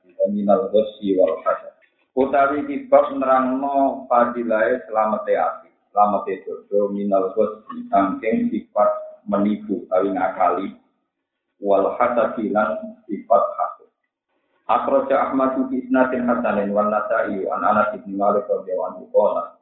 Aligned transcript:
minal 0.29 0.69
ghassi 0.69 1.17
wal 1.17 1.41
hasad. 1.41 1.73
Utawi 2.13 2.67
kibab 2.69 3.17
nerangno 3.17 4.05
fadilahe 4.05 4.83
selamat 4.85 5.25
ati, 5.25 5.69
selamat 5.89 6.27
dodo 6.45 6.93
minal 6.93 7.33
ghassi 7.33 7.87
saking 7.89 8.53
sifat 8.53 8.91
menipu 9.25 9.87
utawi 9.89 10.13
ngakali 10.13 10.67
wal 11.57 11.97
hasadi 11.97 12.53
lan 12.53 13.01
sifat 13.09 13.43
hasad. 13.57 13.89
Akhraja 14.69 15.31
Ahmad 15.31 15.57
bi 15.67 15.81
isnadin 15.81 16.29
hasanin 16.29 16.69
wal 16.71 16.87
Nasa'i 16.87 17.43
an 17.49 17.65
Anas 17.65 17.91
bin 18.05 18.15
Malik 18.15 18.47
radhiyallahu 18.47 18.89
anhu 18.93 19.05
qala 19.11 19.61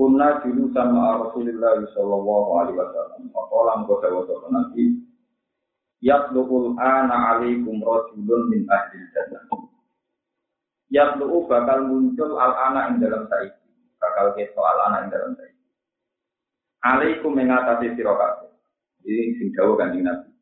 Kunna 0.00 0.40
sama 0.72 1.28
Rasulullah 1.28 1.76
sallallahu 1.92 2.50
alaihi 2.56 2.80
wasallam. 2.80 3.28
Faqala 3.36 3.84
mengko 3.84 4.00
dawuh 4.00 4.48
Nabi 4.48 4.96
Yatlu'ul 6.00 6.80
ana 6.80 7.36
alaikum 7.36 7.84
rajulun 7.84 8.48
min 8.48 8.64
ahli 8.72 9.04
jannah. 9.12 9.44
Yatlu'u 10.88 11.44
bakal 11.44 11.84
muncul 11.84 12.40
al 12.40 12.56
ana 12.56 12.88
ing 12.88 13.04
dalam 13.04 13.28
saiki. 13.28 13.68
Bakal 14.00 14.32
keto 14.32 14.64
al 14.64 14.78
ana 14.88 14.96
ing 15.04 15.08
dalam 15.12 15.36
saiki. 15.36 15.60
Alaikum 16.80 17.36
mengatasi 17.36 17.92
sira 18.00 18.16
kabeh. 18.16 18.48
Ini 19.04 19.36
sing 19.36 19.48
dawuh 19.52 19.76
kanjeng 19.76 20.08
Nabi. 20.08 20.32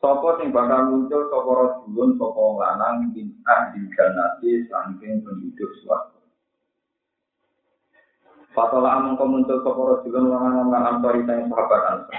Sopo 0.00 0.40
sing 0.40 0.48
bakal 0.48 0.88
muncul 0.88 1.28
sapa 1.28 1.50
rajulun 1.52 2.16
sapa 2.16 2.44
lanang 2.60 3.12
min 3.12 3.36
ahli 3.44 3.84
jannah 3.92 4.40
saking 4.40 5.20
penduduk 5.20 5.70
swarga. 5.84 6.20
Fatola 8.56 8.96
amung 8.96 9.20
muncul 9.20 9.60
sapa 9.60 9.80
rajulun 9.80 10.32
lanang 10.32 10.72
lan 10.72 11.04
teng 11.28 11.52
sahabat 11.52 11.82
ansor. 11.92 12.16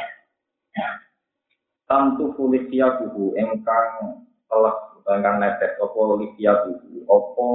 Tantu 1.85 2.33
fulikia 2.33 2.97
buhu 2.97 3.37
engkang 3.37 4.25
telah 4.49 4.75
engkang 5.05 5.37
netes 5.37 5.77
opo 5.77 6.17
likia 6.17 6.65
buhu 6.65 7.05
opo 7.05 7.45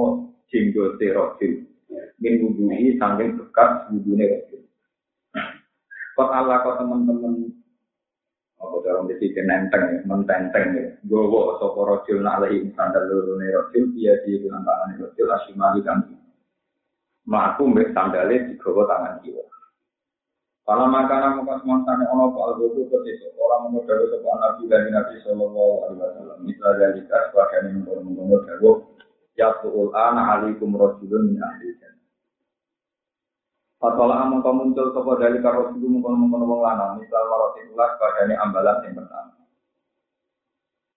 jenggote 0.47 1.11
rojul 1.11 1.67
min 2.23 2.33
wudhuhi 2.39 2.95
saking 2.95 3.35
bekas 3.35 3.91
wudhune 3.91 4.23
rojul. 4.23 4.61
Kok 6.15 6.31
Allah 6.31 6.63
kok 6.63 6.79
teman-teman 6.79 7.51
apa 8.61 8.75
dalam 8.85 9.09
desi 9.09 9.33
nenteng 9.35 10.05
mententeng 10.05 10.65
ya 10.77 10.85
gowo 11.09 11.57
sopo 11.57 11.83
nak 12.21 12.39
lehi 12.45 12.71
sandal 12.77 13.09
lurune 13.09 13.51
rojul 13.51 13.83
dia 13.97 14.15
di 14.23 14.37
bilang 14.39 14.63
tangan 14.63 15.01
rojul 15.01 15.27
asimali 15.27 15.81
kan 15.83 15.99
Maku 17.21 17.69
mbek 17.69 17.93
sandale 17.93 18.49
digawa 18.49 18.89
tangan 18.89 19.21
kiwa. 19.21 19.45
Kalau 20.71 20.87
makanan 20.87 21.43
muka 21.43 21.59
semangatnya 21.59 22.07
ono 22.15 22.31
pak 22.31 22.55
algojo 22.55 22.87
persis 22.87 23.27
orang 23.35 23.75
mau 23.75 23.83
dawo 23.83 24.07
sebuah 24.07 24.35
nabi 24.39 24.71
dari 24.71 24.87
nabi 24.87 25.19
sallallahu 25.19 25.73
alaihi 25.83 25.99
wasallam. 25.99 26.39
Misal 26.47 26.71
dari 26.79 27.03
kas 27.11 27.27
sebagian 27.27 27.75
yang 27.75 28.07
mengkono 28.07 28.39
ya 29.35 29.51
tuul 29.59 29.91
ana 29.91 30.39
alaikum 30.39 30.71
rasulun 30.79 31.27
min 31.27 31.43
ahli. 31.43 31.75
Fatola 33.83 34.23
amang 34.23 34.39
kau 34.39 34.55
muncul 34.55 34.95
sopo 34.95 35.19
dari 35.19 35.43
karo 35.43 35.75
dulu 35.75 35.91
mengkono 35.91 36.15
mengkono 36.15 36.45
wong 36.47 36.61
lanang. 36.63 37.03
Misal 37.03 37.19
maroti 37.27 37.67
ulas 37.67 37.91
bagian 37.99 38.31
ambalan 38.39 38.79
yang 38.87 38.95
pertama. 38.95 39.43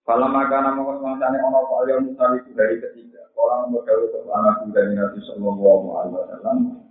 Kalau 0.06 0.30
makanan 0.30 0.78
muka 0.78 1.02
semangatnya 1.02 1.42
ono 1.50 1.60
pak 1.66 1.98
misal 2.06 2.30
itu 2.38 2.50
dari 2.54 2.78
ketiga. 2.78 3.26
Orang 3.34 3.74
dawo 3.74 4.06
sebuah 4.06 4.38
nabi 4.38 4.70
dari 4.70 4.94
nabi 4.94 5.18
sallallahu 5.18 5.86
alaihi 5.98 6.14
wasallam. 6.14 6.83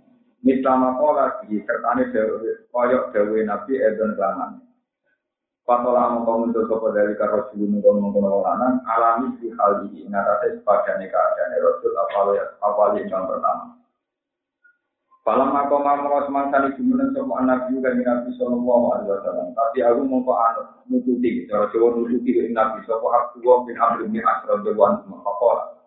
Mislama 0.44 1.00
kola 1.00 1.40
di 1.48 1.56
kertane 1.64 2.12
dewe, 2.12 2.68
koyok 2.68 3.16
dewe 3.16 3.48
nabi 3.48 3.80
edon 3.80 4.12
kelaman. 4.12 4.60
Patola 5.64 6.12
mongko 6.12 6.44
muncul 6.44 6.68
sopo 6.68 6.92
dari 6.92 7.16
karo 7.16 7.48
dulu 7.48 7.80
mongko 7.80 7.96
mongko 7.96 8.44
lanang 8.44 8.84
alami 8.84 9.32
di 9.40 9.48
hal 9.56 9.80
ini 9.88 10.04
ngatasi 10.12 10.60
sepadane 10.60 11.08
keadaan 11.08 11.56
rasul 11.56 11.96
apalagi 11.96 12.44
apalagi 12.60 13.08
yang 13.08 13.24
pertama. 13.24 13.72
Falam 15.24 15.56
mako 15.56 15.80
mamo 15.80 16.20
semangkani 16.28 16.76
jumunan 16.76 17.16
sopo 17.16 17.32
anak 17.40 17.72
juga 17.72 17.96
di 17.96 18.04
nabi 18.04 18.36
sallallahu 18.36 18.86
alaihi 18.92 19.10
wasallam. 19.16 19.48
Tapi 19.56 19.78
aku 19.80 20.04
mongko 20.04 20.32
anut 20.36 20.68
nututi, 20.92 21.48
cara 21.48 21.72
Jawa 21.72 21.96
nututi 21.96 22.52
nabi 22.52 22.84
sopo 22.84 23.08
Abdullah 23.08 23.64
bin 23.64 23.80
Amr 23.80 24.04
bin 24.04 24.20
Asram 24.20 24.60
dewan 24.60 25.00
mongko. 25.08 25.80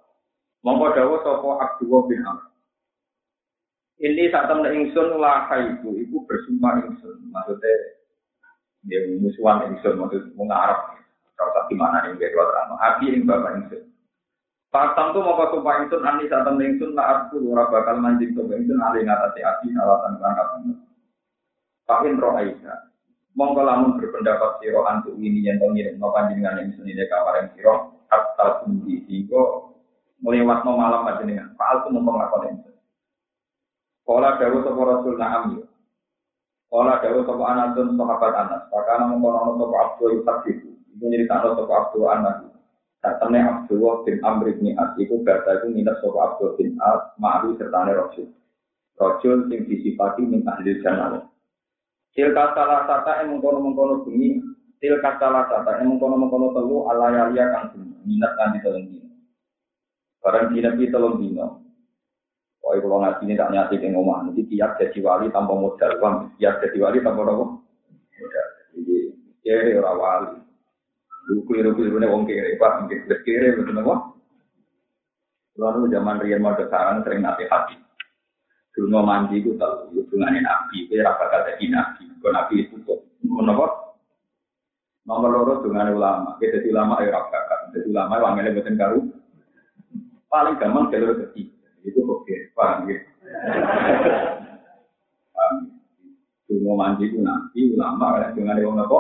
Mongko 0.66 0.86
dawa 0.98 1.16
sopo 1.22 1.62
Abdullah 1.62 2.02
bin 2.10 2.26
Amr. 2.26 2.57
Ini 3.98 4.30
saat 4.30 4.46
temen 4.46 4.70
ingsun 4.70 5.18
laha 5.18 5.58
itu, 5.74 5.90
itu 5.98 6.22
bersumpah 6.30 6.86
ingsun. 6.86 7.18
Maksudnya, 7.34 7.74
dia 8.86 9.10
musuhan 9.18 9.74
ingsun, 9.74 9.98
maksud 9.98 10.38
mengarap. 10.38 11.02
Kalau 11.34 11.54
tak 11.54 11.66
gimana 11.70 12.06
yang 12.06 12.18
dia 12.22 12.30
keluar 12.30 12.54
terang. 12.54 12.78
Abi 12.78 13.06
yang 13.10 13.26
bapak 13.26 13.52
ingsun. 13.58 13.84
Pasang 14.70 15.18
tuh 15.18 15.26
mau 15.26 15.42
sumpah 15.50 15.82
ingsun, 15.82 16.06
ani 16.06 16.30
saat 16.30 16.46
temen 16.46 16.62
ingsun, 16.62 16.94
lah 16.94 17.26
aku 17.26 17.42
ora 17.50 17.66
bakal 17.74 17.98
manjing 17.98 18.38
tuh 18.38 18.46
ingsun, 18.46 18.78
alih 18.78 19.02
ngatasi 19.02 19.42
abi, 19.42 19.74
alatan 19.74 20.22
berangkat. 20.22 20.48
Pakin 21.90 22.22
roh 22.22 22.38
Aisyah. 22.38 22.78
Mongko 23.38 23.62
lamun 23.66 24.02
berpendapat 24.02 24.62
siro 24.62 24.82
antuk 24.90 25.14
ini 25.22 25.46
yang 25.46 25.62
tau 25.62 25.70
ngirim 25.70 26.02
no 26.02 26.10
panjenengan 26.10 26.58
ingsun 26.58 26.90
ini 26.90 27.06
kamar 27.06 27.38
yang 27.38 27.50
siro, 27.54 28.02
kata 28.10 28.66
sendiri, 28.66 29.06
sehingga 29.06 29.42
melewat 30.26 30.66
no 30.66 30.74
malam 30.74 31.06
panjenengan. 31.06 31.54
Pak 31.54 31.86
aku 31.86 31.98
mau 31.98 32.18
ingsun. 32.46 32.77
Kala 34.08 34.40
dawuh 34.40 34.64
sapa 34.64 34.82
Rasul 34.88 35.20
na'am. 35.20 35.60
Kala 36.72 37.04
dawuh 37.04 37.28
sapa 37.28 37.44
Anasun 37.44 38.00
sahabat 38.00 38.34
Anas. 38.40 38.64
Pakana 38.72 39.12
mengkono 39.12 39.60
sapa 39.60 39.76
Abdul 39.84 40.24
Yusuf 40.24 40.40
itu. 40.48 40.72
Itu 40.96 41.04
nyeritakno 41.12 41.60
sapa 41.60 41.74
Abdul 41.76 42.08
Anas. 42.08 42.48
Katene 43.04 43.44
Abdullah 43.44 44.08
bin 44.08 44.24
Amr 44.24 44.56
bin 44.56 44.80
As 44.80 44.96
iku 44.96 45.20
bahasa 45.28 45.60
iku 45.60 45.76
minat 45.76 46.00
sapa 46.00 46.18
Abdul 46.24 46.56
bin 46.56 46.80
As 46.80 47.12
ma'ru 47.20 47.60
sertane 47.60 47.92
Rasul. 47.92 48.32
Rasul 48.96 49.52
sing 49.52 49.68
disifati 49.68 50.24
min 50.24 50.48
ahli 50.48 50.80
jannah. 50.80 51.28
Tilka 52.16 52.56
salah 52.56 52.88
sata 52.90 53.22
yang 53.22 53.38
mengkono-mengkono 53.38 54.08
bunyi. 54.08 54.42
Tilka 54.80 55.22
salah 55.22 55.46
sata 55.52 55.84
yang 55.84 55.94
mengkono-mengkono 55.94 56.56
telu 56.56 56.88
ala 56.90 57.12
yalia 57.12 57.46
kang 57.54 57.76
minat 58.08 58.34
nanti 58.40 58.64
telung 58.64 58.88
dino. 58.88 59.12
Barang 60.24 60.50
dina 60.56 60.74
pi 60.74 60.90
telung 60.90 61.20
dino. 61.20 61.67
Pokoknya 62.68 62.84
kalau 62.84 63.00
ngaji 63.00 63.24
ini 63.24 63.40
tak 63.40 63.52
nyati 63.56 63.76
ke 63.80 63.88
ngomong, 63.96 64.28
nanti 64.28 64.44
tiap 64.52 64.76
jadi 64.76 65.00
wali 65.00 65.32
tanpa 65.32 65.56
modal 65.56 65.92
uang, 66.04 66.36
tiap 66.36 66.60
jadi 66.60 66.78
wali 66.84 67.00
tanpa 67.00 67.24
apa? 67.24 67.46
Modal. 68.20 68.48
Jadi 68.76 68.96
kiri 69.40 69.72
orang 69.80 69.96
wali. 69.96 70.36
Lu 71.32 71.48
keliru 71.48 71.72
nih 71.80 72.12
wong 72.12 72.28
kiri, 72.28 72.60
pak 72.60 72.84
mungkin 72.84 73.08
sudah 73.08 73.20
kiri 73.24 73.56
betul 73.56 73.80
apa? 73.80 73.96
Lalu 75.56 75.96
zaman 75.96 76.20
Rian 76.20 76.44
mau 76.44 76.60
sarang 76.60 77.08
sering 77.08 77.24
nanti 77.24 77.48
hati. 77.48 77.80
Dulu 78.76 79.00
mau 79.00 79.08
mandi 79.08 79.40
itu 79.40 79.56
tahu 79.56 79.96
hubungannya 79.96 80.44
nabi, 80.44 80.92
itu 80.92 81.00
rapat 81.00 81.28
kata 81.32 81.64
nabi, 81.72 82.04
kalau 82.20 82.36
nabi 82.36 82.68
itu 82.68 82.76
kok, 82.84 83.00
kenapa? 83.24 83.96
Nomor 85.08 85.30
loro 85.32 85.54
dengan 85.64 85.96
ulama, 85.96 86.36
kita 86.36 86.68
ulama 86.68 87.00
ya 87.00 87.16
rapat 87.16 87.72
jadi 87.72 87.88
ulama 87.96 88.20
wanginya 88.20 88.60
bukan 88.60 88.76
karu. 88.76 89.02
Paling 90.28 90.60
gampang 90.60 90.92
jalur 90.92 91.16
ketiga 91.16 91.57
itu 91.86 92.00
oke, 92.02 92.36
paham 92.58 92.90
ya? 92.90 92.98
Paham. 95.34 95.56
Cuma 96.48 96.74
mandi 96.80 97.12
itu 97.12 97.20
nanti 97.20 97.60
ulama 97.76 98.24
kan 98.24 98.32
dengan 98.32 98.58
orang 98.64 98.88
apa? 98.88 99.00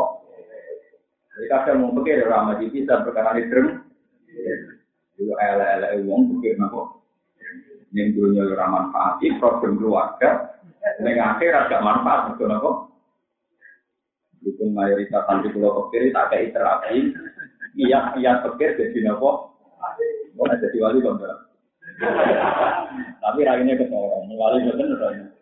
Jadi 1.37 1.45
kadang 1.47 1.77
mau 1.79 1.95
pikir 2.01 2.27
orang 2.27 2.53
mandi 2.53 2.67
bisa 2.69 3.01
perkara. 3.07 3.39
Itu 3.39 3.77
ele-ele 5.17 6.03
uang 6.05 6.21
pikir 6.37 6.59
apa? 6.59 6.99
Yang 7.95 8.07
dulunya 8.19 8.43
orang 8.51 8.91
manfaat, 8.91 9.23
problem 9.39 9.79
keluarga, 9.79 10.59
dengan 10.99 11.39
akhir 11.39 11.71
manfaat 11.79 12.35
itu 12.35 12.43
apa? 12.45 12.71
Dukung 14.43 14.71
mayoritas 14.75 15.25
santri 15.25 15.49
pulau 15.55 15.89
pikir 15.89 16.13
tak 16.13 16.29
kayak 16.29 16.53
terapi, 16.53 17.15
iya 17.79 18.13
iya 18.19 18.43
pikir 18.43 18.75
jadi? 18.77 19.09
Mau 20.37 20.45
jadi 20.45 20.77
wali 20.77 21.01
bang 21.01 21.46
Tapi 23.17 23.39
rakyatnya 23.41 23.75
ketawa, 23.81 24.21
mulai 24.29 24.61
gue 24.61 24.75
tenang 24.77 25.01
rakyatnya. 25.01 25.33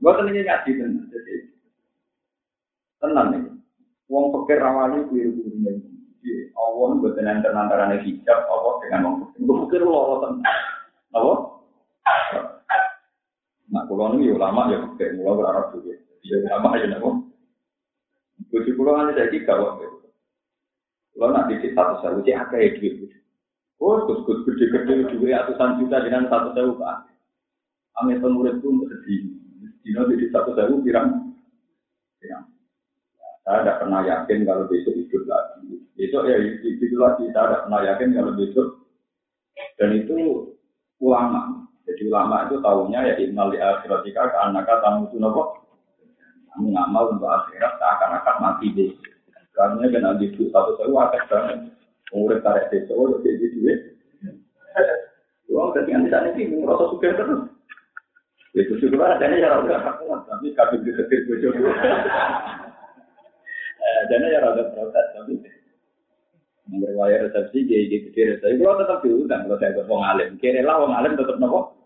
Gue 0.00 0.12
tenangnya 0.16 0.42
ngaji 0.48 0.70
tenang, 0.80 1.06
jadi 1.12 1.34
tenang 3.00 3.26
nih. 3.36 3.42
Uang 4.10 4.24
pekir 4.34 4.58
rawan 4.58 5.04
itu 5.04 5.12
ya, 5.20 5.26
gue 5.28 5.48
tenang. 5.52 5.78
Awon 6.56 7.00
boten 7.04 7.20
tenang 7.20 7.44
tenang 7.44 7.68
karena 7.68 8.00
hijab, 8.00 8.38
awon 8.48 8.80
dengan 8.80 9.04
wong 9.04 9.14
pekir. 9.20 9.40
Gue 9.44 9.56
pekir 9.68 9.80
lo, 9.84 10.00
lo 10.00 10.16
tenang. 10.24 10.56
Awon? 11.12 11.38
Nah, 13.70 13.86
kalau 13.86 14.18
ini 14.18 14.34
ulama 14.34 14.66
ya, 14.72 14.82
oke, 14.82 15.04
mulo 15.14 15.46
ora 15.46 15.70
juga. 15.70 15.94
Ya, 16.26 16.42
ulama 16.42 16.74
aja 16.74 16.90
nih, 16.90 16.98
kok. 16.98 17.14
Gue 18.50 18.60
sih 18.66 18.74
pulang 18.74 19.06
aja, 19.06 19.14
saya 19.14 19.30
tiga, 19.30 19.54
kok. 19.54 19.78
Kalau 21.14 21.30
nanti 21.36 21.54
kita 21.62 21.78
bisa 21.78 22.08
uji 22.16 22.32
apa 22.34 22.54
ya. 22.58 22.72
Oh, 23.80 24.04
terus 24.04 24.44
gede-gede 24.44 25.08
duit 25.16 25.32
ratusan 25.32 25.80
juta 25.80 26.04
dengan 26.04 26.28
satu 26.28 26.52
sewu 26.52 26.76
pak. 26.76 27.08
Amin 27.96 28.20
pengurus 28.20 28.60
pun 28.60 28.84
sedih. 28.84 29.40
Dino 29.80 30.04
di 30.04 30.28
satu 30.28 30.52
sewu 30.52 30.84
pirang. 30.84 31.32
Pirang. 32.20 32.44
Saya 33.40 33.64
tidak 33.64 33.78
pernah 33.80 34.04
yakin 34.04 34.44
kalau 34.44 34.68
besok 34.68 34.94
hidup 35.00 35.24
lagi. 35.24 35.80
Besok 35.96 36.28
ya 36.28 36.36
hidup 36.44 36.92
lagi. 37.00 37.24
Saya 37.32 37.44
tidak 37.48 37.62
pernah 37.64 37.80
yakin 37.88 38.08
kalau 38.12 38.32
besok. 38.36 38.68
Dan 39.80 39.90
itu 39.96 40.16
ulama. 41.00 41.64
Jadi 41.88 42.02
ulama 42.12 42.52
itu 42.52 42.60
tahunya 42.60 43.00
ya 43.00 43.14
innal 43.16 43.48
li 43.48 43.58
ka 44.12 44.28
annaka 44.44 44.84
tamutu 44.84 45.16
napa. 45.16 45.56
Kamu 46.52 46.68
ngamal 46.68 47.16
untuk 47.16 47.32
akhirat 47.32 47.80
seakan-akan 47.80 48.36
mati 48.44 48.76
deh. 48.76 48.92
Karena 49.56 49.88
kena 49.88 50.20
gitu 50.20 50.52
satu 50.52 50.76
sewu 50.76 51.00
akeh 51.00 51.24
banget. 51.32 51.79
Umur 52.10 52.42
tarik 52.42 52.70
desa 52.74 52.90
udah 52.90 53.22
jadi 53.22 53.46
duit. 53.54 53.78
Uang 55.50 55.74
ketika 55.74 56.02
di 56.02 56.10
sana 56.10 56.30
ini 56.34 56.62
merasa 56.62 56.90
suka 56.90 57.14
terus. 57.14 57.42
Itu 58.50 58.74
syukur 58.82 58.98
ada 58.98 59.22
ya 59.30 59.46
rada 59.46 59.78
tapi 60.26 60.50
kabin 60.58 60.82
di 60.82 60.90
setir 60.90 61.22
bojo. 61.30 61.54
Dana 64.10 64.26
ya 64.26 64.42
rada 64.42 64.62
protes 64.74 65.06
tapi 65.14 65.34
berwaya 66.70 67.26
resepsi 67.26 67.66
dia 67.66 67.86
di 67.86 68.10
gede 68.10 68.38
resepsi. 68.38 68.58
Kalau 68.58 68.78
tetap 68.82 68.98
diundang 69.06 69.46
kalau 69.46 69.58
saya 69.58 69.74
ke 69.74 69.82
wong 69.86 70.02
alim, 70.02 70.34
kira 70.42 70.66
lah 70.66 70.82
wong 70.82 70.94
alim 70.94 71.14
tetap 71.14 71.38
nopo. 71.38 71.78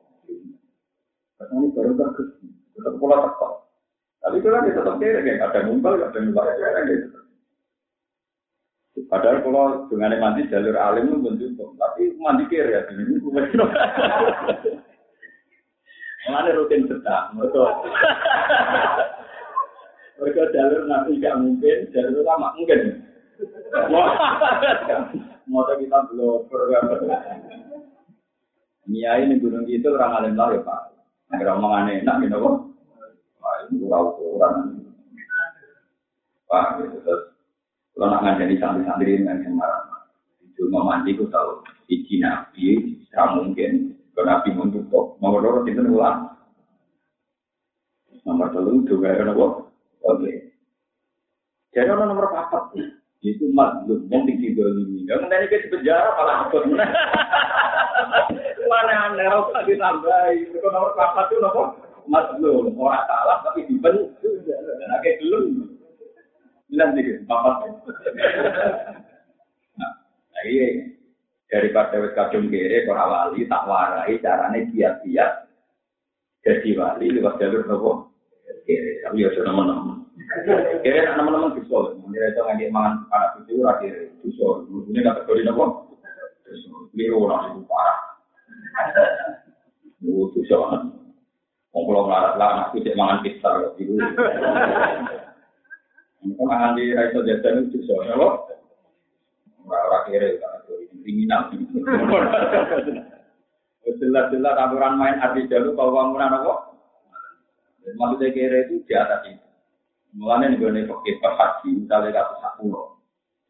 Karena 1.36 1.54
ini 1.60 1.68
baru 1.76 1.92
bagus, 1.96 2.28
tetap 2.72 2.94
pola 2.96 3.28
tekok. 3.28 3.52
Tapi 4.24 4.36
itu 4.40 4.48
kan 4.48 4.64
tetap 4.68 4.96
kira 5.00 5.20
kayak 5.20 5.44
ada 5.52 5.60
mumpal, 5.68 6.00
ada 6.00 6.18
mumpal 6.20 6.48
gitu. 6.88 7.23
Padahal 8.94 9.42
kalau 9.42 9.90
dengan 9.90 10.14
mandi 10.22 10.46
jalur 10.46 10.78
alim 10.78 11.10
itu 11.10 11.18
pun 11.18 11.34
cukup, 11.34 11.74
tapi 11.82 12.14
mandi 12.14 12.46
kiri 12.46 12.78
ya, 12.78 12.86
ini 12.94 13.18
Mana 16.30 16.54
rutin 16.54 16.86
sedang, 16.86 17.34
betul. 17.36 17.68
Mereka 20.22 20.54
jalur 20.54 20.86
nabi 20.86 21.18
gak 21.18 21.42
mungkin, 21.42 21.90
jalur 21.90 22.22
lama 22.22 22.54
mungkin. 22.54 23.02
Mau 25.50 25.66
kita 25.66 25.98
belum 26.14 26.46
program. 26.46 26.86
Nia 28.86 29.26
ini 29.26 29.42
gunung 29.42 29.66
itu 29.66 29.90
orang 29.90 30.22
alim 30.22 30.38
lah 30.38 30.54
ya 30.54 30.62
pak. 30.62 30.94
Agar 31.34 31.58
omongan 31.58 31.98
enak 32.00 32.16
gitu 32.24 32.36
kok. 32.36 32.56
Wah 33.42 33.54
itu 33.66 33.90
ukuran. 33.90 34.54
Pak 36.46 36.66
gitu 36.78 36.98
terus. 37.02 37.33
Kalau 37.94 38.10
nak 38.10 38.22
ngajari 38.26 38.58
santri-santri 38.58 39.22
dengan 39.22 39.54
marah. 39.54 40.10
Cuma 40.58 40.82
mandi 40.82 41.14
ku 41.14 41.30
tahu. 41.30 41.62
Iji 41.86 42.18
nabi, 42.18 42.98
tidak 43.06 43.38
mungkin. 43.38 43.94
Kalau 44.14 44.26
nabi 44.26 44.48
menutup, 44.50 45.14
nomor 45.22 45.42
dua 45.42 45.62
itu 45.66 45.82
ulang. 45.82 46.34
Nomor 48.24 48.50
telu 48.50 48.82
juga 48.88 49.14
ada 49.14 49.30
nopo. 49.30 49.70
Oke. 50.02 50.32
Jadi 51.74 51.90
orang 51.90 52.14
nomor 52.14 52.32
empat 52.32 52.72
itu 53.24 53.44
mazlum 53.52 54.08
yang 54.08 54.24
tinggi 54.24 54.54
ini. 54.54 55.04
Yang 55.04 55.28
nanti 55.28 55.46
ke 55.50 55.68
penjara 55.68 56.14
malah 56.16 56.48
apa? 56.48 56.56
Mana 58.70 59.12
aneh 59.12 59.26
harus 59.28 59.52
ditambahi. 59.68 60.50
Itu 60.50 60.66
nomor 60.66 60.96
empat 60.96 61.26
itu 61.30 61.36
nopo. 61.42 61.62
Mazlum 62.08 62.72
orang 62.80 63.04
salah 63.06 63.38
tapi 63.44 63.68
dibenci. 63.68 64.28
Dan 64.46 64.88
akhirnya 64.88 65.20
belum. 65.20 65.73
Bilang 66.68 66.90
sih, 66.96 67.04
bapak. 67.28 67.54
Nah, 69.74 69.92
iya. 70.48 70.94
Daripada 71.50 72.02
wis 72.02 72.16
kadung 72.18 72.50
kere 72.50 72.82
ora 72.90 73.04
wali 73.06 73.46
tak 73.46 73.68
warai 73.70 74.18
carane 74.18 74.66
giat-giat 74.74 75.44
jadi 76.44 76.76
wali 76.76 77.08
lewat 77.08 77.40
jalur 77.40 77.64
nopo 77.64 77.90
kere. 78.68 79.00
Tapi 79.00 79.24
ya 79.24 79.32
sudah 79.32 79.54
menang. 79.56 80.04
Kere 80.84 80.98
anak 81.08 81.16
teman-teman 81.24 81.56
bisa. 81.56 81.78
Mengira 82.04 82.28
itu 82.28 82.40
ngajak 82.44 82.68
mangan 82.68 82.94
anak 83.08 83.30
itu 83.40 83.64
ora 83.64 83.80
kere. 83.80 84.12
Bisa. 84.20 84.48
Ini 84.68 85.00
kategori 85.00 85.40
nopo. 85.48 85.64
Liru 86.94 87.26
orang 87.26 87.58
itu 87.58 87.60
parah. 87.66 87.98
Mau 91.74 91.82
kalau 91.90 92.06
ngelarat 92.06 92.38
lah, 92.38 92.48
anakku 92.54 92.86
cek 92.86 92.94
mangan 92.94 93.18
pizza. 93.26 93.50
Gitu. 93.74 93.98
Kau 96.24 96.48
nganti 96.48 96.96
raiso 96.96 97.20
jajan 97.20 97.68
itu 97.68 97.84
bisa, 97.84 97.92
ya 98.08 98.16
kok? 98.16 98.34
Orang 99.68 100.08
kere, 100.08 100.40
kriminal. 101.04 101.52
Jelas-jelas 103.84 104.56
aturan 104.56 104.96
main 104.96 105.20
arti 105.20 105.44
jalur 105.52 105.76
kalau 105.76 105.92
bangunan 105.92 106.40
apa? 106.40 106.54
Maksudnya 107.84 108.32
kere 108.32 108.58
itu 108.64 108.80
di 108.88 108.94
atas 108.96 109.28
itu. 109.28 109.44
Mulanya 110.16 110.56
nih 110.56 110.88
gue 110.88 110.88
pakai 110.88 111.20
haji, 111.20 111.68
misalnya 111.84 112.16
kata 112.16 112.34
satu 112.40 112.64
loh. 112.70 112.86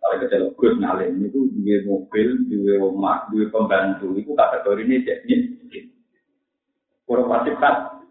Kalau 0.03 0.21
kecil 0.21 0.53
gus 0.59 0.75
ngalin 0.81 1.17
itu 1.23 1.49
dua 1.55 1.77
mobil, 1.89 2.29
dua 2.51 2.75
rumah, 2.77 3.25
dua 3.33 3.49
pembantu 3.49 4.13
itu 4.19 4.37
kategori 4.37 4.85
ini 4.85 5.01
jadi 5.01 5.35
kurang 7.09 7.33
pasti 7.33 7.53
kan. 7.57 8.05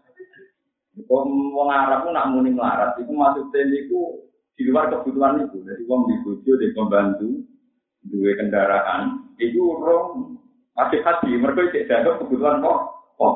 Mau 1.10 1.66
Arab 1.70 2.06
pun 2.06 2.14
nak 2.14 2.30
muni 2.30 2.54
melarat, 2.54 2.94
itu 3.02 3.10
maksudnya 3.10 3.66
itu 3.74 4.23
di 4.54 4.62
luar 4.70 4.90
kebutuhan 4.90 5.46
itu. 5.46 5.62
Jadi 5.66 5.82
uang 5.86 6.02
di 6.06 6.14
bojo, 6.22 6.52
di 6.58 6.68
pembantu, 6.74 7.30
dua 8.06 8.32
kendaraan, 8.38 9.02
itu 9.42 9.58
orang 9.58 10.38
masih 10.78 11.00
haji. 11.02 11.30
Mereka 11.38 11.74
tidak 11.74 11.98
ada 12.06 12.10
kebutuhan 12.22 12.62
kok. 12.62 12.80
Kok. 13.18 13.34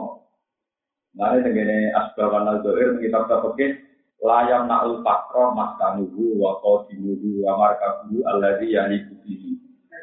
Mari 1.18 1.42
dengan 1.42 1.98
asbaban 1.98 2.46
al-zohir, 2.46 3.02
kita 3.02 3.26
pakai 3.26 3.74
layam 4.22 4.70
na'ul 4.70 5.02
fakro 5.02 5.54
maskanuhu 5.54 6.38
wa 6.38 6.62
qadimuhu 6.62 7.42
wa 7.42 7.58
markabuhu 7.58 8.22
alladhi 8.26 8.74
yaliku 8.74 9.18
bihi. 9.26 9.58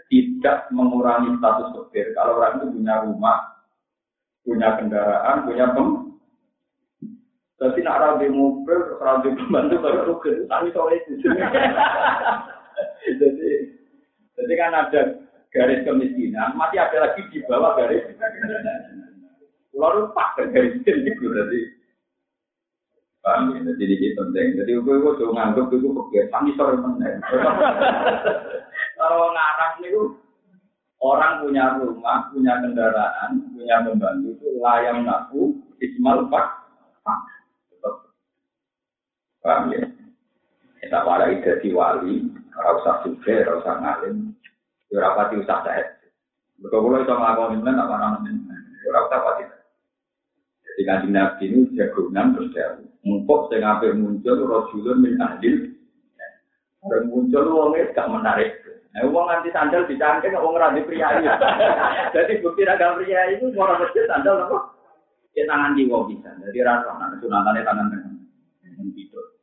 Tidak 0.06 0.70
mengurangi 0.76 1.34
status 1.40 1.74
fakir. 1.74 2.14
Kalau 2.14 2.38
orang 2.38 2.62
itu 2.62 2.66
punya 2.78 2.96
rumah, 3.08 3.40
punya 4.46 4.70
kendaraan, 4.78 5.50
punya 5.50 5.66
pem, 5.74 6.05
tapi 7.56 7.80
nak 7.88 8.00
rabi 8.04 8.28
mobil, 8.28 8.68
terus 8.84 9.00
rabi 9.00 9.32
pembantu 9.32 9.76
baru 9.80 10.02
rugi, 10.12 10.44
tapi 10.52 10.76
sore 10.76 11.00
itu. 11.08 11.24
jadi, 13.24 13.52
jadi 14.36 14.54
kan 14.60 14.74
ada 14.76 15.02
garis 15.56 15.88
kemiskinan, 15.88 16.52
masih 16.60 16.84
ada 16.84 17.08
lagi 17.08 17.24
di 17.32 17.40
bawah 17.48 17.80
garis. 17.80 18.04
Lalu 19.72 20.12
pak 20.12 20.36
garis 20.52 20.84
itu 20.84 21.26
berarti. 21.32 21.62
Paham 23.24 23.58
ya, 23.58 23.74
jadi 23.74 23.94
ini 23.98 24.10
penting. 24.14 24.48
Jadi 24.60 24.72
gue 24.76 24.96
gue 25.02 25.18
tuh 25.18 25.34
nganggep 25.34 25.74
itu 25.74 25.90
kebir, 25.90 26.30
tapi 26.30 26.54
sore 26.54 26.78
meneng. 26.78 27.18
Kalau 29.00 29.34
ngarang 29.34 29.82
itu 29.82 30.14
orang 31.02 31.42
punya 31.42 31.80
rumah, 31.82 32.30
punya 32.30 32.54
kendaraan, 32.62 33.50
punya 33.56 33.82
pembantu 33.82 34.30
itu 34.38 34.48
layang 34.62 35.08
naku, 35.08 35.58
ismal 35.82 36.28
pak. 36.30 36.65
Paham 39.46 39.70
ya? 39.78 39.86
Kita 40.82 41.06
warai 41.06 41.38
jadi 41.46 41.70
wali, 41.70 42.34
ora 42.58 42.82
usah 42.82 42.96
suge, 43.06 43.46
ora 43.46 43.62
usah 43.62 43.78
ngalim, 43.78 44.34
ora 44.90 45.14
pati 45.14 45.38
usah 45.38 45.62
saya. 45.62 45.86
Betul 46.58 46.82
kalau 46.82 46.98
itu 46.98 47.14
ngelakuin 47.14 47.62
itu 47.62 47.70
apa 47.70 47.96
namanya? 48.02 48.32
Ora 48.90 49.00
usah 49.06 49.20
pati. 49.22 49.44
Jadi 50.66 50.82
kanjeng 50.90 51.14
Nabi 51.14 51.46
ini 51.46 51.60
jagungan 51.78 52.34
terus 52.34 52.52
dia 52.58 52.74
mumpuk 53.06 53.54
saya 53.54 53.78
muncul 53.94 54.50
Rasulun 54.50 54.98
min 55.06 55.22
adil. 55.22 55.78
Dan 56.86 57.10
muncul 57.10 57.46
wongnya 57.50 57.94
gak 57.94 58.10
menarik. 58.10 58.62
Nah, 58.94 59.10
uang 59.10 59.26
nanti 59.26 59.50
sandal 59.50 59.90
dicangkeng, 59.90 60.38
uang 60.38 60.54
ngerti 60.54 60.86
pria 60.86 61.18
Jadi 62.16 62.40
bukti 62.46 62.62
raga 62.62 62.96
pria 62.96 63.34
itu 63.34 63.50
orang 63.58 63.82
masjid 63.82 64.06
sandal 64.06 64.46
apa? 64.46 64.58
Ya 65.34 65.50
tangan 65.50 65.76
jiwa 65.76 66.06
bisa. 66.08 66.30
Jadi 66.46 66.60
rasa, 66.62 66.94
nah 66.96 67.12
sunatannya 67.18 67.66
tangan 67.66 67.90
tangan. 67.92 68.16
Tidur. 68.96 69.35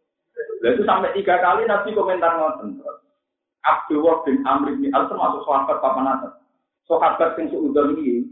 Itu 0.62 0.83
sampai 0.87 1.11
tiga 1.19 1.42
kali 1.42 1.66
Nabi 1.66 1.90
komentar 1.90 2.38
ngoten. 2.38 2.78
Abdullah 3.62 4.23
bin 4.26 4.42
Amr 4.47 4.78
bin 4.78 4.90
Al 4.95 5.11
termasuk 5.11 5.42
sahabat 5.47 5.78
papan 5.83 6.07
atas. 6.19 6.33
Sahabat 6.87 7.38
yang 7.38 7.50
seudon 7.50 7.95
ini, 7.99 8.26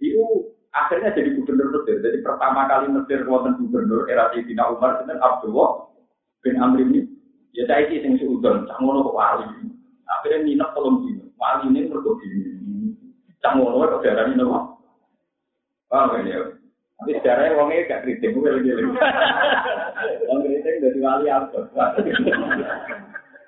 itu 0.00 0.24
akhirnya 0.72 1.12
jadi 1.12 1.36
gubernur 1.36 1.68
Mesir. 1.80 2.00
Jadi 2.00 2.24
pertama 2.24 2.64
kali 2.68 2.88
Mesir 2.88 3.24
wonten 3.28 3.60
gubernur 3.60 4.08
era 4.08 4.32
Sayyidina 4.32 4.72
Umar 4.72 5.04
itu 5.04 5.12
Abdullah 5.20 5.70
bin 6.44 6.56
Amr 6.60 6.84
bin 6.84 7.16
Ya 7.50 7.66
saya 7.66 7.90
ini 7.90 8.06
yang 8.06 8.12
seudon, 8.22 8.62
cak 8.70 8.78
ngono 8.78 9.10
wali. 9.10 9.42
Akhirnya 10.06 10.46
minat 10.46 10.70
tolong 10.70 11.02
dino. 11.02 11.34
Wali 11.34 11.66
ini 11.66 11.90
mergo 11.90 12.14
dino. 12.22 12.60
Cang 13.40 13.58
ngono 13.58 13.98
kok 13.98 14.04
darani 14.04 14.36
nopo? 14.36 14.84
Paham 15.88 16.28
ya? 16.28 16.59
Tapi 17.00 17.16
sejarahnya 17.16 17.56
wongnya 17.56 17.88
gak 17.88 18.04
kritik, 18.04 18.36
gue 18.36 18.44
lagi. 18.44 18.76
Wong 20.28 20.44
kritik 20.44 20.84
dari 20.84 21.00
wali 21.00 21.32
apa? 21.32 21.64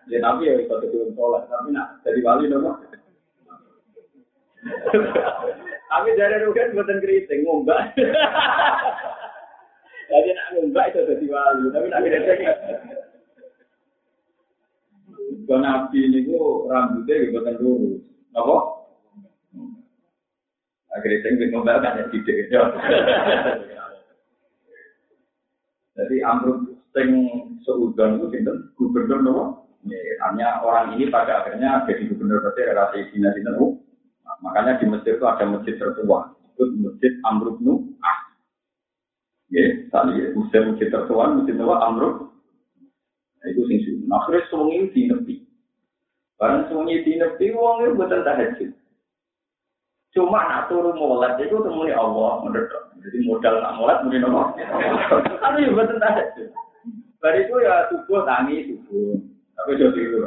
Ya 0.08 0.18
tapi 0.24 0.48
ya 0.48 0.56
bisa 0.56 0.80
jadi 0.80 1.12
sholat, 1.12 1.44
tapi 1.52 1.68
nak 1.76 2.00
jadi 2.00 2.20
wali 2.24 2.48
nopo. 2.48 2.80
Tapi 5.92 6.08
dari 6.16 6.36
rugen 6.48 6.72
buatan 6.72 7.04
kritik, 7.04 7.44
ngombak. 7.44 7.92
Jadi 10.08 10.28
nak 10.32 10.48
ngombak 10.56 10.88
itu 10.96 11.12
jadi 11.12 11.26
wali, 11.28 11.64
tapi 11.76 11.86
nak 11.92 12.02
kritik. 12.08 12.38
Kalau 15.44 15.60
nabi 15.60 15.98
ini 16.08 16.24
rambutnya 16.72 17.28
buatan 17.36 17.54
lurus. 17.60 18.00
Apa? 18.32 18.81
Akhirnya 20.92 21.18
saya 21.24 21.32
ingin 21.32 21.48
ngombal 21.52 21.78
kan 21.80 22.00
ya 22.00 22.04
tidak. 22.12 22.64
Jadi 25.92 26.16
Amrul 26.24 26.76
sing 26.92 27.08
seudon 27.64 28.20
itu 28.20 28.26
sinten 28.32 28.56
gubernur 28.76 29.20
nopo. 29.24 29.44
hanya 30.22 30.62
orang 30.62 30.94
ini 30.94 31.10
pada 31.10 31.42
akhirnya 31.42 31.82
jadi 31.90 32.06
gubernur 32.06 32.38
berarti 32.38 32.62
relasi 32.70 32.98
Cina 33.10 33.34
sinten 33.34 33.58
Makanya 34.42 34.82
di 34.82 34.86
Mesir 34.90 35.16
itu 35.16 35.26
ada 35.26 35.46
masjid 35.46 35.78
tertua. 35.78 36.34
Itu 36.54 36.66
masjid 36.82 37.12
Amrul 37.22 37.62
nu 37.62 37.74
Ah. 38.02 38.18
Ya, 39.52 39.86
tadi 39.94 40.34
masjid 40.34 40.66
masjid 40.66 40.88
tertua, 40.90 41.30
masjid 41.30 41.54
tua 41.54 41.76
Amrul. 41.86 42.32
Nah, 43.38 43.46
itu 43.50 43.62
sing 43.70 43.78
sunnah. 43.86 44.06
Nah, 44.06 44.16
akhirnya 44.22 44.48
semuanya 44.50 44.86
di 44.90 45.00
nepi. 45.10 45.34
Barang 46.38 46.62
semuanya 46.66 47.02
di 47.06 47.12
nepi, 47.18 47.46
uangnya 47.54 47.94
buatan 47.94 48.20
tahajud. 48.26 48.70
Cuma 50.12 50.44
nak 50.44 50.68
turu 50.68 50.92
molat 50.92 51.40
itu 51.40 51.56
temui 51.64 51.88
Allah 51.88 52.44
menurut. 52.44 52.68
Jadi 53.00 53.18
modal 53.24 53.64
nak 53.64 53.80
molat 53.80 54.04
muni 54.04 54.20
nopo. 54.20 54.52
Kan 55.40 55.56
ya 55.56 55.72
betul 55.72 55.96
tadi. 55.96 56.44
Dari 57.24 57.48
itu 57.48 57.54
ya 57.64 57.88
subuh 57.88 58.20
tangi 58.28 58.68
subuh. 58.68 59.16
Tapi 59.56 59.80
jadi 59.80 60.00
itu. 60.04 60.18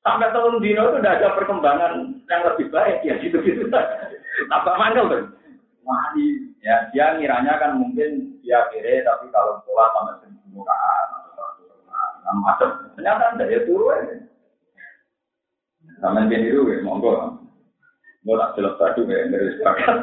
Sampai 0.00 0.32
tahun 0.32 0.64
dino 0.64 0.88
itu 0.88 0.96
udah 0.96 1.12
ada 1.12 1.28
perkembangan 1.36 2.24
yang 2.24 2.40
lebih 2.48 2.72
baik 2.72 3.04
ya 3.04 3.20
gitu-gitu. 3.20 3.68
Tambah 4.48 4.74
mangkel 4.80 5.04
tuh. 5.12 5.22
Wali 5.84 6.56
ya 6.64 6.88
dia 6.96 7.20
ngiranya 7.20 7.60
kan 7.60 7.76
mungkin 7.76 8.40
dia 8.40 8.64
kira 8.72 9.04
tapi 9.04 9.28
kalau 9.28 9.60
sholat 9.68 9.92
sama 9.92 10.12
seribu 10.24 10.60
mukaan 10.60 11.06
atau 11.20 12.32
macam 12.40 12.68
ternyata 12.96 13.36
tidak 13.36 13.50
ya 13.52 13.60
turu 13.68 13.92
aja. 13.92 14.16
Sama 16.00 16.24
dia 16.32 16.40
itu 16.48 16.64
ya 16.64 16.80
monggo. 16.80 17.44
Mau 18.24 18.36
tak 18.36 18.52
jelas 18.60 18.76
tadi 18.76 19.00
kayak 19.08 19.32
dari 19.32 19.48
sepakat. 19.56 19.96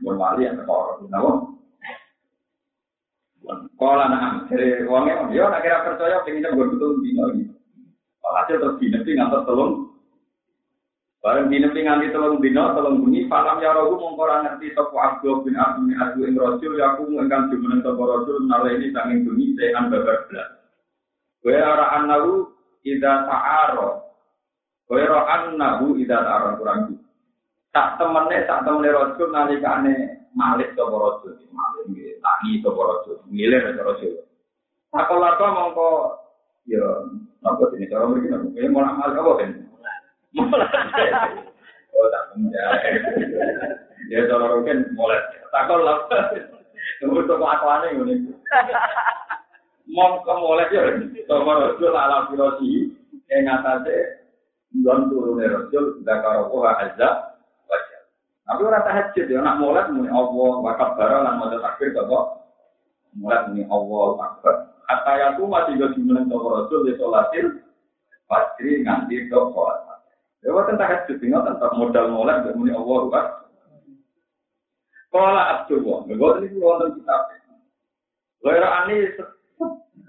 Mau 0.00 0.16
mali 0.16 0.48
yang 0.48 0.56
tekor. 0.56 1.04
Kenapa? 1.04 1.32
Kalau 3.76 4.02
anak 4.02 4.48
dari 4.50 4.82
uangnya, 4.88 5.28
dia 5.30 5.46
nak 5.46 5.62
kira 5.62 5.84
percaya 5.86 6.24
pengennya 6.24 6.56
gue 6.56 6.66
betul 6.66 6.98
bina 7.04 7.24
gitu. 7.36 7.54
Hasil 8.26 8.58
terus 8.58 8.80
dinasti 8.82 9.14
ngantar 9.14 9.46
telung. 9.46 9.94
Bareng 11.22 11.46
dinasti 11.46 11.86
nganti 11.86 12.10
telung 12.10 12.42
dino, 12.42 12.74
telung 12.74 13.06
bunyi. 13.06 13.30
Falam 13.30 13.62
ya 13.62 13.70
rohu 13.70 14.02
mongkora 14.02 14.42
ngerti 14.42 14.74
toko 14.74 14.98
abdu 14.98 15.46
bin 15.46 15.54
abdu 15.54 15.86
bin 15.86 15.94
abdu 15.94 16.20
ing 16.26 16.34
rosul. 16.34 16.74
Ya 16.74 16.96
aku 16.96 17.06
engkang 17.14 17.52
jumeneng 17.54 17.86
toko 17.86 18.02
rosul. 18.02 18.42
Nala 18.50 18.74
ini 18.74 18.90
sanging 18.90 19.22
bunyi 19.22 19.54
sehan 19.54 19.94
babar 19.94 20.26
belas. 20.26 20.50
Gue 21.44 21.54
araan 21.54 22.10
nahu 22.10 22.50
ida 22.82 23.30
ta'aro. 23.30 24.02
Gue 24.90 25.06
araan 25.06 25.54
nahu 25.54 25.94
ida 26.02 26.18
ta'aro 26.18 26.58
kurang 26.58 26.90
gitu 26.90 27.05
tak 27.76 28.00
temennya 28.00 28.48
tak 28.48 28.64
temennya 28.64 28.96
rojul 28.96 29.28
nalikane 29.28 30.24
malik 30.32 30.72
rojul 30.80 31.36
malik 31.52 31.84
tangi 32.24 32.64
sapa 32.64 32.80
rojul 32.80 33.20
ngilir 33.28 33.60
sapa 33.68 33.84
rojul 33.84 34.16
aku 34.96 35.14
lako 35.20 35.44
mongko 35.52 35.90
ya 36.64 36.80
napa 37.44 37.68
ini 37.76 37.92
cara 37.92 38.08
mriki 38.08 38.32
napa? 38.32 38.48
Ini 38.56 38.72
mau 38.72 38.80
amal 38.80 39.12
apa 39.12 39.32
kan 39.36 39.50
oh 41.92 42.08
tak 42.08 42.24
ya 44.08 44.24
cara 44.24 44.44
roken 44.56 44.88
mulai 44.96 45.20
lah. 45.52 46.00
Tunggu 46.96 47.28
tuh 47.28 47.36
kelakuannya 47.36 47.98
ini. 47.98 48.32
Mongko 49.92 50.32
mulai 50.40 50.72
ya, 50.72 50.96
sapa 51.28 51.50
rojul 51.60 51.92
ala 51.92 52.24
filosi 52.32 52.88
yang 53.28 53.52
atasnya 53.52 54.24
Don 54.84 55.08
turunnya 55.08 55.48
rojul, 55.56 56.04
Zakarokoha 56.04 56.72
azza, 56.84 57.35
tapi 58.46 58.62
orang 58.62 58.86
tahajud 58.86 59.26
ya, 59.26 59.42
nak 59.42 59.58
mulai 59.58 59.90
muni 59.90 60.06
Allah, 60.06 60.50
wakaf 60.62 60.94
barang 60.94 61.20
lan 61.26 61.34
mau 61.42 61.50
takbir 61.50 61.90
kok. 61.90 62.26
Mulai 63.18 63.50
muni 63.50 63.66
Allah, 63.66 64.06
akbar. 64.22 64.54
Kata 64.86 65.12
yang 65.18 65.32
tuh 65.34 65.50
masih 65.50 65.74
gak 65.82 65.98
jumlah 65.98 66.22
toko 66.30 66.48
rasul 66.54 66.86
di 66.86 66.94
sholatil, 66.94 67.46
pasti 68.30 68.86
nganti 68.86 69.26
ke 69.26 69.34
sholat. 69.34 69.82
Ya, 70.46 70.54
waktu 70.54 70.78
tahajud 70.78 71.16
tinggal 71.18 71.42
tentang 71.42 71.74
modal 71.74 72.06
mulai 72.14 72.46
gak 72.46 72.54
muni 72.54 72.70
Allah, 72.70 73.00
kan. 73.10 73.26
Kala 75.10 75.42
Abdullah, 75.58 76.06
gue 76.06 76.30
ini 76.46 76.62
wonten 76.62 77.02
kitab. 77.02 77.26
Lera 78.46 78.86
ani 78.86 79.10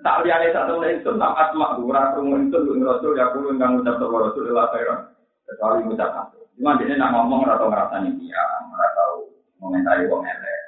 tak 0.06 0.22
liane 0.22 0.54
tak 0.54 0.70
temen 0.70 1.00
itu 1.00 1.10
tak 1.16 1.36
asma 1.42 1.80
ora 1.80 2.14
krungu 2.14 2.38
itu 2.46 2.60
rasul 2.86 3.18
ya 3.18 3.34
kulo 3.34 3.56
ingkang 3.56 3.82
ngucap 3.82 3.98
sapa 3.98 4.16
rasul 4.20 4.46
la 4.52 4.70
khairan 4.70 5.00
kecuali 5.48 5.80
ngucap 5.90 6.12
Cuma 6.58 6.74
dia 6.82 6.98
nak 6.98 7.14
ngomong 7.14 7.46
atau 7.46 7.70
ngerasani 7.70 8.18
dia, 8.18 8.42
nggak 8.74 8.92
tahu 8.98 9.30
komentari 9.62 10.10
wong 10.10 10.26
elek. 10.26 10.62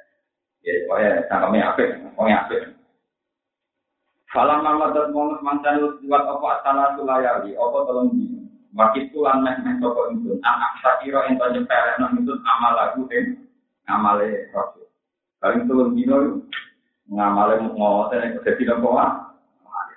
Ya, 0.61 0.85
pokoknya 0.85 1.09
cangkemnya 1.25 1.65
apa, 1.73 1.83
pokoknya 2.13 2.37
apa. 2.45 2.57
Falam 4.29 4.61
nama 4.61 4.93
dan 4.93 5.09
mongus 5.09 5.41
mantan 5.41 5.81
buat 6.05 6.23
apa 6.29 6.61
tanah 6.61 6.93
sulayali, 6.93 7.57
apa 7.57 7.77
tolong 7.89 8.13
di 8.13 8.39
Wakit 8.69 9.09
tulan 9.09 9.41
meh 9.41 9.57
meh 9.65 9.81
toko 9.81 10.13
itu, 10.13 10.37
anak 10.45 10.77
sakiro 10.77 11.25
tanya 11.25 11.59
peres 11.65 11.97
nang 11.97 12.21
itu 12.21 12.37
amal 12.45 12.77
lagu 12.77 13.01
em, 13.09 13.49
ngamale 13.89 14.45
rasul. 14.53 14.85
Paling 15.41 15.65
tolong 15.65 15.97
dino 15.97 16.45
ngamale 17.09 17.65
ngoten 17.65 18.21
yang 18.21 18.45
jadi 18.45 18.63
nopo 18.69 18.93
ah, 18.93 19.33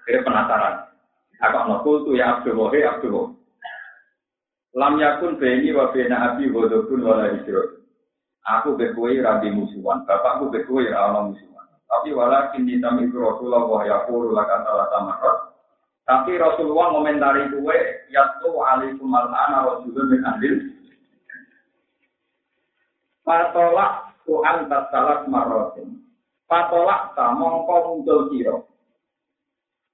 kira 0.08 0.24
penasaran. 0.24 0.88
Agak 1.36 1.68
nokul 1.68 2.08
tuh 2.08 2.16
ya 2.16 2.40
Abdul 2.40 2.56
Wahid 2.56 2.88
Abdul 2.88 3.12
Wahid. 3.12 3.41
Lam 4.72 4.96
yakun 4.96 5.36
beni 5.36 5.68
wa 5.76 5.92
bena 5.92 6.32
abi 6.32 6.48
wadokun 6.48 7.04
wala 7.04 7.28
hijrot. 7.36 7.84
Aku 8.42 8.74
bekui 8.74 9.22
rabi 9.22 9.52
musuhan, 9.54 10.02
bapakku 10.08 10.50
bekui 10.50 10.90
ala 10.90 11.28
musuhan. 11.28 11.66
Tapi 11.86 12.10
walakin 12.16 12.66
ditami 12.66 13.06
Rasulullah 13.12 13.62
wa 13.68 13.80
yakuru 13.84 14.32
lakan 14.32 14.60
salah 14.64 14.88
samarot. 14.90 15.38
Tapi 16.02 16.34
Rasulullah 16.34 16.90
ngomentari 16.90 17.52
kue, 17.54 17.78
yaitu 18.10 18.50
alaikum 18.58 19.12
al-ana 19.14 19.70
Rasulullah 19.70 20.06
bin 20.10 20.22
Adil. 20.26 20.54
Patolak 23.22 24.18
Tuhan 24.26 24.66
tasalat 24.66 25.30
marotin. 25.30 26.02
Patolak 26.50 27.14
ta 27.14 27.30
mongko 27.38 27.76
muncul 28.02 28.34
siro. 28.34 28.71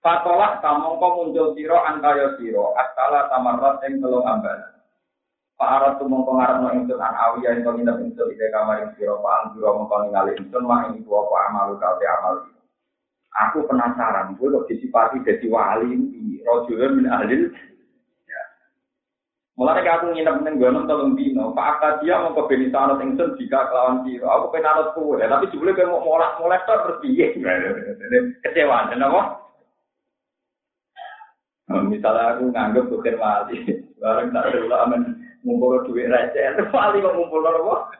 Patolak 0.08 0.64
ta 0.64 0.72
mongko 0.72 1.20
muncul 1.20 1.52
siro 1.52 1.76
angkaya 1.84 2.32
siro. 2.40 2.72
Asala 2.80 3.28
tamarrat 3.28 3.84
yang 3.84 4.00
telung 4.00 4.24
ambalan. 4.24 4.80
Pak 5.60 5.68
Arab 5.68 5.92
tu 6.00 6.08
mongko 6.08 6.32
ngarepno 6.32 6.68
ingsun 6.80 6.96
an 6.96 7.12
awiya 7.12 7.60
ing 7.60 7.68
nginep 7.68 8.00
ingsun 8.08 8.32
ide 8.32 8.48
kamar 8.48 8.88
ing 8.88 8.96
sira 8.96 9.20
Pak 9.20 9.52
Anjura 9.52 9.76
mongko 9.76 10.08
ningali 10.08 10.32
ingsun 10.40 10.64
mah 10.64 10.88
ing 10.88 11.04
tuwa 11.04 11.28
apa 11.28 11.36
amalu 11.52 11.74
kafe 11.76 12.04
amal. 12.08 12.34
Aku 13.36 13.68
penasaran, 13.68 14.32
gue 14.40 14.48
kok 14.48 14.66
disipati 14.72 15.20
jadi 15.28 15.44
wali 15.52 15.92
di 16.08 16.40
rojul 16.40 16.88
min 16.96 17.12
ahlil. 17.12 17.52
Mulai 19.60 19.84
aku 19.84 20.16
nginep 20.16 20.36
neng 20.40 20.56
gunung 20.56 20.88
tolong 20.88 21.18
dino, 21.20 21.52
Pak 21.52 21.84
Akadia 21.84 22.24
mau 22.24 22.32
ke 22.32 22.48
Benisanot 22.48 23.02
ingsun 23.04 23.36
jika 23.36 23.68
kelawan 23.68 24.08
siro. 24.08 24.24
Aku 24.24 24.56
pengen 24.56 24.72
anut 24.72 24.96
kue, 24.96 25.20
tapi 25.20 25.52
sebelumnya 25.52 25.84
kayak 25.84 25.90
mau 25.92 26.00
molak 26.00 26.38
molek 26.40 26.64
terus 26.64 26.96
piye? 27.04 27.34
Kecewa, 28.46 28.88
kenapa? 28.88 29.47
Misalnya 31.68 32.32
aku 32.32 32.48
nganggep 32.48 32.88
bukan 32.88 33.20
wali, 33.20 33.60
bareng 34.00 34.32
tak 34.32 34.56
ada 34.56 34.76
aman 34.88 35.20
ngumpul 35.44 35.84
duit 35.84 36.08
receh, 36.08 36.64
paling 36.72 37.04
kok 37.04 37.12
ngumpul 37.12 37.44
apa? 37.44 37.92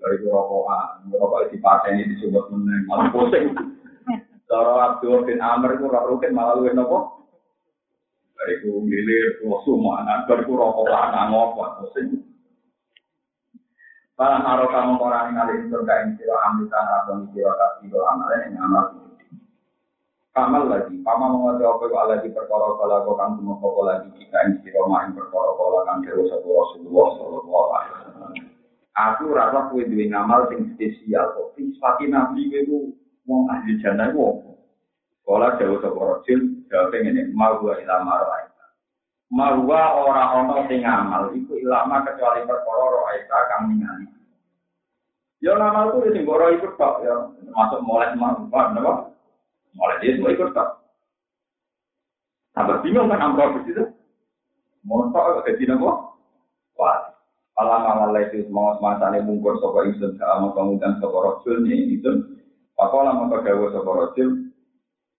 Dari 0.00 0.24
rokokan, 0.24 1.12
rokok 1.12 1.52
di 1.52 1.60
partai 1.60 2.00
ini 2.00 2.16
disebut 2.16 2.48
meneng, 2.48 2.88
malah 2.88 3.12
pusing. 3.12 3.52
Cara 4.48 4.96
Abdul 4.96 5.28
bin 5.28 5.44
Amr 5.44 5.76
itu 5.76 5.92
rok 5.92 6.08
rukin 6.08 6.32
malah 6.32 6.56
luwih 6.56 6.72
nopo? 6.72 7.28
Dari 8.40 8.64
ku 8.64 8.80
milir, 8.80 9.44
ku 9.44 9.76
mana, 9.76 10.24
dari 10.24 10.40
ku 10.48 10.56
rokokan, 10.56 11.12
ngapa, 11.12 11.84
pusing. 11.84 12.24
Para 14.16 14.40
naro 14.40 14.68
kamu 14.72 15.00
orang 15.00 15.32
yang 15.32 15.48
itu 15.64 15.76
gak 15.80 16.04
ini 16.04 16.12
siro 16.20 16.36
amitan 16.44 16.84
atau 16.84 17.24
siro 17.32 17.56
kasih 17.56 17.88
amal 17.88 18.28
yang 18.36 18.52
amal 18.68 19.09
Kamal 20.40 20.72
lagi, 20.72 20.96
pama 21.04 21.36
mengerti 21.36 21.68
apa 21.68 21.84
itu 21.84 21.96
lagi 22.00 22.28
perkara 22.32 22.72
kala 22.80 23.04
kau 23.04 23.12
kang 23.12 23.36
kau 23.44 23.84
lagi 23.84 24.08
jika 24.16 24.40
ini 24.48 24.56
siro 24.64 24.88
main 24.88 25.12
perkara 25.12 25.52
kala 25.52 25.84
kang 25.84 26.00
dewa 26.00 26.24
satu 26.32 26.48
Rasulullah 26.48 27.08
Sallallahu 27.20 27.68
Alaihi 27.76 27.92
Wasallam. 27.92 28.32
Aku 28.96 29.24
rasa 29.36 29.68
kue 29.68 29.84
duwe 29.84 30.08
ngamal 30.08 30.48
sing 30.48 30.72
spesial 30.72 31.36
kok. 31.36 31.52
Sifati 31.60 32.08
nabi 32.08 32.48
itu 32.48 32.88
wong 33.28 33.52
ahli 33.52 33.84
jannah 33.84 34.16
wong. 34.16 34.56
Kala 35.28 35.60
dewa 35.60 35.76
satu 35.84 36.00
Rasul, 36.00 36.40
jawab 36.72 36.96
ini 36.96 37.20
mau 37.36 37.60
gua 37.60 37.76
ilama 37.76 38.24
roh 38.24 38.40
Marwa 39.28 39.82
ora 40.08 40.40
ana 40.40 40.64
sing 40.72 40.88
ngamal 40.88 41.36
iku 41.36 41.52
ilama 41.60 42.00
kecuali 42.08 42.48
perkara 42.48 42.84
roh 42.88 43.04
aita 43.12 43.38
kang 43.52 43.76
ningali. 43.76 44.08
Ya 45.44 45.52
ngamal 45.52 45.92
ku 45.92 46.08
sing 46.08 46.24
ora 46.24 46.48
ikut 46.56 46.80
tok 46.80 47.04
ya, 47.04 47.28
termasuk 47.28 47.84
mulai 47.84 48.16
marwa, 48.16 48.72
napa? 48.72 49.19
Mulai 49.74 50.00
dia 50.02 50.14
semua 50.18 50.34
ikut 50.34 50.50
tak. 50.50 50.68
Tambah 52.54 52.82
bingung 52.82 53.08
kan 53.08 53.22
amro 53.22 53.60
begitu. 53.60 53.86
Montok 54.82 55.46
sini 55.46 55.76
kok. 55.76 55.98
Wah, 56.74 56.98
alam 57.60 57.84
amal 57.84 58.16
itu 58.16 58.48
semangat 58.48 58.80
masane 58.80 59.20
mungkur 59.20 59.60
sapa 59.60 59.84
ingsun 59.84 60.16
sama 60.16 60.48
kemudian 60.56 60.96
sapa 60.96 61.16
rajul 61.20 61.60
ni 61.60 62.00
itu. 62.00 62.40
Pakola 62.72 63.12
maka 63.12 63.44
dawa 63.44 63.68
sapa 63.68 63.90
rajul 63.92 64.48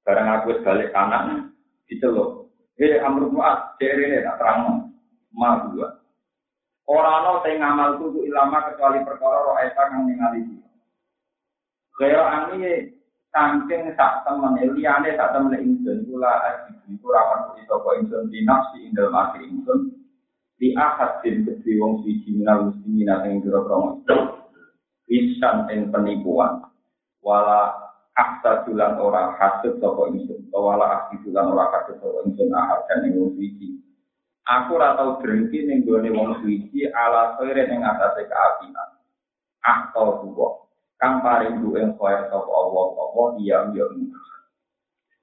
barang 0.01 0.27
aku 0.41 0.65
balik 0.65 0.89
kanan 0.89 1.53
diceluk. 1.85 2.49
Eh 2.81 2.97
amru 2.97 3.29
muat 3.29 3.77
cerene 3.77 4.25
tak 4.25 4.41
terang 4.41 4.89
ma 5.37 5.69
dua. 5.69 6.01
Ora 6.89 7.21
ana 7.21 7.45
sing 7.45 7.61
ngamal 7.61 8.01
kudu 8.01 8.25
ilama 8.25 8.73
kecuali 8.73 9.05
perkara 9.05 9.45
roh 9.45 9.57
eta 9.61 9.83
kang 9.93 10.09
ningali. 10.09 10.41
Kaya 11.93 12.21
ani 12.25 12.89
saking 13.31 13.95
sak 13.95 14.27
temen 14.27 14.59
liyane 14.59 15.15
sak 15.15 15.31
temen 15.31 15.55
ingsun 15.55 16.03
kula 16.03 16.31
aji 16.51 16.71
iku 16.91 17.07
rawan 17.07 17.51
kuwi 17.51 17.63
sapa 17.63 17.89
ingsun 18.03 18.27
di 18.27 18.43
nafsi 18.43 18.77
indal 18.83 19.07
mati 19.07 19.39
ingsun. 19.47 19.95
Di 20.61 20.77
ahad 20.77 21.25
din 21.25 21.41
kedhi 21.47 21.81
wong 21.81 22.05
siji 22.05 22.37
minal 22.37 22.69
muslimin 22.69 23.09
ing 23.25 23.41
kira-kira 23.41 23.97
pisan 25.09 25.57
ing 25.73 25.89
penipuan. 25.89 26.69
Wala 27.23 27.71
aksa 28.13 28.67
julan 28.67 28.99
ora 28.99 29.33
hasud 29.39 29.79
sapa 29.79 30.11
ingsun 30.11 30.51
wala 30.53 30.85
aksi 31.01 31.23
julan 31.25 31.49
ora 31.49 31.71
hasud 31.71 31.97
sapa 31.97 32.19
ingsun 32.27 32.51
ahad 32.51 32.83
dan 32.91 33.07
ing 33.09 33.17
wong 33.17 33.33
siji. 33.39 33.79
Aku 34.45 34.75
ora 34.75 34.99
tau 34.99 35.17
drengki 35.23 35.65
ning 35.65 35.87
gone 35.87 36.11
wong 36.11 36.43
siji 36.43 36.91
ala 36.91 37.39
sore 37.39 37.63
ning 37.65 37.81
atase 37.81 38.27
kaapian 38.27 38.91
akto 39.61 40.25
buwo 40.25 40.60
kang 41.01 41.25
paring 41.25 41.65
duwe 41.65 41.81
kowe 41.97 42.13
sapa 42.29 42.51
Allah 42.53 42.85
apa 42.93 43.21
iya 43.41 43.65
yo 43.73 43.89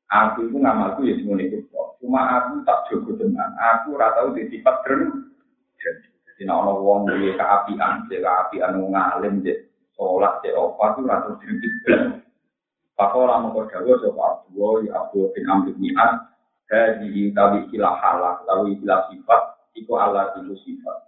Aku 0.09 0.49
itu 0.49 0.57
ngamalku 0.57 1.05
ya 1.05 1.21
semuanya 1.21 1.53
itu 1.53 1.69
Cuma 2.01 2.25
aku 2.41 2.65
tak 2.65 2.89
jogo 2.89 3.13
dengan 3.15 3.53
aku 3.61 3.95
rata 3.95 4.25
di 4.33 4.49
sifat 4.49 4.81
dren. 4.83 5.29
Jadi 5.79 6.43
nak 6.49 6.65
ono 6.65 6.73
wong 6.81 7.13
duwe 7.13 7.37
keapian, 7.37 8.09
dia 8.09 8.25
keapian 8.25 8.79
ngalim, 8.89 9.45
dia 9.45 9.69
sholat, 9.99 10.41
dia 10.41 10.57
opat 10.57 10.97
itu 10.97 11.01
rata 11.05 11.31
dren. 11.39 12.25
Pakola 12.97 13.39
mengkau 13.39 13.69
dawa 13.71 13.95
sapa 14.03 14.23
Abdullah 14.27 14.73
ya 14.83 14.91
Abdul 14.99 15.31
bin 15.31 15.45
Amr 15.47 15.71
bin 15.77 15.95
As 15.95 16.19
Hadi 16.69 17.33
tawi 17.33 17.65
ikilah 17.65 17.97
halak, 17.97 18.45
tawi 18.45 18.77
ikilah 18.77 19.09
sifat, 19.09 19.43
iku 19.73 19.97
Allah 19.97 20.37
itu 20.37 20.53
sifat. 20.69 21.08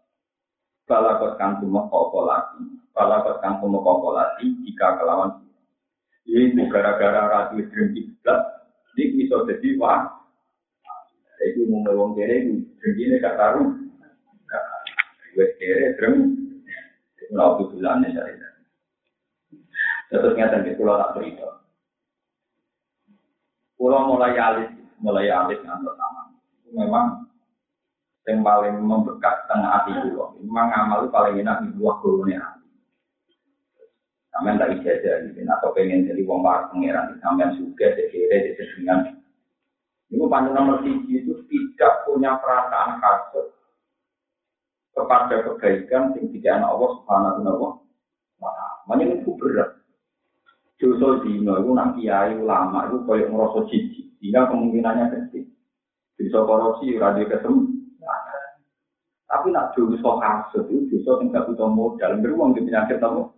Balakot 0.90 1.38
kang 1.38 1.62
tumekoko 1.62 2.26
lagi, 2.26 2.66
tumekoko 3.62 4.11
lagi 4.11 4.50
jika 4.66 4.99
kelawan 4.99 5.38
ini 6.26 6.66
gara-gara 6.66 7.30
ratu 7.30 7.62
drengki 7.62 8.11
belas, 8.18 8.42
ini 8.99 9.23
bisa 9.23 9.38
jadi 9.47 9.78
wah. 9.78 10.11
Itu 11.47 11.70
mau 11.70 11.87
ngomong 11.87 12.18
kere, 12.18 12.42
drengki 12.82 13.02
ini 13.06 13.23
gak 13.23 13.38
taruh. 13.38 13.70
Gue 15.30 15.47
kere 15.62 15.94
dreng, 15.94 16.26
itu 17.14 17.25
lalu 17.38 17.70
bulannya 17.70 18.11
cari. 18.11 18.35
Terus 20.11 20.35
nyata 20.35 20.67
gitu, 20.67 20.82
kalau 20.82 20.99
tak 20.99 21.23
cerita. 21.23 21.47
Kalau 23.78 24.10
mulai 24.10 24.34
alis, 24.34 24.75
mulai 24.99 25.30
alis 25.30 25.62
ngantor 25.62 25.95
sama. 25.95 26.23
Memang 26.75 27.29
yang 28.28 28.45
paling 28.45 28.76
membekas 28.85 29.49
tengah 29.49 29.71
hati 29.80 29.93
kulo. 30.04 30.37
Memang 30.45 30.69
amal 30.76 31.09
paling 31.09 31.41
enak 31.41 31.65
di 31.65 31.69
buah 31.80 31.97
kurunnya 32.04 32.39
hati. 32.41 32.69
Sampai 34.30 34.61
tak 34.61 34.73
ijazah 34.78 35.26
gitu, 35.26 35.43
atau 35.43 35.75
pengen 35.75 36.06
jadi 36.06 36.23
wong 36.23 36.47
war 36.47 36.71
pangeran, 36.71 37.19
sampai 37.19 37.50
suka 37.59 37.87
sekira 37.99 38.37
di 38.47 38.52
dengan 38.54 39.21
ini 40.11 40.26
panjang 40.26 40.54
nomor 40.59 40.83
tiga 40.83 41.23
itu 41.23 41.35
tidak 41.47 42.02
punya 42.02 42.35
perasaan 42.43 42.99
kasut 42.99 43.54
kepada 44.91 45.47
kebaikan 45.47 46.19
yang 46.19 46.26
tidak 46.35 46.52
anak 46.59 46.71
Allah 46.75 46.91
subhanahu 46.99 47.78
wa 48.43 48.50
ta'ala. 48.50 49.06
itu 49.06 49.30
berat. 49.39 49.71
Dosa 50.83 51.23
dino 51.23 51.61
itu 51.61 51.71
nak 51.76 51.93
kiai 51.95 52.35
ulama 52.41 52.91
itu 52.91 53.04
kayak 53.06 53.30
ngerasa 53.30 53.61
jijik, 53.71 54.06
sehingga 54.19 54.50
kemungkinannya 54.50 55.06
kecil. 55.13 55.45
Bisa 56.17 56.39
korupsi, 56.43 56.97
radio 56.97 57.28
ketemu, 57.28 57.70
tapi 59.30 59.54
nak 59.54 59.78
dosa 59.78 60.10
kasut 60.19 60.66
itu 60.75 61.06
yang 61.06 61.30
gak 61.30 61.47
butuh 61.47 61.71
modal. 61.71 62.19
Beruang 62.19 62.50
di 62.58 62.66
penyakit 62.66 62.99
apa? 62.99 63.30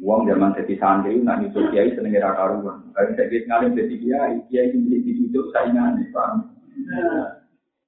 Uang 0.00 0.24
zaman 0.30 0.54
jadi 0.54 0.74
santri, 0.78 1.18
nak 1.20 1.42
nyusul 1.42 1.68
kiai 1.74 1.92
seneng 1.92 2.14
era 2.14 2.32
karuan. 2.32 2.88
Kalau 2.94 3.10
saya 3.18 3.26
bisa 3.26 3.44
ngalim 3.50 3.76
jadi 3.76 3.94
kiai, 4.00 4.34
kiai 4.48 4.70
ini 4.72 5.02
di 5.02 5.12
situ 5.18 5.50
saingan, 5.50 6.00
paham? 6.14 6.46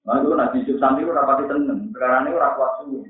Nah 0.03 0.19
itu 0.19 0.35
nak 0.35 0.51
nyusul 0.53 0.77
santri 0.83 1.07
itu 1.07 1.15
rapati 1.15 1.47
tenang. 1.47 1.89
Sekarang 1.95 2.27
ini 2.27 2.37
orang 2.37 2.55
kuat 2.59 2.73
semua. 2.83 3.07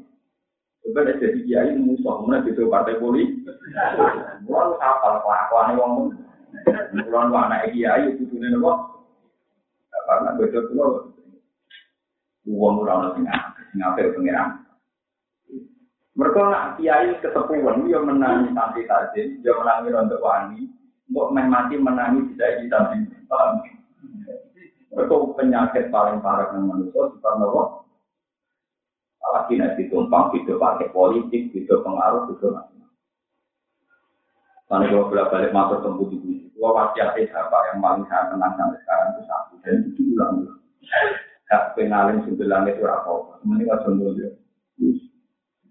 Ada 0.93 1.13
jadi 1.19 1.41
kiai 1.41 1.73
musuh, 1.81 2.21
mana 2.23 2.45
gitu 2.45 2.69
partai 2.69 3.01
politik. 3.01 3.49
Mulai 4.45 4.77
kapal 4.77 5.25
kelakuan 5.25 5.73
uang 5.81 5.93
pun. 5.97 6.09
Mulai 6.95 7.33
anak 7.49 7.65
kiai 7.73 8.13
itu 8.13 8.29
tuh 8.29 8.37
nih 8.39 8.61
Karena 10.03 10.37
beda 10.37 10.61
tuh 10.69 11.12
Uang 12.43 12.83
ora 12.83 12.99
ono 12.99 13.09
sing 13.15 13.27
sing 13.71 13.81
apik 13.81 14.19
pengiran. 14.19 14.63
Mereka 16.13 16.41
nak 16.45 16.77
kiai 16.77 17.17
ketepuan, 17.25 17.89
dia 17.89 17.97
menangi 18.03 18.53
santri 18.53 18.85
tajin, 18.85 19.41
dia 19.41 19.57
menangi 19.57 19.97
untuk 19.97 20.21
wani, 20.21 20.69
untuk 21.09 21.33
main 21.33 21.49
mati 21.49 21.81
menangi 21.81 22.37
tidak 22.37 22.61
di 22.61 22.69
samping. 22.69 23.09
Mereka 24.93 25.15
penyakit 25.41 25.89
paling 25.89 26.21
parah 26.21 26.53
yang 26.53 26.69
manusia, 26.69 27.09
apa? 27.17 27.63
Apalagi 29.23 29.55
nanti 29.57 29.89
tumpang, 29.89 30.37
hidup 30.37 30.61
pakai 30.61 30.93
politik, 30.93 31.49
hidup 31.57 31.81
pengaruh, 31.81 32.29
hidup 32.29 32.61
macam 32.61 32.85
Karena 34.69 34.89
kalau 34.89 35.09
bolak 35.09 35.29
balik 35.33 35.53
masuk 35.53 35.81
tempat 35.81 36.07
di 36.13 36.17
sini, 36.21 36.49
gua 36.57 36.77
pasti 36.77 37.01
ada 37.01 37.21
yang 37.73 37.81
paling 37.81 38.05
saya 38.09 38.29
tenang 38.33 38.53
sampai 38.57 38.81
sekarang 38.85 39.09
itu 39.13 39.23
satu 39.29 39.55
dan 39.65 39.77
itu 39.85 40.03
ulang-ulang. 40.13 40.61
Gak 41.53 41.77
pengalim 41.77 42.25
sembilan 42.25 42.65
itu 42.73 42.81
apa? 42.89 43.45
Mending 43.45 43.69
nggak 43.69 43.83
sembuh 43.85 44.11
dia. 44.17 44.33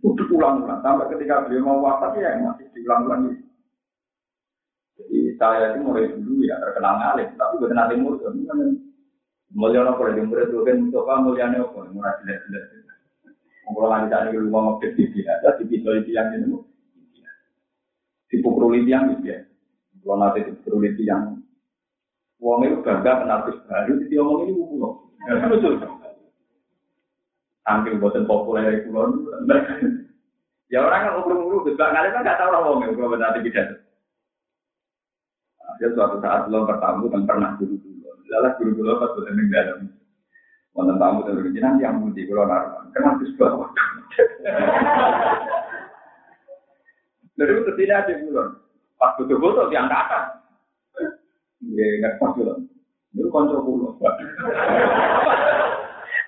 Untuk 0.06 0.30
ulang-ulang 0.30 0.86
sampai 0.86 1.10
ketika 1.10 1.50
beliau 1.50 1.66
mau 1.66 1.82
wafat 1.82 2.22
ya 2.22 2.38
masih 2.38 2.70
diulang-ulang. 2.78 3.34
Jadi 4.94 5.34
saya 5.42 5.74
itu 5.74 5.82
mulai 5.82 6.14
dulu 6.14 6.46
ya 6.46 6.62
terkenal 6.62 7.02
ngalim, 7.02 7.34
tapi 7.34 7.54
bukan 7.58 7.74
nanti 7.74 7.98
murid. 7.98 8.22
Mulia 9.58 9.82
nopo 9.82 10.06
lagi 10.06 10.22
murid 10.22 10.54
itu 10.54 10.62
kan 10.62 10.78
coba 10.94 11.26
mulia 11.26 11.50
nopo 11.50 11.82
mulai 11.90 12.14
jelas-jelas. 12.22 12.66
Kalau 13.66 13.90
lagi 13.90 14.14
tadi 14.14 14.38
lu 14.38 14.54
mau 14.54 14.78
ngepet 14.78 15.02
di 15.02 15.26
ada 15.26 15.58
di 15.58 15.64
pisau 15.66 15.98
itu 15.98 16.14
yang 16.14 16.30
ini. 16.38 16.62
Dipukul 18.30 18.78
yang 18.86 19.18
gitu 19.18 19.34
ya. 19.34 19.42
Kalau 20.06 20.22
nanti 20.22 20.46
dipukul 20.46 20.86
yang 21.02 21.42
Uang 22.42 22.66
itu 22.66 22.82
bangga 22.82 23.22
kenal 23.22 23.46
baru, 23.70 24.02
jadi 24.02 24.18
omong 24.18 24.50
ini 24.50 24.66
Saking 27.62 28.02
buatan 28.02 28.26
populer 28.26 28.82
itu 28.82 28.90
Ya 30.72 30.88
orang 30.88 31.04
kan 31.04 31.12
ngobrol-ngobrol, 31.20 31.68
sebab 31.68 31.92
kalian 31.92 32.16
kan 32.16 32.24
nggak 32.24 32.40
tahu 32.40 32.50
lah 32.56 32.62
ngomong, 32.64 32.96
kalau 32.96 33.12
benar 33.12 33.36
tidak. 33.44 33.84
Dia 35.84 35.90
suatu 35.92 36.24
saat 36.24 36.48
belum 36.48 36.64
bertamu 36.64 37.12
dan 37.12 37.28
pernah 37.28 37.60
dulu 37.60 37.76
dulu. 37.76 38.08
Lalu 38.32 38.50
guru 38.56 38.72
dulu 38.80 38.92
pas 39.04 39.12
buatan 39.12 39.36
yang 39.36 39.50
dalam. 39.52 39.80
Wonten 40.72 40.96
tamu 40.96 41.28
dan 41.28 41.36
begini 41.44 41.60
nanti 41.60 41.84
yang 41.84 42.00
mudi 42.00 42.24
kalau 42.24 42.48
naruh, 42.48 42.88
kenapa 42.96 43.20
di 43.20 43.28
sebelah 43.36 43.68
Dari 47.36 47.52
itu 47.52 47.72
tidak 47.76 47.98
ada 48.08 48.14
bulan. 48.24 48.48
Pas 48.96 49.12
butuh 49.20 49.38
butuh 49.44 49.66
diangkatkan. 49.68 50.24
Ya, 51.68 51.86
nggak 52.00 52.16
pas 52.16 52.32
bulan. 52.40 52.71
Itu 53.12 53.28
konco 53.28 53.60
kulo. 53.64 54.00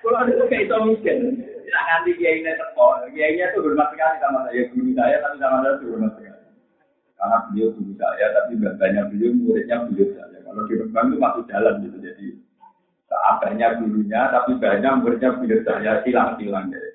Kulo 0.04 0.18
itu 0.28 0.44
kayak 0.52 0.64
itu 0.68 0.76
miskin. 0.84 1.18
Ya, 1.64 1.80
nanti 1.88 2.12
ini 2.20 2.52
teko. 2.54 3.08
Kiai 3.10 3.40
itu 3.40 3.58
hormat 3.64 3.88
sekali 3.92 4.16
sama 4.20 4.44
saya. 4.44 4.62
Guru 4.68 4.90
saya 4.92 5.16
tapi 5.24 5.36
sama 5.40 5.64
saya 5.64 5.80
hormat 5.80 6.12
sekali. 6.20 6.48
Karena 7.16 7.36
beliau 7.48 7.72
guru 7.72 7.92
saya, 7.96 8.26
tapi 8.36 8.52
banyak 8.60 9.04
beliau 9.08 9.32
muridnya 9.32 9.76
beliau 9.88 10.12
saya. 10.12 10.38
Kalau 10.44 10.68
di 10.68 10.74
Rembang 10.76 11.06
itu 11.08 11.16
masih 11.18 11.42
jalan 11.48 11.74
gitu, 11.82 11.96
jadi 12.04 12.26
banyak 13.40 13.70
gurunya, 13.80 14.20
tapi 14.28 14.50
banyak 14.60 14.92
muridnya 15.00 15.30
beliau 15.40 15.60
saya 15.64 15.92
silang-silang 16.04 16.68
deh. 16.68 16.94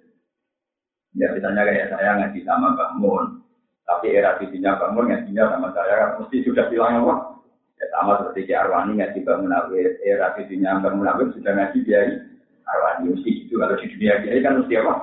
Ya 1.18 1.34
misalnya 1.34 1.66
kayak 1.66 1.90
saya 1.90 2.12
ngaji 2.22 2.40
sama 2.46 2.78
Bang 2.78 3.02
Mun, 3.02 3.42
tapi 3.90 4.14
era 4.14 4.38
visinya 4.38 4.78
Bang 4.78 4.94
Mun 4.94 5.10
ngajinya 5.10 5.50
sama 5.50 5.74
saya 5.74 6.14
mesti 6.22 6.46
sudah 6.46 6.70
bilang 6.70 7.02
apa? 7.02 7.39
Ya 7.80 7.88
sama 7.96 8.20
seperti 8.20 8.52
Ki 8.52 8.54
Arwani 8.60 9.00
ngaji 9.00 9.24
Bang 9.24 9.48
Munawir, 9.48 9.96
era 10.04 10.36
visinya 10.36 10.84
Bang 10.84 11.00
Munawir 11.00 11.32
sudah 11.32 11.56
ngaji 11.56 11.80
dia 11.88 12.28
Arwani 12.68 13.16
mesti 13.16 13.48
itu 13.48 13.56
kalau 13.56 13.80
di 13.80 13.88
dunia 13.96 14.20
dia 14.20 14.44
kan 14.44 14.60
mesti 14.60 14.76
apa? 14.76 14.94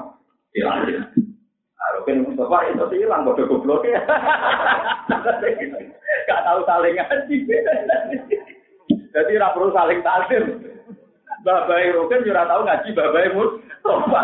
Hilang. 0.52 0.84
Kalau 1.76 2.00
kan 2.04 2.24
Mustafa 2.24 2.58
itu 2.68 2.96
hilang 3.00 3.24
bodoh 3.24 3.46
goblok 3.46 3.84
ya. 3.84 4.00
Gak 6.28 6.42
tahu 6.44 6.60
saling 6.66 6.96
ngaji. 6.96 7.36
Jadi 9.12 9.32
tidak 9.32 9.52
perlu 9.56 9.72
saling 9.72 10.00
takdir. 10.04 10.44
Babai 11.46 11.94
Roken 11.94 12.26
juga 12.26 12.48
tahu 12.48 12.66
ngaji 12.66 12.88
Babai 12.92 13.28
Mustafa. 13.32 14.22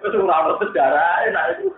Terus 0.00 0.16
orang 0.20 0.60
sejarah 0.60 1.26
enak 1.28 1.44
itu. 1.58 1.71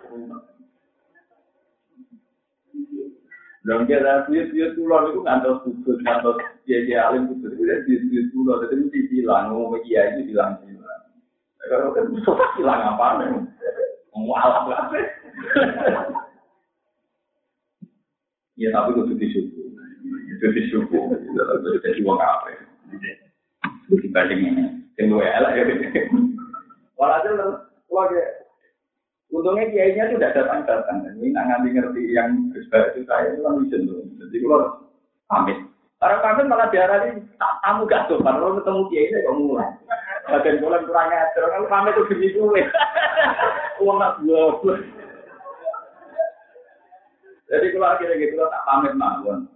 Dan 3.65 3.89
kita 3.89 4.29
bius-bius 4.29 4.77
pulau 4.77 5.09
itu 5.09 5.25
ngantos 5.25 5.65
kudus, 5.65 5.97
ngantos 6.05 6.37
dia 6.69 7.09
alim 7.09 7.33
kudus 7.33 7.57
itu 7.57 7.65
dia 7.65 7.81
bius-bius 7.89 8.29
pulau. 8.37 8.61
Jadi 8.61 8.77
mesti 8.77 9.01
bilang, 9.09 9.57
ngomong 9.57 9.81
bilang. 9.81 10.61
Kalau 11.65 11.97
kan 11.97 12.13
bilang 12.61 12.81
apa 12.93 13.07
nih? 13.25 13.29
Mualaf 14.13 14.69
lah. 14.69 14.93
Ya 18.61 18.69
tapi 18.71 18.95
itu 18.95 19.17
disyukur. 19.17 19.67
Itu 20.05 20.47
disyukur. 20.53 21.17
Jadi 21.81 22.05
uang 22.05 22.21
apa? 22.21 22.53
Itu 23.89 23.97
dibanding 24.05 24.41
ini. 24.45 24.65
Elak 25.01 25.57
ya. 25.57 25.65
Walhasil 27.01 27.65
keluarga 27.89 28.44
Untungnya 29.35 29.67
kiainya 29.67 30.03
itu 30.07 30.15
tidak 30.23 30.39
datang-datang. 30.39 31.11
Ini 31.19 31.35
nggak 31.35 31.47
ngerti 31.51 31.69
ngerti 31.75 32.03
yang 32.15 32.31
berbeda 32.55 32.95
itu 32.95 33.01
saya 33.11 33.35
itu 33.35 33.43
kan 33.43 33.67
tuh. 33.67 34.03
Jadi 34.23 34.37
kalau 34.47 34.59
pamit. 35.27 35.59
Orang 35.99 36.23
pamit 36.23 36.47
malah 36.47 36.71
diarah 36.71 37.03
ini 37.11 37.27
tamu 37.67 37.83
gak 37.91 38.07
tuh. 38.07 38.23
Kalau 38.23 38.63
ketemu 38.63 38.83
kiai 38.95 39.11
ini 39.11 39.27
kok 39.27 39.35
mulai. 39.35 39.71
Bagian 40.31 40.63
bulan 40.63 40.87
kurang 40.87 41.11
ajar. 41.11 41.45
Kalau 41.51 41.67
pamit 41.67 41.99
itu 41.99 42.07
demi 42.15 42.29
gue. 42.31 42.63
Uang 43.83 43.99
nggak 43.99 44.23
gue. 44.23 44.75
Jadi 47.51 47.67
kalau 47.75 47.91
akhirnya 47.91 48.23
gitu 48.23 48.39
tak 48.39 48.65
pamit 48.71 48.95
mawon. 48.95 49.51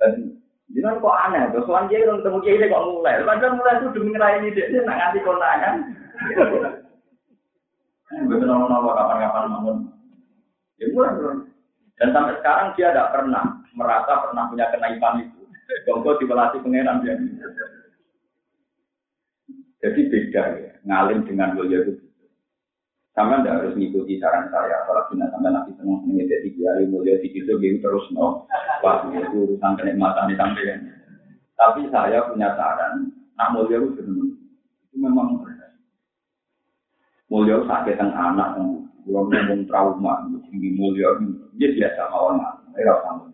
Dan 0.00 0.40
Jangan 0.70 1.02
kok 1.02 1.18
aneh, 1.26 1.50
terus 1.50 1.66
soal 1.66 1.90
dia 1.90 1.98
ketemu 2.06 2.38
kiai 2.46 2.56
ini 2.62 2.70
kok 2.70 2.86
mulai. 2.86 3.26
Padahal 3.26 3.58
mulai 3.58 3.74
itu 3.82 3.88
demi 3.90 4.14
ngelain 4.14 4.46
ide 4.46 4.62
dia 4.70 4.86
nak 4.86 4.96
nganti 5.02 5.18
konangan. 5.26 5.74
Betul 8.10 8.50
nama 8.50 8.66
kapan-kapan 8.82 9.44
namun 9.54 9.76
ya 10.82 10.90
Dan 12.00 12.08
sampai 12.10 12.34
sekarang 12.42 12.74
dia 12.74 12.90
tidak 12.90 13.12
pernah 13.14 13.60
merasa 13.76 14.24
pernah 14.24 14.50
punya 14.50 14.66
kenaikan 14.72 15.22
itu. 15.22 15.40
Bongko 15.86 16.18
dibelatih 16.18 16.64
pengenan 16.64 17.04
dia. 17.04 17.14
Jadi 19.80 20.00
beda 20.12 20.42
ya, 20.58 20.70
ngalim 20.84 21.24
dengan 21.24 21.54
mulia 21.54 21.86
itu. 21.86 21.94
Sama 23.14 23.42
tidak 23.42 23.62
harus 23.62 23.74
mengikuti 23.74 24.22
saran 24.22 24.48
saya, 24.48 24.86
apalagi 24.86 25.18
nanti 25.18 25.34
sampai 25.34 25.50
nanti 25.50 25.72
senang 25.76 25.98
senang 26.04 26.30
jadi 26.30 26.48
kiai 26.54 26.84
mulia 26.86 27.18
di 27.18 27.28
situ 27.34 27.52
gitu 27.58 27.82
terus 27.82 28.06
no, 28.14 28.46
wah 28.80 29.02
itu 29.10 29.34
urusan 29.34 29.76
kenikmatan 29.76 30.30
di. 30.30 30.72
Tapi 31.58 31.90
saya 31.90 32.28
punya 32.30 32.54
saran, 32.54 33.12
nak 33.34 33.50
mulia 33.56 33.82
itu 33.82 33.98
itu 33.98 34.96
memang 34.96 35.42
mulia 37.30 37.62
sakit 37.64 37.96
yang 37.96 38.10
anak 38.10 38.58
yang 38.58 38.68
belum 39.06 39.30
ngomong 39.30 39.60
trauma 39.70 40.26
tinggi 40.50 40.74
mulia 40.74 41.14
dia 41.56 41.70
biasa 41.72 42.10
mawon. 42.10 42.42
Mereka 42.74 43.02
sama 43.06 43.30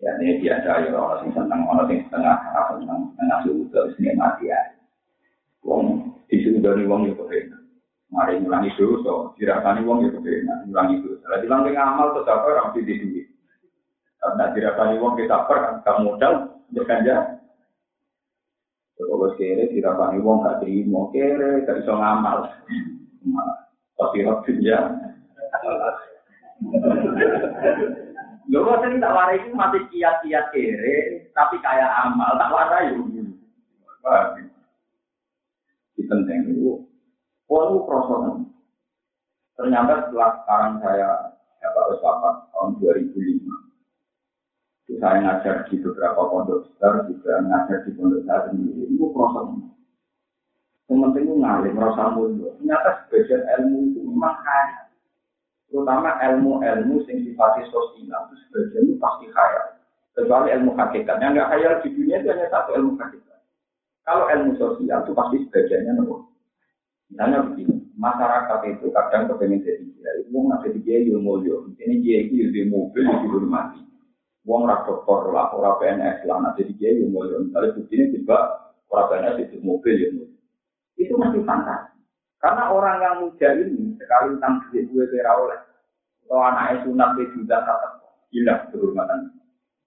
ya 0.00 0.16
ini 0.16 0.40
biasa 0.40 0.88
ya 0.88 0.96
orang 0.96 1.28
yang 1.28 1.32
senang 1.36 1.60
orang 1.68 1.88
yang 1.92 2.00
setengah 2.08 2.36
apa 2.56 2.72
senang 2.80 3.00
setengah 3.12 3.38
suhu 3.44 3.62
terus 3.68 3.96
ini 4.00 4.16
mati 4.16 4.48
ya. 4.48 4.60
Wong 5.60 6.16
disuruh 6.32 6.64
dari 6.64 6.88
wong 6.88 7.12
itu 7.12 7.20
kebenar 7.20 7.60
mari 8.10 8.40
ngulangi 8.40 8.74
dosa 8.74 9.36
dirasani 9.38 9.84
wong 9.84 10.08
itu 10.08 10.16
kebenar 10.18 10.64
ngulangi 10.64 11.04
dosa. 11.04 11.24
Lagi 11.36 11.46
langkah 11.46 11.72
ngamal 11.76 12.08
tetap 12.16 12.42
orang 12.48 12.72
di 12.74 12.82
duit. 12.96 13.26
Karena 14.20 14.44
dirasani 14.56 14.96
wong 15.00 15.14
kita 15.20 15.36
per 15.44 15.84
kan 15.84 15.96
modal 16.04 16.64
berkanja 16.72 17.39
Kalau 19.00 19.32
kere 19.40 19.72
dirapani 19.72 20.20
wong 20.20 20.44
gak 20.44 20.60
terima 20.60 21.08
kere 21.08 21.64
gak 21.64 21.80
bisa 21.80 21.92
ngamal. 21.96 22.38
Tapi 23.96 24.18
waktu 24.28 24.50
ya. 24.60 24.80
Lho 28.50 28.66
kok 28.66 28.82
tak 28.82 29.14
warai 29.14 29.40
itu 29.40 29.48
masih 29.56 29.82
kiat-kiat 29.88 30.52
kere 30.52 30.96
tapi 31.32 31.56
kayak 31.64 31.88
amal 32.04 32.36
tak 32.36 32.52
warai 32.52 32.92
yo. 32.92 33.00
Di 35.96 36.02
penting 36.04 36.38
itu. 36.52 36.84
Walau 37.50 37.82
proses 37.82 38.46
Ternyata 39.58 40.08
setelah 40.08 40.30
sekarang 40.40 40.74
saya 40.80 41.10
ya 41.60 41.68
Pak 41.76 42.00
Wafat 42.00 42.36
tahun 42.56 42.80
2005 42.80 43.39
saya 44.98 45.22
ngajar 45.22 45.70
di 45.70 45.78
beberapa 45.78 46.18
pondok 46.26 46.66
besar, 46.66 47.06
juga 47.06 47.38
ngajar 47.46 47.78
di 47.86 47.90
pondok 47.94 48.26
saya 48.26 48.50
sendiri. 48.50 48.90
Itu 48.90 49.06
proses. 49.14 49.46
Yang 50.90 50.98
penting 51.06 51.22
itu 51.22 51.34
ngalir, 51.38 51.72
merasa 51.76 52.10
mulia. 52.10 52.50
Ternyata 52.58 52.90
sebagian 53.06 53.42
ilmu 53.46 53.78
itu 53.94 54.00
memang 54.02 54.36
kaya. 54.42 54.80
Terutama 55.70 56.18
ilmu-ilmu 56.18 57.06
yang 57.06 57.18
sifatnya 57.22 57.62
sosial 57.70 58.20
itu 58.26 58.34
sebagian 58.50 58.82
itu 58.90 58.94
pasti 58.98 59.26
kaya. 59.30 59.62
Kecuali 60.18 60.50
ilmu 60.58 60.74
hakikat. 60.74 61.16
Yang 61.22 61.30
nggak 61.38 61.50
kaya 61.54 61.68
di 61.86 61.88
dunia 61.94 62.16
itu 62.18 62.28
hanya 62.34 62.46
satu 62.50 62.70
ilmu 62.74 62.98
hakikat. 62.98 63.38
Kalau 64.02 64.26
ilmu 64.26 64.58
sosial 64.58 65.06
itu 65.06 65.12
pasti 65.14 65.36
sebagiannya 65.46 65.92
nomor. 66.02 66.26
Misalnya 67.10 67.46
begini, 67.46 67.74
masyarakat 67.94 68.58
itu 68.74 68.86
kadang 68.90 69.30
kepengen 69.30 69.62
jadi 69.62 69.86
dia. 69.94 70.10
Itu 70.26 70.34
mau 70.34 70.58
jadi 70.66 70.78
dia 70.82 70.96
ilmu 71.06 71.22
mulia. 71.22 71.54
Ini 71.78 71.94
dia 72.02 72.18
itu 72.26 72.50
di 72.50 72.66
mobil, 72.66 73.06
di 73.06 73.26
rumah 73.30 73.70
Wong 74.50 74.66
ra 74.66 74.82
dokter 74.82 75.30
lah, 75.30 75.54
ora 75.54 75.78
PNS 75.78 76.26
lah, 76.26 76.42
nah 76.42 76.50
jadi 76.58 76.74
dia 76.74 76.90
yang 76.98 77.14
mulia. 77.14 77.38
Misalnya 77.38 77.78
begini 77.78 78.18
juga 78.18 78.38
ora 78.90 79.06
PNS 79.06 79.46
itu 79.46 79.62
mobil 79.62 79.94
mulia. 80.10 80.26
Itu 80.98 81.14
masih 81.14 81.46
fantasi. 81.46 81.94
Karena 82.42 82.74
orang 82.74 82.98
yang 82.98 83.14
muda 83.22 83.48
ini 83.54 83.94
sekali 83.94 84.34
tentang 84.34 84.66
duit 84.66 84.90
gue 84.90 85.06
kira 85.06 85.38
oleh. 85.38 85.60
Kalau 86.26 86.42
anaknya 86.42 86.82
sunat 86.82 87.10
dia 87.14 87.30
juga 87.30 87.56
kata 87.62 87.88
hilang 88.34 88.62
kehormatan. 88.74 89.20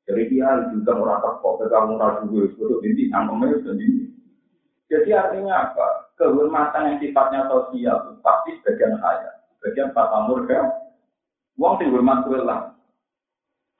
Jadi 0.04 0.21
dia 0.32 0.47
juga 0.71 0.91
orang 0.95 1.19
teko, 1.23 1.49
pegang 1.63 1.95
moral 1.95 2.23
juga, 2.28 2.52
sebetulnya 2.52 2.88
ini 2.88 3.04
nangkemnya 3.08 3.56
sudah 3.63 3.76
ini. 3.80 4.04
Jadi 4.91 5.10
artinya 5.15 5.54
apa? 5.71 5.88
Kehormatan 6.19 6.88
yang 6.88 6.97
sifatnya 6.99 7.47
sosial 7.47 8.19
pasti 8.19 8.52
sebagian 8.60 8.99
saya, 8.99 9.32
bagian 9.63 9.95
Pak 9.95 10.12
Murga. 10.28 10.60
Wong 11.56 11.80
sing 11.80 11.89
hormat 11.95 12.28
gue 12.28 12.38
lah, 12.43 12.73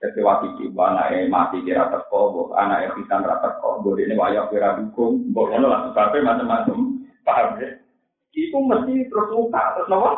kecewa 0.03 0.43
kiki, 0.43 0.75
anak 0.75 1.15
yang 1.15 1.31
mati 1.31 1.63
kira 1.63 1.87
teko, 1.87 2.51
anak 2.59 2.83
yang 2.83 2.93
pisan 2.99 3.23
rata 3.23 3.55
teko, 3.55 3.79
ini 3.95 4.19
wayak 4.19 4.51
kira 4.51 4.75
dukung, 4.75 5.31
ngono 5.31 5.71
lah 5.71 5.87
sebabnya 5.87 6.35
macam-macam, 6.35 7.07
paham 7.23 7.55
ya? 7.63 7.79
Itu 8.35 8.59
mesti 8.59 9.07
terus 9.07 9.31
luka, 9.31 9.63
terus 9.79 9.87
nopo? 9.87 10.11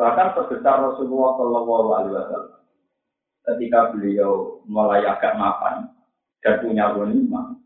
Bahkan 0.00 0.28
sebesar 0.32 0.76
Rasulullah 0.88 1.30
Shallallahu 1.36 1.88
Alaihi 1.92 2.14
Wasallam, 2.16 2.60
ketika 3.44 3.80
beliau 3.92 4.32
mulai 4.64 5.04
agak 5.04 5.36
mapan 5.36 5.92
dan 6.40 6.64
punya 6.64 6.96
wanita, 6.96 7.60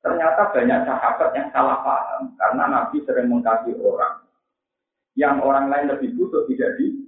ternyata 0.00 0.48
banyak 0.48 0.80
sahabat 0.88 1.28
yang 1.36 1.48
salah 1.52 1.78
paham 1.84 2.32
karena 2.40 2.64
Nabi 2.72 2.96
sering 3.04 3.28
mengkasih 3.28 3.76
orang 3.84 4.24
yang 5.12 5.44
orang 5.44 5.68
lain 5.68 5.92
lebih 5.92 6.16
butuh 6.16 6.48
tidak 6.48 6.76
di 6.80 7.01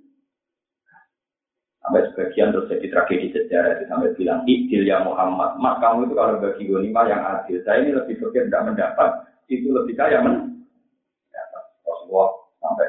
Sampai 1.84 2.08
sebagian 2.08 2.48
terus 2.48 2.72
jadi 2.72 2.86
tragedi 2.88 3.28
sejarah 3.36 3.76
itu 3.76 3.84
sampai 3.92 4.16
bilang, 4.16 4.40
Idil 4.48 4.88
ya 4.88 5.04
Muhammad, 5.04 5.60
mak 5.60 5.84
kamu 5.84 6.08
itu 6.08 6.14
kalau 6.16 6.40
bagi 6.40 6.64
gonima 6.64 7.04
yang 7.04 7.20
adil, 7.20 7.60
saya 7.60 7.84
ini 7.84 7.92
lebih 7.92 8.24
berpikir 8.24 8.48
tidak 8.48 8.72
mendapat, 8.72 9.10
itu 9.52 9.68
lebih 9.68 9.92
kaya 9.92 10.24
men. 10.24 10.64
Rasulullah 11.84 12.28
sampai 12.64 12.88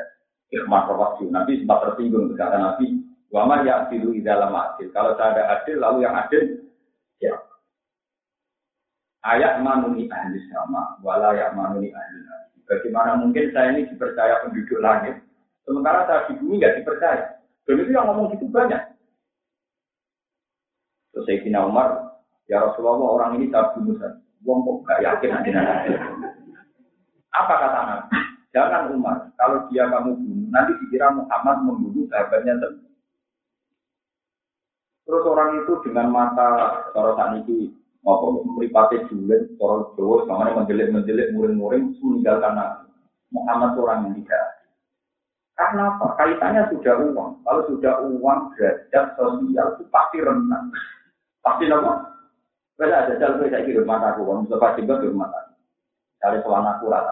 ikhmat 0.56 0.88
waktu 0.96 1.28
Nabi 1.28 1.60
sempat 1.60 1.80
tersinggung 1.84 2.32
berkata 2.32 2.56
Nabi, 2.56 3.04
Wama 3.36 3.68
ya 3.68 3.84
adilu 3.84 4.16
dalam 4.24 4.56
adil. 4.56 4.88
Kalau 4.96 5.12
saya 5.20 5.36
ada 5.36 5.44
adil, 5.60 5.76
lalu 5.84 6.08
yang 6.08 6.16
adil, 6.16 6.44
ya. 7.20 7.36
Ayat 9.28 9.60
manuni 9.60 10.08
ahli 10.08 10.40
sama, 10.56 10.96
wala 11.04 11.36
ya 11.36 11.52
manuni 11.52 11.92
ahli 11.92 12.18
Bagaimana 12.64 13.20
mungkin 13.20 13.52
saya 13.52 13.76
ini 13.76 13.92
dipercaya 13.92 14.42
penduduk 14.48 14.80
langit, 14.80 15.20
sementara 15.68 16.08
saya 16.08 16.32
di 16.32 16.40
bumi 16.40 16.64
nggak 16.64 16.82
dipercaya. 16.82 17.44
Dan 17.66 17.82
itu 17.82 17.92
yang 17.92 18.06
ngomong 18.10 18.30
gitu 18.38 18.46
banyak. 18.54 18.82
Terus 21.12 21.26
Sayyidina 21.26 21.66
Umar, 21.66 22.22
ya 22.46 22.62
Rasulullah 22.62 23.02
orang 23.02 23.32
ini 23.42 23.50
tak 23.50 23.74
bunuh 23.74 23.98
saja. 23.98 24.22
Wong 24.46 24.62
kok 24.62 24.78
gak 24.86 25.02
yakin 25.02 25.30
nanti. 25.34 25.50
Apa 27.34 27.54
kata 27.58 27.80
Nabi? 27.82 28.18
Jangan 28.54 28.94
Umar, 28.94 29.18
kalau 29.36 29.66
dia 29.68 29.90
kamu 29.90 30.16
bunuh, 30.16 30.48
nanti 30.54 30.78
dikira 30.86 31.12
Muhammad 31.12 31.66
membunuh 31.66 32.06
sahabatnya. 32.08 32.56
Terus 35.06 35.24
orang 35.26 35.66
itu 35.66 35.74
dengan 35.84 36.14
mata 36.14 36.82
sorotan 36.94 37.42
itu 37.44 37.74
apa 38.06 38.26
meripati 38.46 39.02
julen, 39.10 39.58
sorot 39.58 39.98
Jawa, 39.98 40.30
sama 40.30 40.54
menjelit-menjelit, 40.62 41.34
muring-muring, 41.34 41.98
meninggalkan 42.00 42.54
Nabi. 42.54 42.86
Muhammad 43.34 43.72
orang 43.82 44.00
yang 44.08 44.14
tidak. 44.22 44.55
Karena 45.56 45.88
apa? 45.96 46.20
Kaitannya 46.20 46.68
sudah 46.68 46.96
uang. 47.00 47.32
Kalau 47.48 47.62
sudah 47.72 48.04
uang, 48.04 48.40
derajat 48.60 49.16
sosial 49.16 49.68
itu 49.80 49.84
pasti 49.88 50.20
rentan. 50.20 50.68
Pasti 51.40 51.72
apa? 51.72 52.12
Beda 52.76 53.08
ada 53.08 53.16
jalan 53.16 53.48
saya 53.48 53.64
kira 53.64 53.88
rumah 53.88 54.04
aku, 54.04 54.28
kalau 54.28 54.44
misalnya 54.44 54.76
juga 54.76 54.94
di 55.00 55.08
rumah 55.08 55.32
aku. 55.32 55.54
Dari 56.20 56.38
selang 56.44 56.68
aku 56.68 56.86
rata. 56.92 57.12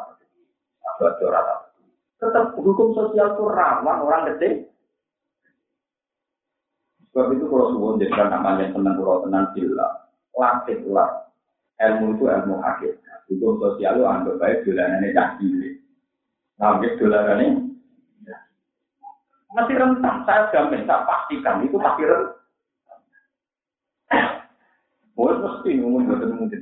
Aku 0.84 1.02
rata. 1.32 1.56
Tetap 2.20 2.46
hukum 2.60 2.92
sosial 2.92 3.32
itu 3.32 3.44
rawan 3.48 4.04
orang 4.04 4.28
gede. 4.36 4.68
Sebab 7.12 7.32
itu 7.32 7.46
kalau 7.48 7.72
suwon 7.72 8.02
jadikan 8.02 8.28
namanya 8.28 8.74
tenang 8.76 9.00
kalau 9.00 9.24
tenang 9.24 9.48
gila. 9.56 9.88
Latih 10.36 10.82
lah. 10.92 11.32
Ilmu 11.80 12.18
itu 12.18 12.26
ilmu 12.26 12.60
hakikat. 12.60 13.20
Hukum 13.32 13.62
sosial 13.62 14.02
itu 14.02 14.04
anggap 14.04 14.36
baik 14.42 14.68
dolanannya 14.68 15.16
cah 15.16 15.30
cilik. 15.40 15.74
Ngambil 16.58 16.92
dolanannya 17.00 17.73
masih 19.54 19.76
rentan. 19.78 20.16
Saya 20.26 20.50
jamin, 20.50 20.86
saya 20.90 21.06
pastikan 21.06 21.62
itu 21.64 21.78
pasti 21.78 22.04
rentan. 22.04 22.38
Boleh 25.14 25.38
mesti 25.40 25.70
ngomong 25.78 26.10
betul 26.10 26.34
mungkin. 26.34 26.62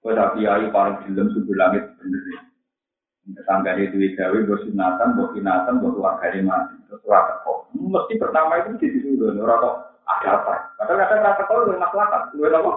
Pada 0.00 0.32
kiai 0.32 0.72
paling 0.72 0.96
film 1.04 1.28
subuh 1.36 1.56
langit 1.60 1.84
bener. 2.00 2.48
Tangga 3.44 3.76
itu 3.76 4.00
gawe 4.16 4.38
bos 4.48 4.64
sunatan, 4.64 5.14
bos 5.14 5.30
sunatan, 5.36 5.78
bos 5.84 5.92
keluarga 5.92 6.40
mati. 6.40 6.74
Terus 6.88 7.04
rata 7.04 7.44
kok. 7.44 7.68
Mesti 7.76 8.16
pertama 8.16 8.58
itu 8.58 8.80
di 8.80 8.88
situ 8.96 9.20
dulu. 9.20 9.44
Orang 9.44 9.60
kok 9.60 9.76
ada 10.08 10.28
apa? 10.40 10.54
Kadang-kadang 10.80 11.20
rata 11.20 11.42
kok 11.44 11.56
lu 11.60 11.76
masyarakat. 11.76 12.22
Lu 12.34 12.42
apa? 12.48 12.72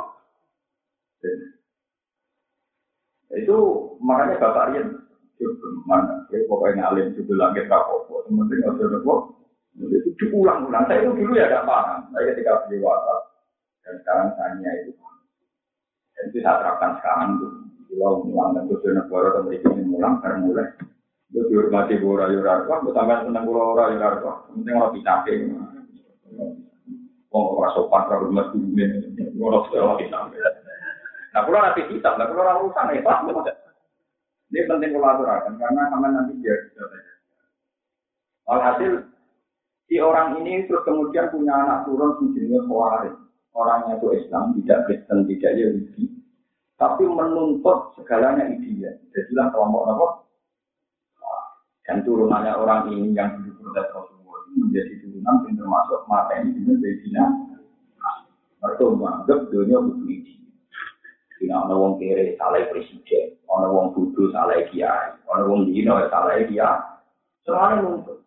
Itu 3.34 3.58
makanya 4.04 4.38
Bapak 4.38 4.76
Rian 4.76 5.03
mana? 5.86 6.26
Ya, 6.32 6.44
pokoknya 6.48 6.92
alim 6.92 7.14
subuh 7.16 7.36
langit 7.38 7.68
rapopo. 7.68 8.24
Sementing 8.28 8.64
ada 8.64 8.98
kok. 9.00 9.20
Itu 9.80 10.10
diulang-ulang. 10.22 10.86
Saya 10.86 11.02
itu 11.02 11.12
dulu 11.18 11.34
ya 11.34 11.50
gak 11.50 11.66
paham. 11.66 12.00
Saya 12.14 12.34
ketika 12.34 12.66
beli 12.66 12.78
WhatsApp 12.84 13.22
dan 13.84 13.94
sekarang 14.04 14.30
saya 14.38 14.72
itu. 14.86 14.92
Dan 16.14 16.24
itu 16.30 16.38
saya 16.46 16.62
terapkan 16.62 16.92
sekarang 17.02 17.30
tuh. 17.42 17.52
Kalau 17.94 18.26
mulang 18.26 18.58
dan 18.58 18.64
tujuh 18.74 18.90
negara 18.90 19.28
atau 19.38 19.46
mereka 19.46 19.70
ini 19.78 19.86
mulang, 19.86 20.18
karena 20.18 20.42
mulai. 20.42 20.66
Itu 21.30 21.46
dihormati 21.46 22.02
bora 22.02 22.26
yurar. 22.34 22.66
Wah, 22.66 22.82
gue 22.82 22.90
tambah 22.90 23.22
seneng 23.22 23.46
bora 23.46 23.62
ora 23.70 23.84
yurar. 23.94 24.14
Wah, 24.26 24.38
penting 24.50 24.74
orang 24.74 24.94
bisa 24.98 25.14
Wong 27.34 27.46
ora 27.58 27.70
sopan 27.74 28.06
karo 28.10 28.30
rumah 28.30 28.50
dunia. 28.50 28.86
Ora 29.38 29.62
ora 29.66 29.94
kita. 30.02 30.18
Nah, 31.34 31.42
kalau 31.50 31.66
nanti 31.66 31.82
kita, 31.90 32.14
nah 32.14 32.30
kalau 32.30 32.46
orang 32.46 32.62
urusan 32.62 32.94
ya, 32.94 33.02
pas 33.02 33.26
Ini 34.54 34.70
penting 34.70 34.94
kolaborasi 34.94 35.58
karena 35.58 35.90
sama 35.90 36.14
nanti 36.14 36.38
dia 36.46 36.54
sudah 36.70 36.86
belajar. 36.86 37.18
Alhasil 38.54 38.94
si 39.90 39.98
orang 39.98 40.38
ini 40.46 40.70
terus 40.70 40.86
kemudian 40.86 41.34
punya 41.34 41.58
anak 41.58 41.90
turun 41.90 42.22
menjadi 42.22 42.62
khawarij. 42.70 43.16
Orangnya 43.54 44.02
itu 44.02 44.08
Islam, 44.18 44.58
tidak 44.58 44.80
Kristen, 44.90 45.30
tidak 45.30 45.52
Yahudi 45.58 46.14
tapi 46.84 47.08
menuntut 47.08 47.96
segalanya 47.96 48.44
ideal. 48.52 48.92
Jadilah 49.16 49.48
kelompok 49.56 49.84
apa? 49.88 50.08
Dan 51.88 52.04
turunannya 52.04 52.54
orang 52.60 52.92
ini 52.92 53.16
yang 53.16 53.40
dulu 53.40 53.72
protes 53.72 53.88
Rasulullah 53.92 54.44
menjadi 54.56 55.04
turunan 55.04 55.36
yang 55.48 55.56
termasuk 55.60 56.02
mata 56.08 56.34
ini 56.44 56.56
dengan 56.56 56.76
Sayyidina 56.80 57.26
Mereka 58.64 58.84
menganggap 58.96 59.40
dunia 59.52 59.78
butuh 59.80 60.08
ideal. 60.08 60.43
Tidak 61.44 61.60
ada 61.60 61.76
wong 61.76 62.00
kere 62.00 62.40
salah 62.40 62.64
presiden, 62.72 63.36
ada 63.52 63.68
wong 63.68 63.92
bodoh 63.92 64.32
salah 64.32 64.64
kiai, 64.72 65.12
ada 65.12 65.44
wong 65.44 65.68
dino 65.68 66.00
salah 66.08 66.40
kiai. 66.40 66.80
Soalnya 67.44 67.84
nuntut. 67.84 68.24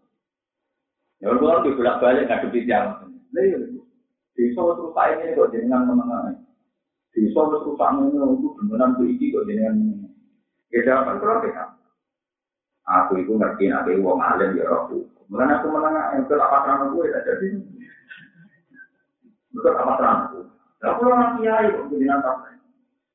Ya 1.24 1.32
kalau 1.32 1.64
dibolak 1.64 1.96
balik 2.04 2.28
nggak 2.28 2.44
kepikiran. 2.44 3.08
Lalu, 3.32 3.80
bisa 4.36 4.60
terus 4.60 4.92
saya 4.92 5.16
ini 5.16 5.32
kok 5.32 5.48
dengan 5.48 5.88
menengah. 5.88 6.44
Bisa 7.16 7.40
terus 7.40 7.64
rusak 7.64 7.88
ini, 8.04 8.20
itu 8.20 8.48
beneran 8.60 9.00
berisi 9.00 9.32
kok 9.32 9.48
dengan 9.48 9.74
Ya 10.68 10.84
jawaban 10.84 11.16
kalau 11.16 11.40
kita. 11.40 11.64
Aku 12.84 13.16
itu 13.16 13.32
ngerti 13.32 13.72
nanti 13.72 13.96
wong 13.96 14.20
alim 14.20 14.60
ya 14.60 14.68
rohku. 14.68 15.08
Mulai 15.32 15.56
aku 15.56 15.72
menengah, 15.72 16.20
yang 16.20 16.28
apa 16.28 16.56
terang 16.68 16.92
gue 16.92 17.08
tidak 17.08 17.24
jadi. 17.24 17.46
Betul 19.56 19.72
apa 19.72 19.92
terang 19.96 20.16
aku. 20.28 20.40
Aku 20.84 21.00
orang 21.08 21.40
kiai 21.40 21.72
kok 21.72 21.88
dengan 21.88 22.20
apa? 22.20 22.55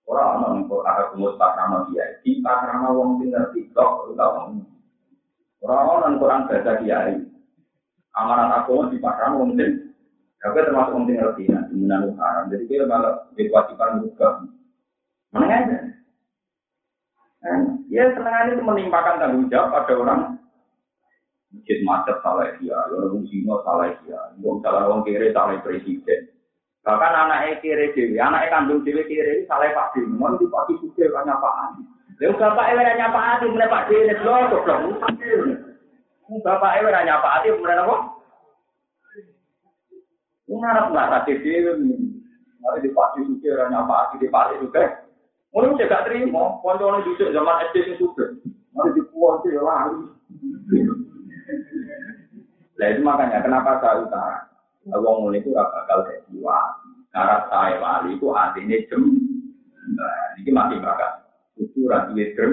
Orang 0.10 0.44
orang 0.44 0.54
yang 0.68 0.82
ada 0.84 1.04
kumus 1.14 1.38
pak 1.40 1.56
nama 1.56 1.88
kiai, 1.88 2.20
di 2.26 2.42
pak 2.42 2.68
nama 2.68 2.90
wong 2.92 3.22
tinggal 3.22 3.48
tiktok, 3.54 4.12
tahu 4.18 4.60
Orang 5.62 5.88
orang 5.88 6.20
kurang 6.20 6.42
baca 6.50 6.74
kiai. 6.82 7.22
Amanat 8.18 8.66
aku 8.66 8.92
di 8.92 8.98
pak 9.00 9.18
nama 9.22 9.40
wong 9.40 9.56
tinggal 9.56 9.92
tapi 10.42 10.58
termasuk 10.66 10.98
penting 10.98 11.18
ngerti 11.22 11.44
nah, 11.54 11.64
menanggung 11.70 12.18
haram. 12.18 12.50
Jadi 12.50 12.66
dia 12.66 12.90
malah 12.90 13.30
kewajiban 13.38 14.02
juga. 14.02 14.30
Mana 15.30 15.46
aja. 15.54 15.80
Kan, 17.42 17.86
ya 17.90 18.10
senangannya 18.14 18.58
itu 18.58 18.64
menimpakan 18.66 19.22
tanggung 19.22 19.50
jawab 19.50 19.74
pada 19.74 19.94
orang 19.98 20.22
Masjid 21.52 21.84
macet 21.84 22.16
salah 22.24 22.48
dia, 22.64 22.80
orang 22.96 23.28
Sino 23.28 23.60
salah 23.68 23.92
dia, 23.92 24.16
orang 24.40 24.64
salah 24.64 24.88
orang 24.88 25.04
kiri 25.04 25.36
salah 25.36 25.60
presiden. 25.60 26.31
Bahkan 26.82 27.14
anaknya 27.14 27.62
kiri 27.62 27.94
dewi, 27.94 28.18
anaknya 28.18 28.50
kandung 28.50 28.82
dewi 28.82 29.06
kiri, 29.06 29.46
salah 29.46 29.70
Pak 29.70 29.94
Dewi, 29.94 30.18
mau 30.18 30.34
di 30.34 30.50
Pak 30.50 30.66
Dewi, 30.66 30.90
kira 30.98 31.22
nyapa 31.22 31.78
Lalu 32.18 32.38
Bapak 32.38 32.70
Ewe 32.74 32.82
nanya 32.86 33.14
Pak 33.14 33.26
Adi, 33.38 33.46
mulai 33.50 33.70
Pak 33.70 33.86
Dewi, 33.90 34.14
lalu 34.14 34.46
Bapak 34.50 35.14
Ewe 35.22 35.54
Bapak 36.42 36.74
Ewe 36.82 36.90
nanya 36.90 37.22
Pak 37.22 37.34
Adi, 37.42 37.50
mulai 37.54 37.82
apa? 37.82 37.96
Ini 40.50 40.66
anak 40.68 40.86
nggak 40.90 41.10
kasih 41.14 41.36
dia, 41.46 41.74
mulai 41.78 42.82
di 42.82 42.90
Pak 42.90 43.10
Dewi, 43.14 43.34
kira 43.42 43.70
nyapa 43.70 43.94
Adi, 44.10 44.16
di 44.22 44.28
Pak 44.30 44.46
Dewi 44.50 44.66
juga. 44.66 44.86
Mulai 45.54 45.86
gak 45.86 46.06
terima, 46.08 46.58
kalau 46.64 46.96
orang 46.96 47.04
zaman 47.18 47.62
SD 47.70 47.76
ini 47.84 47.94
juga. 48.02 48.26
Mulai 48.74 48.96
di 48.98 49.02
Puan, 49.14 49.38
kira 49.46 49.62
lari. 49.62 50.00
Nah 52.80 52.88
itu 52.90 53.02
makanya, 53.06 53.46
kenapa 53.46 53.78
saya 53.78 54.02
utara? 54.02 54.51
Wong 54.90 55.30
mulai 55.30 55.46
itu 55.46 55.54
gak 55.54 55.70
bakal 55.70 56.10
kayak 56.10 56.26
wali. 56.34 56.90
Karena 57.14 57.38
saya 57.52 57.76
wali 57.78 58.18
itu 58.18 58.28
artinya 58.34 58.78
jem. 58.90 59.04
Nah, 59.94 60.24
ini 60.42 60.50
masih 60.50 60.78
bakal. 60.82 61.12
Itu 61.62 61.86
rasanya 61.86 62.26
jem. 62.34 62.52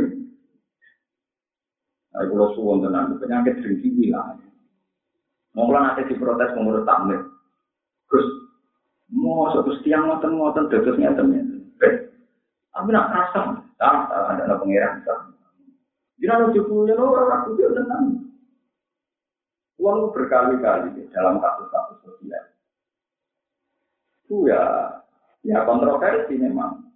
Nah, 2.12 2.22
kalau 2.28 2.52
suwon 2.52 2.84
tenang, 2.84 3.16
penyakit 3.16 3.64
dengki 3.64 3.88
hilang. 3.96 4.44
Mau 5.56 5.72
nanti 5.72 6.04
diprotes 6.04 6.52
pengurus 6.52 6.84
tamir. 6.84 7.24
Terus 8.12 8.28
mau 9.08 9.48
satu 9.56 9.80
tiang 9.80 10.04
ngoten 10.04 10.36
ngoten 10.36 10.68
dados 10.68 10.96
ngeten 11.00 11.28
Eh, 11.78 11.94
tapi 12.74 12.90
nak 12.90 13.10
rasa, 13.14 13.62
tak 13.78 14.10
ada 14.10 14.44
ada 14.44 14.54
pengiran 14.58 15.00
tak. 15.06 15.30
Jangan 16.18 16.50
cukup 16.50 16.90
ya 16.90 16.98
orang 16.98 17.30
aku 17.30 17.54
dia 17.54 17.70
tenang. 17.70 18.26
Uang 19.78 20.10
berkali-kali 20.10 21.06
dalam 21.14 21.38
kasus-kasus 21.38 21.87
sosial. 22.08 22.44
Itu 24.24 24.48
ya, 24.48 24.62
ya 25.44 25.64
kontroversi 25.68 26.40
memang. 26.40 26.88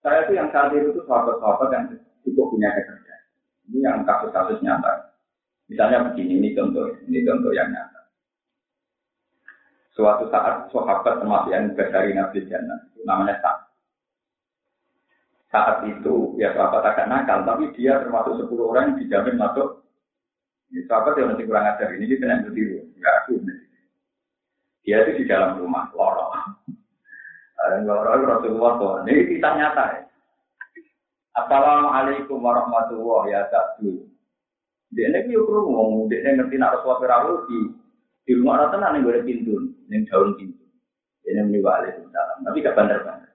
Saya 0.00 0.24
itu 0.24 0.38
yang 0.38 0.48
saat 0.54 0.72
itu 0.72 0.96
sahabat-sahabat 1.04 1.68
yang 1.72 1.84
cukup 2.24 2.52
punya 2.54 2.70
kerja. 2.72 3.14
Ini 3.68 3.78
yang 3.82 4.06
kasus-kasus 4.06 4.62
nyata. 4.62 5.16
Misalnya 5.66 6.06
begini, 6.08 6.38
ini 6.38 6.48
contoh, 6.54 6.94
ini 7.10 7.26
contoh 7.26 7.50
yang 7.50 7.74
nyata. 7.74 8.06
Suatu 9.96 10.30
saat 10.30 10.70
sahabat 10.70 11.24
termasuk 11.24 11.50
yang 11.50 11.72
dari 11.74 12.12
Nabi 12.12 12.44
Jannah, 12.46 12.86
namanya 13.02 13.40
Sa'ad. 13.40 13.66
Saat 15.48 15.76
itu, 15.88 16.36
ya 16.36 16.52
sahabat 16.52 16.84
agak 16.84 17.08
nakal, 17.08 17.48
tapi 17.48 17.72
dia 17.74 17.98
termasuk 18.04 18.44
10 18.44 18.60
orang 18.60 18.92
yang 18.92 18.98
dijamin 19.00 19.40
masuk. 19.40 19.82
Ya, 20.68 20.84
sahabat 20.84 21.16
yang 21.16 21.32
masih 21.32 21.48
kurang 21.48 21.64
ajar, 21.64 21.88
ini 21.96 22.12
dia 22.12 22.20
kena 22.20 22.44
berdiri, 22.44 22.84
enggak 22.92 23.14
aku. 23.24 23.32
Dia 24.86 25.02
itu 25.02 25.18
di 25.20 25.24
dalam 25.26 25.58
rumah, 25.58 25.90
lorong. 25.90 26.62
Lorong 27.82 28.22
Rasulullah 28.22 28.72
tuh, 28.78 29.02
ini 29.10 29.34
kita 29.34 29.58
nyata 29.58 29.84
ya. 29.98 30.00
Assalamualaikum 31.36 32.38
warahmatullahi 32.38 33.34
wabarakatuh. 33.34 33.98
Dia 34.94 35.10
ini 35.10 35.34
yuk 35.34 35.50
ngomong, 35.50 36.06
dia 36.06 36.22
ngerti 36.22 36.54
nak 36.56 36.78
Rasulullah 36.78 37.42
di 37.50 37.58
di 38.26 38.32
rumah 38.38 38.62
orang 38.62 38.70
tenang 38.74 38.92
nih 38.94 39.00
gue 39.02 39.22
pintu, 39.26 39.54
yang 39.90 40.02
daun 40.06 40.34
pintu. 40.38 40.66
Ini 41.26 41.42
muni 41.46 41.58
waalaikumsalam. 41.62 42.46
Tapi 42.46 42.62
gak 42.62 42.78
benar-benar. 42.78 43.30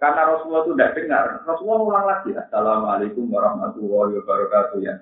Karena 0.00 0.22
Rasulullah 0.28 0.64
itu 0.64 0.72
tidak 0.76 0.92
dengar. 0.96 1.24
Rasulullah 1.44 1.80
ulang 1.84 2.06
lagi. 2.08 2.30
Assalamualaikum 2.32 3.28
warahmatullahi 3.28 4.12
wabarakatuh. 4.20 4.76
Ya. 4.80 4.96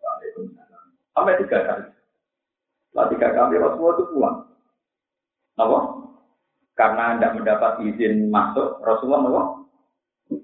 Waalaikumsalam. 0.00 0.84
Sampai 1.16 1.40
tiga 1.40 1.58
kali. 1.64 1.88
Setelah 2.92 3.06
tiga 3.12 3.28
kali 3.32 3.54
Rasulullah 3.56 3.96
itu 3.96 4.04
pulang. 4.12 4.36
Apa? 5.54 5.78
Karena 6.74 7.14
tidak 7.14 7.34
mendapat 7.38 7.72
izin 7.86 8.28
masuk, 8.34 8.82
Rasulullah 8.82 9.22
apa? 9.30 9.42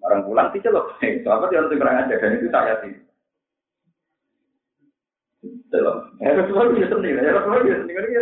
Orang 0.06 0.22
pulang 0.28 0.48
dicelok. 0.54 0.94
Sahabat 1.26 1.50
yang 1.50 1.66
kurang 1.66 2.06
aja 2.06 2.14
dan 2.14 2.38
itu 2.38 2.46
saya 2.54 2.74
sih. 2.86 2.94
Ya 6.22 6.30
Rasulullah 6.36 6.70
bisa 6.70 6.94
sendiri. 6.94 7.18
Ya 7.18 7.34
Rasulullah 7.34 7.62
bisa 7.66 7.78
sendiri. 7.82 8.14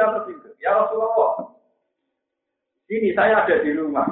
Ya 0.62 0.70
Rasulullah. 0.72 1.32
Ini 2.88 3.12
saya 3.12 3.44
ada 3.44 3.56
di 3.60 3.70
rumah. 3.76 4.08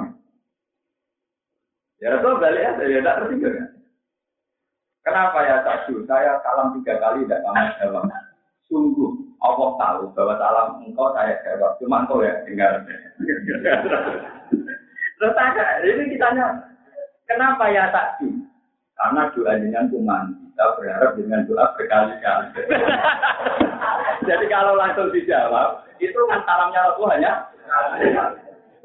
Ya 1.97 2.13
Rasul 2.13 2.37
balik 2.37 2.61
aja, 2.61 2.83
ya 2.85 3.01
tidak 3.01 3.17
tertinggal. 3.25 3.53
Kenapa 5.01 5.37
ya 5.49 5.55
satu? 5.65 6.05
Saya 6.05 6.37
salam 6.45 6.77
tiga 6.77 7.01
kali 7.01 7.25
tidak 7.25 7.41
kamu 7.41 7.65
jawab. 7.81 8.05
Sungguh 8.69 9.26
Allah 9.37 9.69
tahu 9.77 10.01
bahwa 10.17 10.33
salam 10.41 10.67
engkau 10.81 11.13
saya 11.13 11.37
jawab. 11.45 11.77
Cuma 11.77 12.03
engkau 12.03 12.25
ya 12.25 12.33
tinggal. 12.43 12.81
Terus 15.17 15.33
tanya, 15.33 15.65
ini 15.81 16.13
kitanya, 16.13 16.45
kenapa 17.25 17.69
ya 17.73 17.89
satu? 17.89 18.29
Karena 18.97 19.29
doa 19.33 19.53
dengan 19.57 19.89
cuma 19.93 20.25
kita 20.29 20.65
berharap 20.77 21.11
dengan 21.17 21.41
doa 21.45 21.65
berkali-kali. 21.77 22.47
Jadi 24.25 24.45
kalau 24.49 24.73
langsung 24.73 25.13
dijawab, 25.13 25.85
itu 26.01 26.17
kan 26.29 26.41
salamnya 26.45 26.81
Rasul 26.93 27.09
hanya 27.13 27.45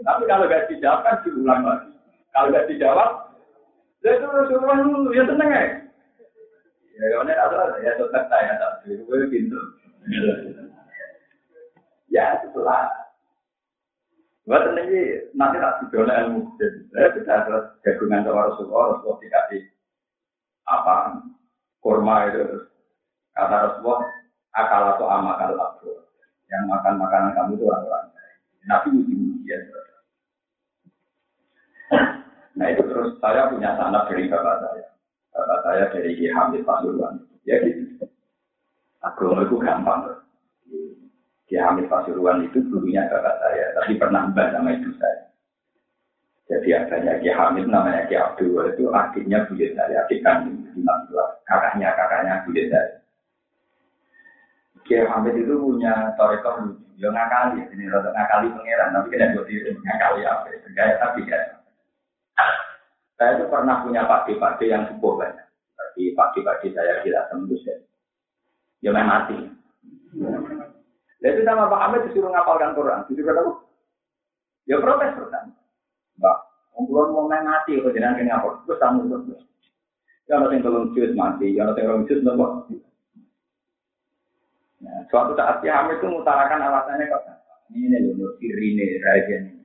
tapi 0.03 0.23
kalau 0.27 0.51
gak 0.51 0.67
dijawab 0.67 1.01
kan 1.07 1.23
diulang 1.23 1.63
lagi. 1.63 1.91
Kalau 2.35 2.51
gak 2.51 2.67
dijawab, 2.67 3.11
ya 4.03 4.11
itu 4.19 4.27
Rasulullah 4.27 4.77
ya 5.15 5.23
seneng 5.29 5.51
ya. 5.53 5.63
Ya 6.93 7.19
ada, 7.23 7.79
ya 7.81 7.91
tetap 7.97 8.25
saya 8.29 8.53
tak 8.59 8.85
gue 8.85 9.27
pintu. 9.31 9.59
Ya 12.13 12.39
setelah 12.45 13.03
Buat 14.43 14.75
ini 14.75 15.31
nanti 15.39 15.63
tak 15.63 15.87
didola 15.87 16.19
ilmu. 16.27 16.59
Saya 16.91 17.15
bisa 17.15 17.47
terus 17.47 17.65
gabungan 17.87 18.27
sama 18.27 18.51
Rasulullah, 18.51 18.99
Rasulullah 18.99 19.23
dikasih 19.23 19.63
apa 20.67 20.95
kurma 21.79 22.27
itu 22.27 22.67
kata 23.39 23.57
Rasulullah 23.71 24.03
akal 24.59 24.83
atau 24.95 25.07
amakal 25.07 25.55
aku 25.55 25.95
yang 26.51 26.67
makan 26.67 26.99
makanan 26.99 27.33
kamu 27.39 27.55
itu 27.55 27.65
orang-orang 27.71 28.07
Nabi 28.67 28.89
uji-ujian. 28.99 29.63
Nah 32.59 32.67
itu 32.69 32.83
terus 32.85 33.17
saya 33.23 33.49
punya 33.49 33.79
sanak 33.79 34.11
dari 34.11 34.27
bapak 34.27 34.57
saya. 34.59 34.87
Bapak 35.33 35.59
saya 35.65 35.85
dari 35.95 36.19
Ki 36.19 36.27
Hamid 36.35 36.67
Pasuruan. 36.67 37.25
Ya 37.49 37.63
gitu. 37.65 37.82
Agama 39.03 39.43
itu 39.43 39.59
gampang. 39.59 40.01
Ki 41.51 41.59
Hamid 41.59 41.91
Pasuruan 41.91 42.47
itu 42.47 42.65
dulunya 42.71 43.05
bapak 43.11 43.37
saya, 43.43 43.77
tapi 43.77 43.99
pernah 44.01 44.31
mbak 44.31 44.57
sama 44.57 44.73
ibu 44.73 44.89
saya. 44.97 45.21
Jadi 46.49 46.69
adanya 46.73 47.21
Ki 47.21 47.29
Hamid 47.29 47.67
namanya 47.69 48.09
Ki 48.09 48.17
Abdul 48.17 48.73
itu 48.73 48.89
akhirnya 48.89 49.45
buyut 49.51 49.75
saya, 49.77 50.07
adik 50.07 50.23
kandung 50.25 50.65
kakaknya 51.45 51.93
kakaknya 51.93 52.41
buyut 52.47 52.67
saya. 52.71 52.91
Ki 54.87 54.97
Hamid 55.03 55.35
itu 55.37 55.55
punya 55.59 56.15
torekor 56.17 56.63
lucu, 56.65 56.87
ya 56.97 57.11
ngakali, 57.13 57.69
ini 57.75 57.91
rada 57.91 58.11
ngakali 58.15 58.49
pangeran, 58.55 58.95
tapi 58.97 59.13
kena 59.13 59.35
jadi 59.37 59.55
ngakali 59.77 60.21
apa, 60.25 60.47
gaya 60.73 60.95
tapi 61.03 61.21
kan. 61.29 61.45
Saya 63.21 63.39
itu 63.39 63.45
pernah 63.47 63.87
punya 63.87 64.03
pakde-pakde 64.09 64.67
yang 64.67 64.83
sepuh 64.89 65.15
banyak. 65.15 65.47
Tapi 65.79 66.17
pakde-pakde 66.17 66.75
saya 66.75 67.05
tidak 67.07 67.29
tembus 67.31 67.63
ya. 67.63 67.77
Ya 68.83 68.91
main 68.91 69.07
mati. 69.07 69.37
Jadi 71.23 71.41
sama 71.47 71.71
Pak 71.71 71.83
Ahmed 71.87 72.11
disuruh 72.11 72.35
ngapalkan 72.35 72.75
Quran. 72.75 73.07
Disuruh 73.07 73.31
apa? 73.31 73.53
Ya 74.67 74.77
protes 74.83 75.15
pertama. 75.15 75.55
Mbak, 76.19 76.37
Ngulon 76.83 77.09
mau 77.15 77.31
main 77.31 77.47
mati, 77.47 77.79
kalau 77.79 77.95
jangan 77.95 78.19
kena 78.19 78.43
apa? 78.43 78.49
Terus 78.67 78.81
tamu 78.83 79.07
terus. 79.07 79.43
Ya 80.27 80.39
ada 80.39 80.51
yang 80.51 80.63
belum 80.67 80.95
jus 80.95 81.15
mati, 81.15 81.55
ya 81.55 81.67
ada 81.67 81.79
yang 81.79 82.03
belum 82.03 82.07
jus 82.11 82.21
nopo. 82.27 82.67
Nah, 84.83 84.99
suatu 85.11 85.39
saat 85.39 85.63
si 85.63 85.71
Hamid 85.71 86.03
itu 86.03 86.11
mengutarakan 86.11 86.63
alasannya 86.63 87.07
kok. 87.07 87.23
Ini 87.71 88.19
loh, 88.19 88.35
kiri 88.43 88.75
ini, 88.75 88.99
raja 88.99 89.35
ini. 89.47 89.63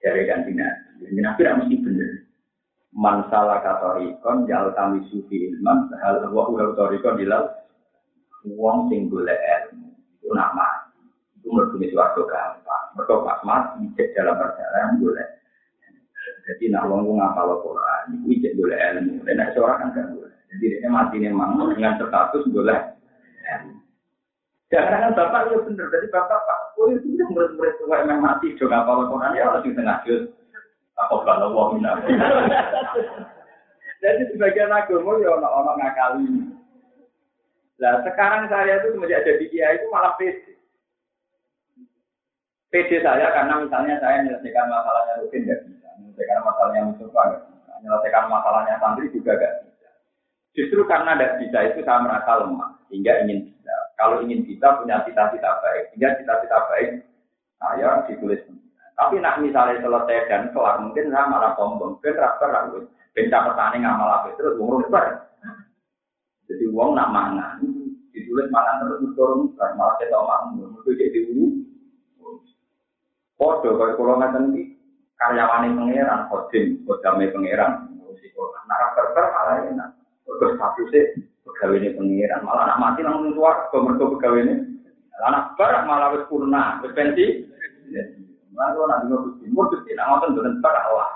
Dari 0.00 0.24
ganti 0.24 0.52
nabi. 0.56 1.04
Tidak 1.12 1.56
mesti 1.60 1.76
benar 1.84 2.22
man 2.92 3.24
salah 3.32 3.64
katorikon 3.64 4.44
jal 4.44 4.68
kami 4.76 5.00
sufi 5.08 5.48
ilman 5.48 5.88
hal 6.04 6.28
wa 6.28 6.44
ulah 6.52 6.76
torikon 6.76 7.16
dilal 7.16 7.48
wong 8.46 8.90
sing 8.90 9.06
golek 9.06 9.38
ilmu 9.38 9.90
itu 10.18 10.28
nama 10.34 10.90
itu 11.38 11.48
mergumi 11.50 11.90
suatu 11.90 12.26
gampang. 12.26 12.84
Mereka 12.94 13.14
pas 13.22 13.40
mati 13.46 13.86
cek 13.94 14.14
dalam 14.14 14.38
perjalanan 14.38 14.98
boleh 14.98 15.28
jadi 16.42 16.74
nak 16.74 16.90
wong 16.90 17.06
wong 17.06 17.18
ngapal 17.22 17.62
Quran 17.62 18.02
itu 18.22 18.42
cek 18.42 18.56
boleh 18.58 18.78
ilmu. 18.78 19.14
Dan 19.26 19.34
nak 19.38 19.50
seorang 19.54 19.78
kan 19.78 19.88
kan 19.94 20.06
boleh 20.18 20.34
jadi 20.52 20.84
dia 20.84 20.90
mati 20.90 21.16
memang 21.22 21.56
dengan 21.72 21.96
status 21.96 22.44
boleh 22.50 22.80
Jangan-jangan 24.72 25.12
bapak 25.12 25.52
itu 25.52 25.68
benar, 25.68 25.92
jadi 25.92 26.08
bapak 26.08 26.40
pak, 26.48 26.60
oh 26.80 26.88
itu 26.88 27.12
murid-murid 27.28 27.76
tua 27.76 28.08
yang 28.08 28.24
mati, 28.24 28.56
juga 28.56 28.80
ngapal 28.80 29.04
Quran 29.12 29.36
ya 29.36 29.52
harus 29.52 29.68
di 29.68 29.76
tengah 29.76 30.00
jus. 30.08 30.32
Apa 30.96 31.28
kalau 31.28 31.52
wong 31.76 31.84
Jadi 34.00 34.22
sebagian 34.32 34.72
agama 34.72 35.20
ya 35.20 35.28
ono-ono 35.36 35.72
ngakali. 35.76 36.51
Nah 37.80 38.04
sekarang 38.04 38.50
saya 38.52 38.82
itu 38.82 38.92
semenjak 38.92 39.24
jadi 39.24 39.44
kiai 39.48 39.76
itu 39.80 39.86
malah 39.88 40.12
pede. 40.20 40.52
Pede 42.68 42.96
saya 43.00 43.32
karena 43.32 43.64
misalnya 43.64 44.00
saya 44.00 44.24
menyelesaikan 44.24 44.66
masalahnya 44.68 45.14
rutin 45.20 45.44
nggak 45.44 45.60
bisa, 45.68 45.88
menyelesaikan 46.00 46.40
masalahnya 46.44 46.88
Mustafa 46.88 47.20
nggak 47.28 47.42
bisa, 47.48 47.72
menyelesaikan 47.80 48.24
masalahnya 48.28 48.74
santri 48.80 49.06
juga 49.12 49.32
nggak 49.36 49.54
bisa. 49.64 49.90
Justru 50.52 50.80
karena 50.84 51.12
tidak 51.16 51.32
bisa 51.40 51.58
itu 51.72 51.80
saya 51.84 52.00
merasa 52.04 52.30
lemah, 52.44 52.70
sehingga 52.88 53.12
ingin 53.24 53.38
bisa. 53.48 53.76
Kalau 53.96 54.16
ingin 54.24 54.44
bisa 54.44 54.66
punya 54.80 55.00
cita-cita 55.04 55.50
baik, 55.60 55.92
sehingga 55.92 56.16
cita-cita 56.20 56.58
baik 56.68 56.90
saya 57.60 58.04
ditulis 58.08 58.42
tapi 59.02 59.18
nak 59.18 59.40
misalnya 59.40 59.80
selesai 59.80 60.28
dan 60.28 60.42
kelar, 60.52 60.78
mungkin 60.78 61.10
saya 61.10 61.26
malah 61.26 61.58
sombong. 61.58 61.98
Mungkin 61.98 62.14
raper 62.14 62.50
aku, 62.52 62.86
ben 63.16 63.26
catatan 63.32 63.82
ngamal 63.82 64.08
apa 64.08 64.36
terus 64.36 64.54
ruper. 64.60 65.26
Jadi 66.52 66.68
uang 66.68 66.92
nak 66.92 67.08
mangan, 67.08 67.64
ditulis 68.12 68.52
mangan 68.52 68.84
terus 68.84 69.08
turun, 69.16 69.56
malah 69.56 69.96
kita 69.96 70.20
mangan, 70.20 70.76
itu 70.84 70.90
jadi 71.00 71.18
ulu. 71.32 71.46
Foto 73.40 73.72
kalau 73.80 73.96
kalau 73.96 74.20
ngatain 74.20 74.52
ini 74.52 74.76
karyawan 75.16 75.72
pangeran, 75.72 76.28
koding, 76.28 76.84
kodame 76.84 77.32
pangeran, 77.32 77.88
ngurusi 77.96 78.28
Quran. 78.36 78.62
Nah 78.68 78.76
raper 78.76 79.24
malah 79.32 79.56
enak. 79.64 79.88
Terus 80.28 80.60
satu 80.60 80.82
sih 80.92 81.04
pegawai 81.40 81.80
ini 81.80 81.96
pangeran, 81.96 82.44
malah 82.44 82.68
nak 82.68 82.80
mati 82.84 83.00
langsung 83.00 83.32
keluar, 83.32 83.72
kemerko 83.72 84.12
pegawai 84.20 84.44
ini. 84.44 84.54
Anak 85.24 85.54
barak 85.56 85.88
malah 85.88 86.12
wis 86.12 86.26
purna, 86.28 86.84
wis 86.84 86.92
pensi. 86.92 87.48
Nah, 88.52 88.68
kalau 88.76 88.84
nanti 88.84 89.08
nggak 89.08 89.22
gusti, 89.32 89.48
mau 89.48 89.64
ngotot 89.64 90.36
dengan 90.36 90.60
Allah. 90.60 91.08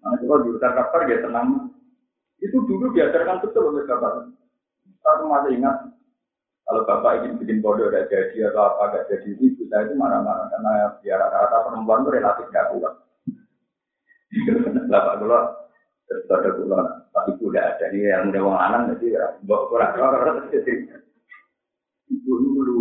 Nah, 0.00 0.16
kalau 0.16 0.42
diutar 0.48 0.72
kabar 0.72 1.00
dia 1.04 1.20
tenang. 1.20 1.68
Itu 2.42 2.58
dulu 2.66 2.90
diajarkan 2.90 3.38
betul 3.46 3.70
oleh 3.70 3.86
bapak. 3.86 4.34
Saya 5.02 5.22
masih 5.22 5.62
ingat 5.62 5.76
kalau 6.66 6.82
bapak 6.86 7.22
ingin 7.22 7.38
bikin 7.38 7.58
bodoh 7.62 7.90
ada 7.90 8.06
jadi 8.10 8.50
atau 8.50 8.62
apa 8.74 8.82
gak 8.98 9.06
jadi 9.10 9.34
itu 9.38 9.66
saya 9.70 9.86
itu 9.86 9.94
marah-marah 9.98 10.46
karena 10.50 10.70
ya 11.02 11.18
rata-rata 11.18 11.70
perempuan 11.70 12.02
itu 12.02 12.10
relatif 12.10 12.46
gak 12.50 12.68
kuat. 12.74 12.94
Bapak 14.90 15.14
dulu 15.22 15.38
terus 16.10 16.28
ada 16.28 16.50
gula, 16.52 16.80
tapi 17.14 17.30
udah 17.40 17.62
ada 17.62 17.84
nih 17.88 18.10
yang 18.10 18.28
udah 18.28 18.42
wong 18.44 18.58
anak 18.58 18.80
jadi 18.98 19.06
ya 19.16 19.24
bawa 19.48 19.70
kurang 19.72 20.50
jadi 20.52 20.72
ibu 22.12 22.32
dulu. 22.36 22.78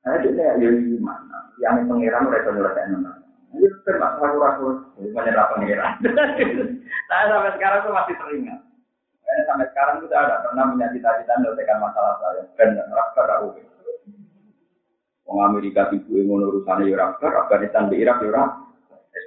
Nah, 0.00 0.16
itu 0.22 0.32
ya 0.32 0.56
gimana? 0.56 1.40
yang 1.60 1.84
pengiran 1.84 2.24
mereka 2.24 2.56
nyelesaikan 2.56 3.19
mana. 3.50 3.58
Ini 3.58 3.68
termasuk 3.82 4.22
ragu-ragu, 4.22 4.66
menyerah 4.98 5.46
pengiran. 5.54 5.92
Saya 7.10 7.24
sampai 7.26 7.52
sekarang 7.58 7.80
tuh 7.82 7.92
masih 7.94 8.14
teringat. 8.14 8.58
Saya 9.26 9.40
sampai 9.46 9.66
sekarang 9.74 9.94
tuh 10.02 10.08
ada 10.14 10.42
pernah 10.46 10.64
punya 10.70 10.86
cita-cita 10.94 11.32
menyelesaikan 11.38 11.78
masalah 11.78 12.14
saya. 12.18 12.42
Dan 12.58 12.78
rasa 12.90 13.20
ragu. 13.30 13.48
Wong 15.30 15.38
Amerika 15.46 15.86
ibu 15.94 16.18
yang 16.18 16.42
urusannya 16.42 16.90
Irak, 16.90 17.22
Afghanistan 17.22 17.86
di 17.86 18.02
Irak 18.02 18.18
Irak, 18.26 18.50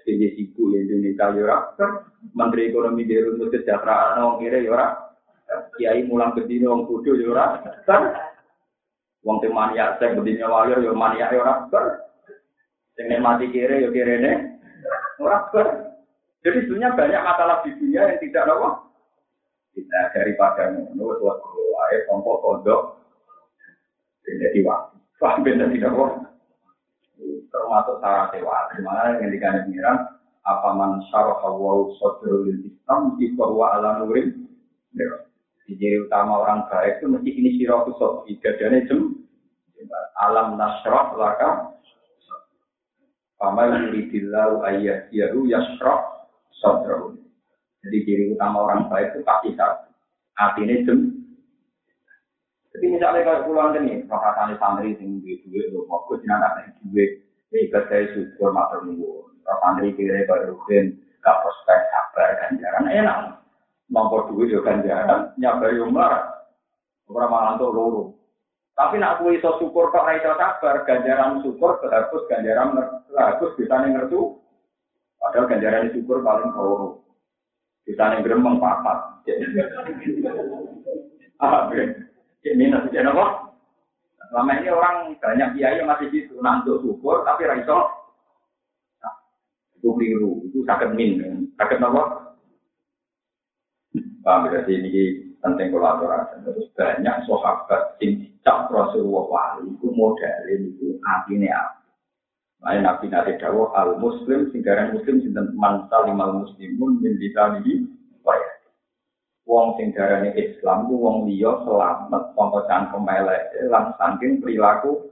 SPJ 0.03 0.36
Sibu 0.36 0.76
Indonesia 0.76 1.32
Irak, 1.32 1.80
Menteri 2.36 2.67
Ekonomi 2.67 3.07
di 3.07 3.15
Rumah 3.24 3.47
Kesejahteraan 3.47 4.19
Wong 4.19 4.36
Kira 4.43 4.59
Irak, 4.59 4.91
Kiai 5.80 6.03
Mulang 6.03 6.36
Bedino 6.36 6.76
Wong 6.76 6.91
Kudu 6.91 7.15
Irak, 7.24 7.63
Wong 9.24 9.39
Temania 9.39 9.95
Sek 9.95 10.19
Bedino 10.19 10.51
Walir 10.51 10.84
Irak, 10.84 11.71
Sing 12.93 13.09
mati 13.21 13.49
kiri 13.49 13.85
ya 13.85 14.33
ora 15.17 15.49
ber. 15.49 15.67
Jadi 16.43 16.67
sebenarnya 16.67 16.97
banyak 16.99 17.21
masalah 17.23 17.57
di 17.63 17.71
dunia 17.79 18.03
yang 18.03 18.19
tidak 18.19 18.51
apa 18.51 18.69
kita 19.73 19.99
daripada 20.11 20.75
ngono 20.75 21.15
wis 21.15 21.21
wae 21.23 21.97
kelompok 22.05 22.41
pondok 22.43 22.81
jadi 24.27 24.59
waktu. 24.67 24.95
Paham 25.19 25.43
bener 25.45 25.71
tidak 25.71 25.95
kok? 25.95 26.11
Termasuk 27.47 27.95
syarat 28.03 28.27
dewa. 28.35 28.57
Di 28.75 28.79
mana 28.83 29.19
yang 29.23 29.31
dikandung 29.31 29.71
pengiran 29.71 29.97
apa 30.43 30.69
man 30.75 30.99
syarah 31.07 31.39
wa 31.47 31.87
sadrul 31.95 32.51
Islam 32.51 33.15
di 33.15 33.31
bahwa 33.39 33.79
ala 33.79 34.03
nurin. 34.03 34.51
Jadi 35.63 36.03
utama 36.03 36.43
orang 36.43 36.67
baik 36.67 36.99
itu 36.99 37.07
mesti 37.07 37.29
ini 37.31 37.49
sirah 37.55 37.87
kusok. 37.87 38.27
Idadanya 38.27 38.83
jem. 38.83 39.15
Alam 40.27 40.59
nasrah 40.59 41.15
laka. 41.15 41.71
Pamal 43.43 43.75
yuridillahu 43.75 44.63
ayyadiyahu 44.63 45.51
yasrah 45.51 46.31
sadrul. 46.63 47.19
Jadi 47.83 47.97
ciri 48.07 48.23
utama 48.31 48.63
orang 48.63 48.87
baik 48.87 49.11
itu 49.11 49.19
pasti 49.27 49.51
satu. 49.59 49.91
Artinya 50.39 50.79
jem. 50.87 51.11
Jadi 52.71 52.85
misalnya 52.87 53.27
kalau 53.27 53.43
pulang 53.51 53.75
ini, 53.83 54.07
perkataan 54.07 54.55
santri 54.55 54.95
sing 54.95 55.19
duit 55.19 55.43
duit, 55.43 55.75
lo 55.75 55.83
gue 55.83 56.23
jenang 56.23 56.39
ada 56.39 56.71
duit, 56.87 57.19
ini 57.51 57.67
saya 57.67 58.07
syukur 58.15 58.55
matur. 58.55 58.87
Kalau 58.87 59.59
santri 59.59 59.91
kira 59.91 60.23
kalau 60.23 60.55
rugen, 60.55 61.03
gak 61.19 61.43
prospek 61.43 61.79
sabar 61.91 62.29
ganjaran 62.39 62.87
enak. 62.87 63.17
Nomor 63.91 64.31
duit 64.31 64.55
yo 64.55 64.63
ganjaran, 64.63 65.35
nyabar 65.35 65.75
yo 65.75 65.91
marah. 65.91 66.47
Orang 67.11 67.27
malah 67.27 67.59
untuk 67.59 67.75
loro. 67.75 68.03
Tapi 68.74 68.97
nak 68.97 69.21
kue 69.21 69.38
iso 69.38 69.53
syukur 69.61 69.93
kok 69.93 70.09
iso 70.17 70.34
sabar, 70.34 70.82
ganjaran 70.89 71.45
syukur 71.45 71.78
terhapus 71.78 72.26
ganjaran 72.26 72.74
terhapus 73.05 73.53
bisa 73.53 73.86
ngerti. 73.86 74.17
Padahal 75.21 75.45
ganjaran 75.45 75.93
syukur 75.93 76.26
paling 76.26 76.49
loro. 76.57 77.05
Bisa 77.86 78.17
gremeng 78.21 78.57
papat. 78.57 78.99
Ah, 81.43 81.67
ini 82.47 82.71
nanti 82.71 82.95
apa? 82.95 83.51
Selama 84.32 84.53
ini 84.63 84.69
orang 84.71 85.11
banyak 85.19 85.59
kiai 85.59 85.84
masih 85.84 86.07
gitu, 86.07 86.39
nantuk 86.39 86.80
syukur 86.80 87.19
tapi 87.28 87.43
raiso. 87.43 87.84
Nah, 89.03 89.13
itu 89.76 89.91
keliru, 89.91 90.39
itu 90.47 90.63
sakit 90.63 90.95
min, 90.95 91.19
sakit 91.59 91.84
apa? 91.84 92.32
Paham 94.24 94.47
berarti 94.47 94.71
ini 94.80 95.32
penting 95.43 95.75
kolaborasi. 95.75 96.47
Terus 96.47 96.71
banyak 96.73 97.15
sahabat 97.27 97.99
sing 97.99 98.23
dicap 98.23 98.71
Rasulullah 98.71 99.27
wali 99.27 99.75
itu 99.75 99.91
model 99.91 100.35
itu 100.47 100.97
artinya 101.03 101.51
apa? 101.59 101.83
Lain 102.63 102.87
Nabi 102.87 103.11
Nabi 103.11 103.35
Dawo 103.35 103.75
al 103.75 103.99
Muslim 103.99 104.47
singgaran 104.55 104.95
Muslim 104.95 105.19
sinten 105.19 105.51
man 105.59 105.83
salimal 105.91 106.47
muslimun 106.47 107.03
min 107.03 107.19
lisanihi 107.19 107.83
wa 108.23 108.39
Wong 109.43 109.75
sing 109.75 109.91
darane 109.91 110.31
Islam 110.39 110.87
ku 110.87 110.95
wong 111.03 111.27
liya 111.27 111.51
selamat 111.67 112.31
saka 112.31 112.59
cangkem 112.63 113.03
elek 113.03 113.43
lan 113.67 113.91
saking 113.99 114.39
perilaku 114.39 115.11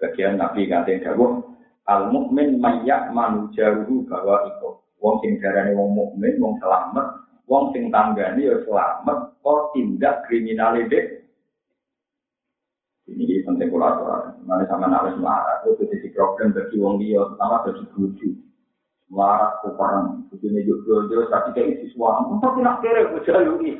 bagian 0.00 0.40
Nabi 0.40 0.64
kate 0.64 1.04
dawuh 1.04 1.44
al 1.84 2.08
mukmin 2.08 2.56
mayyak 2.56 3.12
manu 3.12 3.52
jauhu 3.52 4.08
bahwa 4.08 4.48
iku 4.48 4.80
wong 5.04 5.20
sing 5.20 5.36
darane 5.44 5.76
wong 5.76 5.92
mukmin 5.92 6.40
wong 6.40 6.56
selamat 6.56 7.25
wong 7.46 7.72
sing 7.72 7.88
tanggani 7.94 8.50
ya 8.50 8.58
selamat 8.66 9.38
kok 9.40 9.72
tindak 9.72 10.26
kriminalide 10.26 11.26
ini 13.06 13.22
di 13.22 13.46
penting 13.46 13.70
pola 13.70 13.94
mana 14.42 14.66
sama 14.66 14.90
nabi 14.90 15.14
semarang 15.14 15.62
itu 15.66 15.86
jadi 15.86 16.08
problem 16.14 16.54
bagi 16.54 16.76
wong 16.78 16.98
liya, 16.98 17.22
sama 17.38 17.62
bagi 17.62 17.86
guru 17.94 18.30
marah 19.06 19.62
kepada 19.62 20.18
itu 20.34 20.50
nih 20.50 20.66
juga 20.66 21.06
juga 21.06 21.30
tapi 21.30 21.54
kayak 21.54 21.86
siswa, 21.86 22.26
suami. 22.26 22.42
Empat 22.42 22.52
tidak 22.58 22.76
kere 22.82 23.02
gue 23.06 23.22
jalur 23.22 23.54
ini 23.62 23.78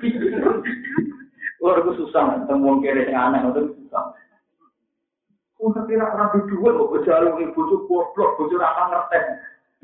luar 1.59 1.83
susah. 1.99 2.47
Temu 2.47 2.63
wong 2.63 2.77
kere 2.87 3.11
yang 3.11 3.35
aneh 3.35 3.43
itu 3.43 3.75
susah. 3.75 4.15
Kau 5.57 5.73
tidak 5.73 6.13
pernah 6.13 6.29
berdua, 6.31 6.69
kok 6.69 6.91
berjalan 6.93 7.33
ini 7.41 7.55
bujuk 7.57 7.89
goblok, 7.89 8.37
bujuk 8.37 8.61
rakan 8.61 8.93
ngerti. 8.93 9.19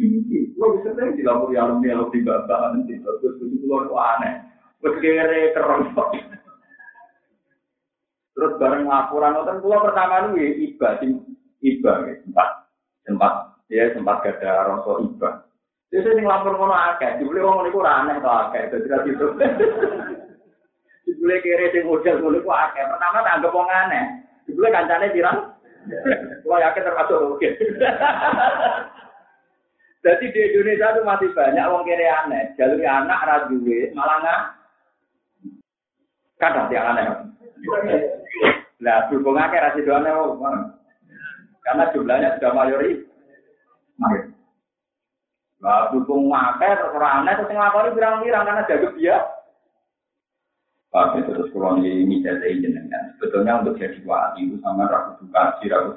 Ini, 0.01 0.57
gua 0.57 0.81
bisa 0.81 0.97
tahu 0.97 1.13
di 1.15 1.23
lampu 1.23 1.53
alumni 1.53 1.93
alumni 1.93 2.19
bapak, 2.25 2.59
nanti 2.73 2.97
terus 2.97 3.37
keluar 3.37 3.87
kok 3.87 4.05
aneh. 4.17 4.35
Bujuk 4.81 4.99
kere 4.99 5.53
Terus 8.33 8.57
bareng 8.57 8.89
laporan 8.89 9.37
nonton 9.37 9.61
pulau 9.61 9.85
pertama 9.85 10.33
itu 10.33 10.41
ya 10.41 10.51
iba, 10.65 10.89
iba 11.61 11.93
ya, 12.09 12.13
sempat 12.25 12.49
sempat 13.05 13.35
ya 13.69 13.85
sempat 13.93 14.25
gada 14.25 14.73
rasa 14.73 14.93
iba. 15.05 15.31
Jadi 15.93 16.09
saya 16.09 16.25
lapor 16.25 16.57
ngono 16.57 16.73
akeh, 16.73 17.21
dibeli 17.21 17.45
wong 17.45 17.69
niku 17.69 17.85
ora 17.85 18.01
aneh 18.01 18.17
to 18.17 18.31
akeh, 18.33 18.63
dadi 18.73 18.89
ra 18.89 18.99
gitu. 19.05 19.27
Dibeli 21.05 21.45
kere 21.45 21.69
sing 21.69 21.85
model 21.85 22.17
ngono 22.25 22.41
ku 22.41 22.49
akeh. 22.49 22.81
Pertama 22.81 23.21
tak 23.21 23.35
anggap 23.37 23.53
wong 23.53 23.69
aneh. 23.69 24.05
Dibeli 24.49 24.73
kancane 24.73 25.13
pirang? 25.13 25.39
Wah 26.49 26.59
yakin 26.65 26.87
termasuk 26.89 27.37
oke. 27.37 27.49
Jadi 30.03 30.35
di 30.35 30.41
Indonesia 30.51 30.99
itu 30.99 31.01
masih 31.07 31.29
banyak 31.31 31.67
wong 31.71 31.87
kere 31.87 32.07
aneh. 32.11 32.51
Jalur 32.59 32.83
anak 32.83 33.23
ra 33.23 33.47
malah 33.95 34.17
nggak. 34.19 34.41
Kadang 36.43 36.67
yang 36.75 36.91
aneh. 36.91 37.07
Nah, 38.83 39.07
berhubung 39.07 39.39
akeh 39.39 39.63
rasi 39.63 39.87
doane 39.87 40.11
karena 41.63 41.95
jumlahnya 41.95 42.35
sudah 42.35 42.51
mayori. 42.51 43.07
Mayori. 43.95 44.35
Nah, 45.63 45.95
berhubung 45.95 46.35
akeh 46.35 46.83
ora 46.91 47.23
aneh 47.23 47.39
terus 47.39 47.55
nglakoni 47.55 47.95
pirang-pirang 47.95 48.43
karena 48.43 48.67
jago 48.67 48.91
dia. 48.99 49.23
Itu 50.93 51.31
terus 51.31 51.49
kurang 51.55 51.87
ini 51.87 52.21
jadi 52.27 52.59
jenengan. 52.59 53.15
Sebetulnya 53.17 53.63
untuk 53.63 53.79
jadi 53.79 54.03
wali 54.03 54.51
itu 54.51 54.59
sama 54.61 54.91
ragu 54.91 55.17
dukasi, 55.23 55.71
ragu 55.71 55.97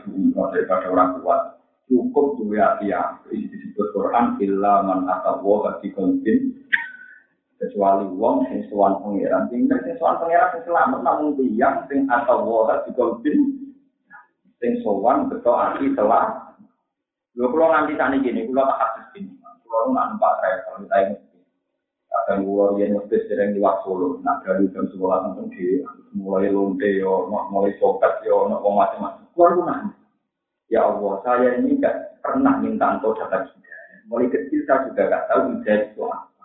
daripada 0.53 0.87
orang 0.87 1.19
kuat. 1.19 1.54
Cukup 1.85 2.41
dua 2.41 2.81
hati 2.81 2.89
yang 2.89 3.21
disebut 3.29 3.87
Quran 3.93 4.41
illa 4.41 4.81
man 4.81 5.05
atawa 5.05 5.69
hati 5.69 5.93
kontin. 5.93 6.65
Kecuali 7.61 8.09
wong 8.09 8.49
sing 8.49 8.65
sowan 8.73 8.97
pangeran. 9.05 9.45
Pinter 9.53 9.77
sing 9.85 9.93
sowan 10.01 10.17
pangeran 10.17 10.49
sing 10.57 10.63
selamat 10.65 10.99
namun 11.05 11.37
tiyang 11.37 11.85
sing 11.85 12.09
wae 12.09 12.75
juga 12.89 13.05
bin 13.21 13.39
sing 14.57 14.81
sowan 14.81 15.29
beto 15.29 15.53
ati 15.53 15.93
telah 15.93 16.57
lho 17.35 17.51
kula 17.51 17.67
nganti 17.69 17.93
sani 17.99 18.23
gini 18.23 18.47
kula 18.47 18.63
tak 18.63 18.79
hadis 18.79 19.05
gini 19.11 19.29
kula 19.67 19.91
nak 19.91 20.15
numpak 20.15 20.33
travel 20.39 20.75
kita 20.87 20.97
ini 21.03 21.15
kadang 22.07 22.39
kula 22.47 22.65
yen 22.79 22.95
mesti 22.95 23.17
sering 23.27 23.51
di 23.53 23.61
Solo 23.83 24.23
nak 24.23 24.41
dari 24.47 24.71
jam 24.71 24.87
sekolah 24.87 25.17
nonton 25.27 25.51
di 25.51 25.83
mulai 26.15 26.47
lonte 26.47 26.87
yo 26.95 27.27
mulai 27.27 27.75
sokat 27.75 28.23
yo 28.23 28.47
ono 28.47 28.63
macam-macam. 28.63 29.27
Kula 29.35 29.77
ya 30.69 30.81
Allah 30.85 31.13
saya 31.25 31.49
ini 31.61 31.77
enggak 31.77 32.19
pernah 32.19 32.57
minta 32.61 32.97
engkau 32.97 33.17
dapat 33.17 33.49
hidayah 33.49 34.01
mulai 34.09 34.29
kecil 34.29 34.61
saya 34.65 34.85
juga 34.89 35.01
enggak 35.07 35.23
tahu 35.29 35.41
hidayah 35.57 35.83
itu 35.89 36.01
apa 36.05 36.35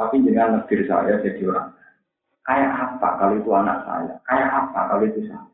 tapi 0.00 0.24
jangan 0.24 0.64
negeri 0.64 0.88
saya 0.88 1.20
jadi 1.20 1.44
orang. 1.44 1.76
Kayak 2.40 2.72
apa 2.72 3.08
kalau 3.20 3.36
itu 3.36 3.50
anak 3.52 3.84
saya? 3.84 4.16
Kayak 4.24 4.48
apa 4.48 4.80
kalau 4.88 5.04
itu 5.04 5.20
saya? 5.28 5.44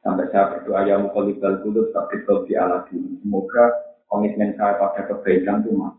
Sampai 0.00 0.32
saya 0.32 0.48
berdoa 0.56 0.80
ya 0.88 0.96
mukolibal 0.96 1.60
kudus 1.60 1.92
tapi 1.92 2.24
di 2.48 2.56
ala 2.56 2.88
Semoga 2.88 3.64
komitmen 4.08 4.56
saya 4.56 4.80
pada 4.80 5.04
kebaikan 5.12 5.60
itu 5.60 5.76
mas. 5.76 5.92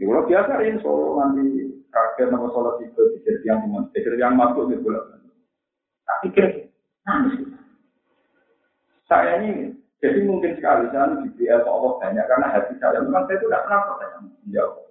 Ya 0.00 0.08
kalau 0.08 0.24
biasa 0.24 0.52
ini 0.64 0.80
solo 0.80 1.20
nanti 1.20 1.44
kaget 1.92 2.28
nama 2.32 2.48
solo 2.48 2.80
itu 2.80 3.02
di 3.12 3.44
yang 3.44 3.68
cuma 3.68 3.84
pikir 3.92 4.16
yang 4.16 4.32
masuk 4.32 4.72
di 4.72 4.80
bulan. 4.80 5.20
Tak 6.08 6.18
pikir 6.24 6.72
nangis. 7.04 7.51
Saya 9.12 9.44
ini 9.44 9.68
jadi 10.00 10.24
mungkin 10.24 10.56
sekali 10.56 10.88
saya 10.88 11.20
di 11.20 11.28
BL 11.36 11.68
Allah 11.68 11.92
banyak 12.00 12.24
karena 12.24 12.48
hati 12.48 12.80
saya 12.80 13.04
memang 13.04 13.28
saya 13.28 13.36
itu 13.36 13.44
tidak 13.44 13.62
pernah 13.68 13.80
percaya. 13.84 14.18
Jawab. 14.48 14.88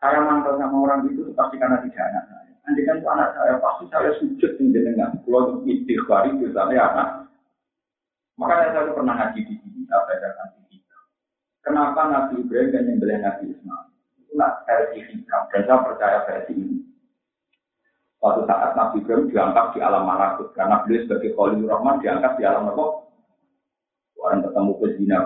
Saya 0.00 0.18
mantel 0.24 0.56
sama 0.56 0.76
orang 0.80 1.04
itu 1.12 1.28
pasti 1.36 1.60
karena 1.60 1.76
tidak 1.84 2.08
anak 2.08 2.24
saya. 2.32 2.52
Nanti 2.64 2.80
kan 2.88 2.96
anak 3.04 3.28
saya, 3.36 3.54
pasti 3.60 3.84
saya 3.92 4.10
sujud 4.16 4.52
di 4.56 4.64
jenengan. 4.72 5.20
Kalau 5.28 5.60
istighfar 5.68 6.24
itu 6.32 6.48
saya 6.56 6.80
anak. 6.88 7.08
Makanya 8.40 8.72
saya 8.72 8.96
pernah 8.96 9.14
ngaji 9.18 9.40
di 9.44 9.54
sini, 9.60 9.84
belajar 9.84 10.32
ngaji 10.32 10.60
di 10.72 10.76
Kenapa 11.60 12.00
Nabi 12.08 12.34
Ibrahim 12.40 12.72
dan 12.72 12.88
yang 12.88 13.22
Nabi 13.28 13.44
Ismail? 13.52 13.86
Itu 14.24 14.32
versi 14.40 14.98
hikam, 15.04 15.42
dan 15.52 15.62
saya 15.68 15.84
percaya 15.84 16.18
versi 16.24 16.52
ini. 16.56 16.78
Suatu 18.22 18.46
saat 18.48 18.72
Nabi 18.72 19.04
Ibrahim 19.04 19.28
diangkat 19.28 19.66
di 19.76 19.78
alam 19.84 20.06
malakut, 20.06 20.54
karena 20.56 20.80
beliau 20.86 21.04
sebagai 21.04 21.34
Khalil 21.36 21.66
Rahman 21.66 22.00
diangkat 22.00 22.32
di 22.40 22.44
alam 22.46 22.70
apa? 22.70 23.07
Orang 24.28 24.44
ketemu 24.44 24.72
ke 24.76 24.86
Zina 25.00 25.24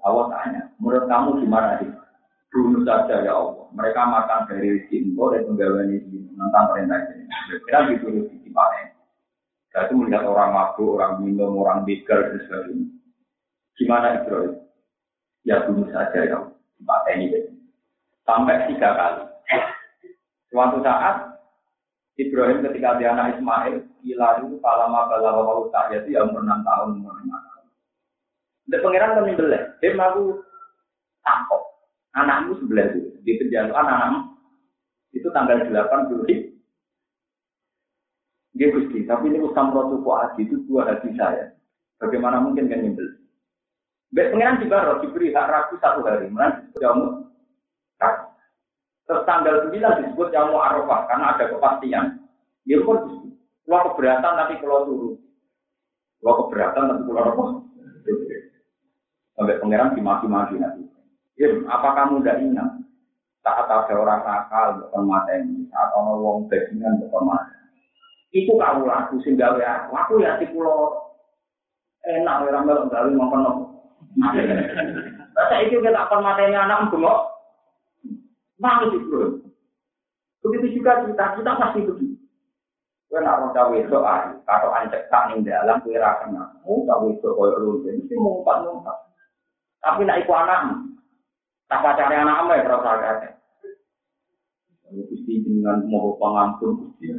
Allah 0.00 0.24
tanya, 0.32 0.62
menurut 0.80 1.04
kamu 1.12 1.44
gimana 1.44 1.76
sih? 1.76 1.92
Bunuh 2.48 2.80
saja 2.88 3.20
ya 3.20 3.36
Allah. 3.36 3.68
Mereka 3.76 4.00
makan 4.00 4.48
dari 4.48 4.80
rezeki 4.80 5.12
engkau 5.12 5.28
dan 5.28 5.44
penggawaannya 5.44 5.96
di 6.08 6.18
tentang 6.32 6.66
perintah 6.72 6.98
ini. 7.12 7.24
Kita 7.68 7.78
disuruh 7.92 8.24
gitu, 8.24 8.32
di 8.32 8.36
Cipane. 8.48 8.82
Saya 9.70 9.86
itu 9.86 9.94
melihat 10.00 10.24
orang 10.24 10.50
mabuk, 10.56 10.96
orang 10.96 11.20
minum, 11.20 11.60
orang 11.60 11.84
bigger 11.84 12.32
dan 12.32 12.40
sebagainya. 12.48 12.88
Gimana 13.76 14.08
itu 14.24 14.56
Ya 15.44 15.56
bunuh 15.68 15.88
saja 15.92 16.20
ya 16.24 16.40
Allah. 16.40 16.56
Cipane 16.80 17.12
ini. 17.20 17.40
Sampai 18.24 18.72
tiga 18.72 18.88
kali. 18.96 19.24
Suatu 20.48 20.80
saat 20.80 21.36
Ibrahim 22.16 22.64
ketika 22.64 22.96
dia 22.96 23.12
anak 23.12 23.36
Ismail, 23.36 23.84
Ilalu, 24.00 24.56
Palama, 24.64 25.12
Balawa, 25.12 25.60
Utah, 25.60 25.92
yaitu 25.92 26.16
yang 26.16 26.32
umur 26.32 26.40
6 26.42 26.64
tahun, 26.64 26.88
umur 27.04 27.14
5 27.20 27.49
ada 28.70 28.86
pangeran 28.86 29.14
kan 29.18 29.26
nyembelih. 29.26 29.62
Dia 29.82 29.98
mau 29.98 30.38
tampok. 31.26 31.62
Anakmu 32.14 32.54
sebelah 32.62 32.86
itu. 32.94 33.18
Di 33.26 33.34
penjara 33.42 33.74
anakmu. 33.74 34.30
Itu 35.10 35.26
tanggal 35.34 35.66
8 35.66 36.06
Juli. 36.06 36.54
Dia 38.54 38.70
Gusti, 38.70 39.02
tapi 39.10 39.30
ini 39.30 39.42
usam 39.42 39.74
rotu 39.74 39.98
Haji 40.06 40.46
itu 40.46 40.62
dua 40.70 40.86
hati 40.86 41.10
saya. 41.18 41.54
Bagaimana 41.98 42.42
mungkin 42.42 42.70
kan 42.70 42.82
nyembelih? 42.82 43.18
Bek 44.10 44.34
pengiran 44.34 44.58
di 44.58 44.66
roh 44.66 44.98
diberi 45.02 45.30
hak 45.30 45.48
ragu 45.50 45.74
satu 45.78 46.02
hari, 46.02 46.26
melan 46.30 46.66
jamu 46.82 47.30
ragu. 48.02 48.26
Terus 49.06 49.22
tanggal 49.22 49.70
9 49.70 49.98
disebut 50.02 50.28
jamu 50.34 50.58
arafah 50.58 51.06
karena 51.06 51.26
ada 51.34 51.44
kepastian. 51.46 52.06
Dia 52.66 52.82
pun 52.82 53.30
keluar 53.66 53.94
keberatan 53.94 54.34
nanti 54.34 54.54
kalau 54.62 54.86
turun, 54.86 55.14
Keluar 56.18 56.34
keberatan 56.42 56.84
nanti 56.90 57.02
keluar 57.06 57.26
apa? 57.30 57.44
Sampai 59.40 59.56
pangeran 59.56 59.96
dimaki-maki 59.96 60.60
nanti. 60.60 60.84
Ya, 61.40 61.48
apa 61.72 61.96
kamu 61.96 62.20
tidak 62.20 62.44
ingat? 62.44 62.68
Saat 63.40 63.72
ada 63.72 63.88
orang 63.96 64.20
nakal, 64.20 64.84
bukan 64.84 65.08
mata 65.08 65.32
ini. 65.32 65.64
Saat 65.72 65.96
ada 65.96 66.12
wong 66.12 66.44
bajingan, 66.52 67.00
bukan 67.00 67.24
mata. 67.24 67.56
Itu 68.36 68.52
kamu 68.60 68.84
laku 68.84 69.16
sehingga 69.24 69.56
aku. 69.56 69.96
Aku 69.96 70.12
ya 70.20 70.36
si 70.36 70.44
pulau 70.52 70.92
enak 72.04 72.44
orang 72.44 72.68
melok 72.68 72.92
gawe 72.92 73.08
makan 73.08 73.40
nopo. 73.40 73.64
Saya 75.32 75.64
itu 75.64 75.80
kita 75.80 75.96
akan 75.96 76.20
matanya 76.20 76.68
anak 76.68 76.92
bengok. 76.92 77.20
Nangis 78.60 78.92
itu. 78.92 79.40
Begitu 80.44 80.84
juga 80.84 81.00
kita, 81.08 81.40
kita 81.40 81.52
pasti 81.56 81.80
begitu. 81.80 82.20
Kue 83.08 83.18
nak 83.24 83.42
roda 83.42 83.72
wedok 83.72 84.06
ayu, 84.06 84.36
ancek 84.46 85.10
tak 85.10 85.32
ning 85.32 85.42
dalam 85.42 85.82
kue 85.82 85.98
ra 85.98 86.20
kenal. 86.22 86.46
Mau 86.62 86.84
tak 86.84 87.00
wedok 87.02 87.34
koyo 87.34 87.56
lu, 87.58 87.72
mesti 87.82 88.14
ngumpat 88.14 88.68
ngumpat. 88.68 89.09
Tapi 89.80 90.04
nak 90.04 90.20
iku 90.20 90.32
anak, 90.36 90.60
tak 91.68 91.80
pacare 91.80 92.16
anak 92.20 92.44
ya 92.52 92.64
terus 92.64 92.84
agak. 92.84 93.32
Gusti 94.90 95.40
dengan 95.46 95.86
mau 95.86 96.18
pengampun, 96.18 96.92
Gusti 96.98 97.14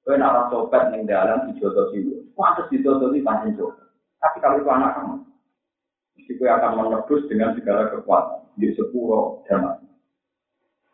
Kue 0.00 0.16
nak 0.16 0.32
rasa 0.32 0.50
copet 0.50 0.82
ning 0.90 1.04
dalam 1.04 1.52
dijodoh 1.52 1.92
sih, 1.92 2.02
pantas 2.32 2.66
dijodoh 2.72 3.12
di 3.12 3.20
pancen 3.20 3.54
copet. 3.54 3.84
Tapi 4.18 4.36
kalau 4.40 4.58
itu 4.58 4.70
anak 4.72 4.96
kamu, 4.96 5.16
mesti 6.16 6.32
kue 6.40 6.48
akan 6.48 6.72
menebus 6.76 7.22
dengan 7.28 7.52
segala 7.54 7.92
kekuatan 7.92 8.48
di 8.56 8.72
sepuro 8.74 9.44
zaman. 9.46 9.76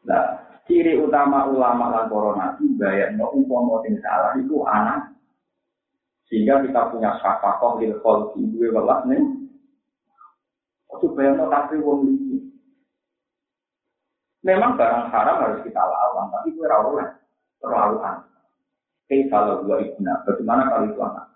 Nah, 0.06 0.46
ciri 0.66 0.98
utama 0.98 1.46
ulama 1.46 1.94
lan 1.94 2.06
corona 2.10 2.58
itu 2.58 2.74
bayar 2.78 3.14
no 3.14 3.30
umpama 3.34 3.82
sing 3.86 3.98
salah 4.02 4.34
itu 4.38 4.62
anak 4.66 5.14
sehingga 6.26 6.62
kita 6.66 6.90
punya 6.90 7.14
syafakoh 7.22 7.78
lil 7.78 7.94
kholki 8.02 8.42
dua 8.50 8.74
welas 8.74 9.00
nih 9.06 9.22
bayar 11.16 11.34
no 11.34 11.46
kasih 11.50 11.78
wong 11.82 11.98
lagi 12.06 12.38
memang 14.46 14.78
barang 14.78 15.10
haram 15.10 15.36
harus 15.42 15.60
kita 15.66 15.82
lawan 15.82 16.30
tapi 16.30 16.54
gue 16.54 16.66
rawulah 16.66 17.08
terlalu 17.58 17.98
aneh 18.04 18.36
Hei 19.06 19.30
kalau 19.30 19.62
dua 19.62 19.78
ibna, 19.86 20.18
bagaimana 20.26 20.66
kalau 20.66 20.90
itu 20.90 20.98
anak? 20.98 21.30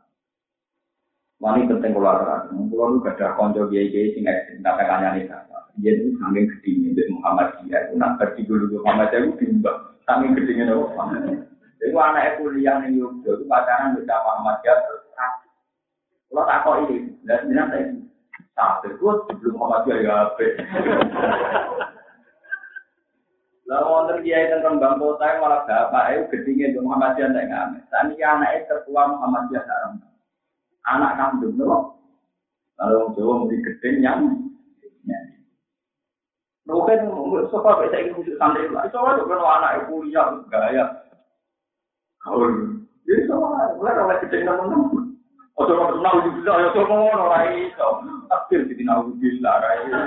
Wani 1.39 1.71
penting 1.71 1.95
kalau 1.95 2.11
ada, 2.11 2.51
kalau 2.51 2.91
lu 2.91 2.99
gak 2.99 3.15
ada 3.15 3.39
konco 3.39 3.71
biaya 3.71 3.87
biaya 3.95 4.11
sing 4.11 4.27
ekstrim, 4.27 4.59
tak 4.67 4.83
kanya 4.91 5.15
nih 5.15 5.31
Dia 5.79 5.95
itu 5.95 6.19
saking 6.19 6.51
gedingnya 6.51 6.99
dari 6.99 7.15
Muhammadiyah, 7.15 7.81
itu 7.87 7.95
nak 7.95 8.19
berarti 8.19 8.43
dulu 8.43 8.75
Muhammadiyah 8.83 9.23
itu 9.23 9.33
diubah, 9.39 9.77
saking 10.03 10.35
gedingnya 10.35 10.67
dari 10.67 10.83
Muhammadiyah. 10.83 11.43
Itu 11.79 11.95
anak 11.95 12.43
kuliah 12.43 12.77
nih 12.83 12.91
Yogyo, 12.99 13.31
itu 13.39 13.45
pacaran 13.47 13.95
bisa 13.95 14.15
Muhammadiyah 14.19 14.77
terus 14.83 15.03
Kalau 16.27 16.43
tak 16.51 16.59
kok 16.67 16.75
ini, 16.91 16.97
dan 17.23 17.39
sebenarnya 17.47 17.87
saya 18.55 18.83
satu 18.83 18.87
itu 18.93 19.07
sebelum 19.31 19.55
Muhammadiyah 19.57 19.99
ya 20.05 20.15
apa? 20.29 20.47
Lalu 23.71 23.87
wonten 23.87 24.19
kiai 24.27 24.51
tentang 24.51 24.83
Bang 24.83 24.99
Kota 24.99 25.39
malah 25.39 25.63
bapak 25.63 26.05
itu 26.11 26.23
gedingnya 26.35 26.75
di 26.75 26.79
Muhammadiyah 26.83 27.31
tak 27.31 27.47
ngamen. 27.47 27.83
Tani 27.89 28.15
anaknya 28.19 28.67
tertua 28.67 29.03
Muhammadiyah 29.15 29.63
haram 29.63 29.93
anak 30.89 31.13
kandung 31.17 31.55
loh. 31.61 31.97
Kalau 32.81 33.13
Jawa 33.13 33.45
mesti 33.45 33.57
gedeng 33.61 33.99
yang 34.01 34.21
Mungkin 36.71 37.03
sebab 37.51 37.83
saya 37.91 37.99
ingin 37.99 38.15
khusus 38.15 38.39
santri 38.39 38.71
lah. 38.71 38.87
Itu 38.87 38.95
kalau 39.03 39.43
anak 39.43 39.91
kuliah 39.91 40.39
gaya. 40.47 40.87
Kalau 42.23 42.47
jadi 43.03 43.27
kalau 43.27 44.15
gedeng 44.23 44.47
teman-teman. 44.47 45.10
Ojo 45.59 45.75
kenal 45.75 46.17
juga, 46.25 46.53
ya 46.63 46.69
coba 46.77 46.95
ngono 46.95 47.23
ora 47.27 47.41
iso. 47.57 47.89
Takdir 48.31 48.71
di 48.71 48.85
nahu 48.87 49.17
billah 49.19 49.57
ra 49.59 49.71
iso. 49.83 49.99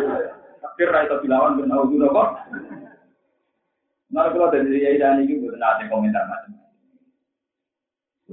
Takdir 0.63 0.89
ra 0.89 1.03
iso 1.03 1.19
dilawan 1.19 1.59
ben 1.59 1.67
nahu 1.67 1.91
juga 1.91 2.07
kok. 2.13 2.29
Nah, 4.13 4.29
kalau 4.29 4.53
dari 4.53 4.77
Yai 4.77 5.01
dan 5.01 5.25
ini, 5.25 5.41
gue 5.41 5.57
nanti 5.57 5.89
komentar 5.89 6.29
macam 6.29 6.53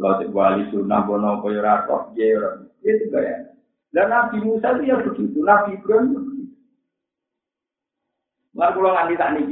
kalau 0.01 0.17
cek 0.17 0.33
wali 0.33 0.65
sunnah 0.73 1.05
bono 1.05 1.45
koyo 1.45 1.61
ya 1.61 2.47
itu 2.81 3.05
gaya. 3.13 3.53
Dan 3.91 4.09
Nabi 4.09 4.39
Musa 4.41 4.79
itu 4.79 4.87
ya 4.87 4.97
begitu, 5.03 5.39
Nabi 5.45 5.77
Ibrahim 5.77 6.15
itu 6.15 6.19
begitu. 6.25 6.55
Lalu 8.55 8.73
kalau 8.81 8.91
nganti 8.95 9.15
tak 9.21 9.31
nih 9.35 9.45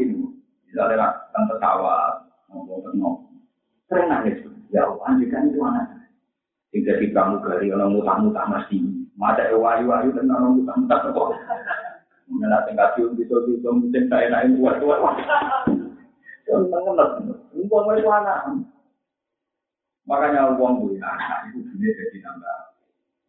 misalnya 0.70 1.10
tante 1.34 1.52
pesawat, 1.58 2.14
ngomong 2.48 2.80
ngomong, 2.86 3.16
sering 3.90 4.08
nangis. 4.08 4.40
Ya 4.72 4.88
Allah, 4.88 5.04
anjikan 5.10 5.52
itu 5.52 5.58
anak. 5.64 5.97
Hingga 6.68 7.00
di 7.00 7.06
pramugari, 7.16 7.72
orang 7.72 7.96
mutah-mutah 7.96 8.44
masih. 8.44 8.84
Mata 9.16 9.48
ewayu-wayu 9.48 10.12
dan 10.12 10.28
orang 10.28 10.60
mutah-mutah 10.60 10.98
kok. 11.10 11.30
Mengenai 12.28 12.64
tingkat 12.68 12.92
cium 12.92 13.16
bisa-bisa, 13.16 13.72
mungkin 13.72 14.04
umpama 17.52 17.92
itu 18.00 18.08
anak. 18.08 18.40
Makanya 20.08 20.56
uang 20.56 20.88
punya 20.88 21.04
anak 21.04 21.52
itu 21.52 21.60
dunia 21.68 21.92
jadi 21.92 22.18
nambah. 22.24 22.58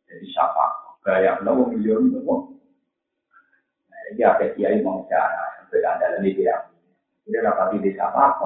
Jadi 0.08 0.26
siapa? 0.32 0.66
Gaya 1.04 1.36
no 1.44 1.52
wong 1.60 1.76
miliar 1.76 2.00
itu 2.00 2.20
wong. 2.24 2.56
Nah, 3.92 4.00
ini 4.16 4.24
ada 4.24 4.48
kiai 4.56 4.80
mau 4.80 5.04
cara 5.12 5.68
beda 5.68 6.00
dalam 6.00 6.24
ini 6.24 6.40
dia. 6.40 6.56
Dia 7.28 7.44
dapat 7.44 7.76
di 7.84 7.92
siapa? 7.92 8.40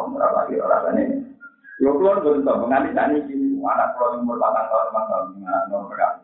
Di 0.50 0.58
orang 0.58 0.98
lain. 0.98 1.38
Lo 1.82 1.98
keluar 1.98 2.26
gue 2.26 2.41
tuh 2.41 2.58
mengalih 2.58 2.91
tani 2.98 3.22
ini 3.30 3.43
anak 3.68 3.95
keluar 3.95 4.20
umur 4.20 4.36
delapan 4.39 4.66
tahun, 4.68 4.86
lima 4.91 5.01
tahun, 5.07 5.26
anak 5.47 5.64
nomor 5.72 5.88
berapa? 5.91 6.24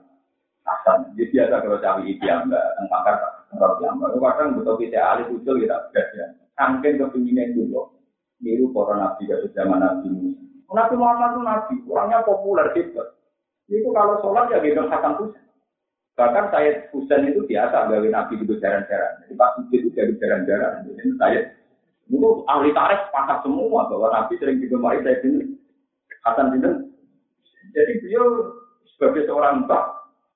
Jadi 0.70 1.24
biasa 1.34 1.56
kalau 1.66 1.82
cari 1.82 2.04
itu 2.14 2.24
yang 2.26 2.46
mbak 2.46 2.66
tentang 2.78 3.04
kalau 3.50 3.82
yang 3.82 3.98
itu 3.98 4.20
kadang 4.22 4.50
betul 4.62 4.76
kita 4.78 5.00
alih 5.02 5.26
usul 5.34 5.58
kita 5.58 5.78
ya. 6.14 6.26
Angkin 6.60 7.00
kepinginan 7.00 7.56
dulu, 7.56 7.90
niru 8.44 8.70
para 8.76 9.00
nabi 9.00 9.26
dari 9.26 9.48
zaman 9.56 9.80
nabi 9.80 10.08
Musa. 10.12 10.44
Nabi 10.70 10.96
Muhammad 11.00 11.30
itu 11.34 11.42
nabi, 11.42 11.74
orangnya 11.88 12.28
populer 12.28 12.68
gitu. 12.76 13.02
Itu 13.72 13.90
kalau 13.96 14.20
sholat 14.22 14.52
ya 14.54 14.60
gendong 14.60 14.92
Hasan 14.92 15.18
Husain. 15.18 15.46
Bahkan 16.20 16.46
saya 16.52 16.70
Husain 16.92 17.32
itu 17.32 17.42
biasa 17.48 17.90
gawe 17.90 18.08
nabi 18.12 18.34
itu 18.38 18.54
jaran-jaran. 18.60 19.24
Jadi 19.24 19.34
pas 19.40 19.56
itu 19.72 19.88
jadi 19.96 20.14
jaran-jaran. 20.20 20.84
Jadi 20.84 21.10
saya 21.16 21.40
itu 22.12 22.30
ahli 22.46 22.70
tarikh 22.76 23.02
sepakat 23.08 23.38
semua 23.48 23.88
bahwa 23.88 24.08
nabi 24.14 24.34
sering 24.38 24.60
digemari 24.60 25.00
saya 25.02 25.18
ini 25.26 25.56
Hasan 26.28 26.60
itu. 26.60 26.89
Jadi 27.74 27.94
beliau 28.02 28.26
sebagai 28.96 29.26
seorang 29.30 29.66
mbak, 29.66 29.84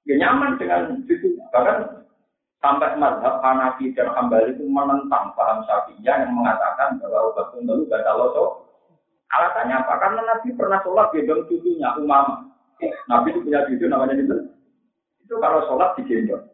ya 0.06 0.16
nyaman 0.20 0.58
dengan 0.62 1.02
itu. 1.06 1.38
Bahkan 1.50 2.04
sampai 2.64 2.96
mazhab 2.96 3.44
Hanafi 3.44 3.92
dan 3.92 4.14
Hambali 4.16 4.56
itu 4.56 4.64
menentang 4.66 5.36
paham 5.36 5.66
Syafi'iyah 5.68 6.24
yang 6.24 6.32
mengatakan 6.32 7.02
bahwa 7.02 7.34
obat 7.34 7.52
tunduk 7.52 7.92
kalau 7.92 8.64
Alasannya 9.34 9.76
apa? 9.82 9.94
Karena 9.98 10.22
Nabi 10.22 10.54
pernah 10.54 10.80
sholat 10.86 11.10
gendong 11.10 11.50
cucunya 11.50 11.90
Umama. 11.98 12.54
Nabi 13.10 13.34
itu 13.34 13.42
punya 13.42 13.66
cucu 13.66 13.86
namanya 13.90 14.14
itu. 14.14 14.38
Itu 15.26 15.42
kalau 15.42 15.66
sholat 15.66 15.98
digendong. 15.98 16.54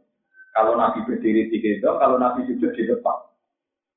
Kalau 0.56 0.80
Nabi 0.80 1.04
berdiri 1.04 1.52
digendong, 1.52 2.00
kalau 2.00 2.16
Nabi 2.16 2.48
sujud 2.48 2.72
di 2.72 2.88
depan. 2.88 3.18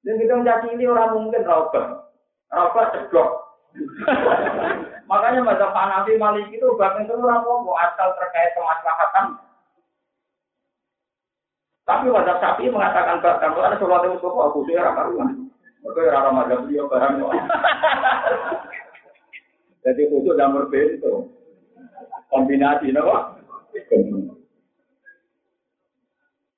Dan 0.02 0.18
kita 0.18 0.34
menjadi 0.34 0.66
ini 0.74 0.84
orang 0.90 1.14
mungkin 1.14 1.46
raubah. 1.46 2.10
Raubah 2.50 2.84
cedok. 2.90 3.28
Makanya 5.10 5.40
masa 5.44 5.66
Hanafi 5.72 6.16
Malik 6.20 6.48
itu 6.52 6.66
bahkan 6.76 7.04
itu 7.04 7.14
orang 7.16 7.44
mau 7.44 7.76
asal 7.80 8.12
terkait 8.16 8.52
kemaslahatan. 8.56 9.26
Tapi 11.82 12.06
wajah 12.08 12.38
sapi 12.38 12.70
mengatakan 12.70 13.18
bahkan 13.18 13.50
ada 13.58 13.76
sholat 13.76 14.06
yang 14.06 14.20
kok 14.20 14.32
aku 14.32 14.64
sih 14.68 14.78
karuan. 14.78 15.50
Mereka 15.82 16.14
orang 16.14 16.24
Ramadan 16.30 16.70
dia 16.70 16.82
barang. 16.86 17.14
Jadi 19.82 20.02
khusus 20.14 20.38
dan 20.38 20.54
berbeda. 20.54 21.26
Kombinasi, 22.30 22.94
apa? 22.94 23.34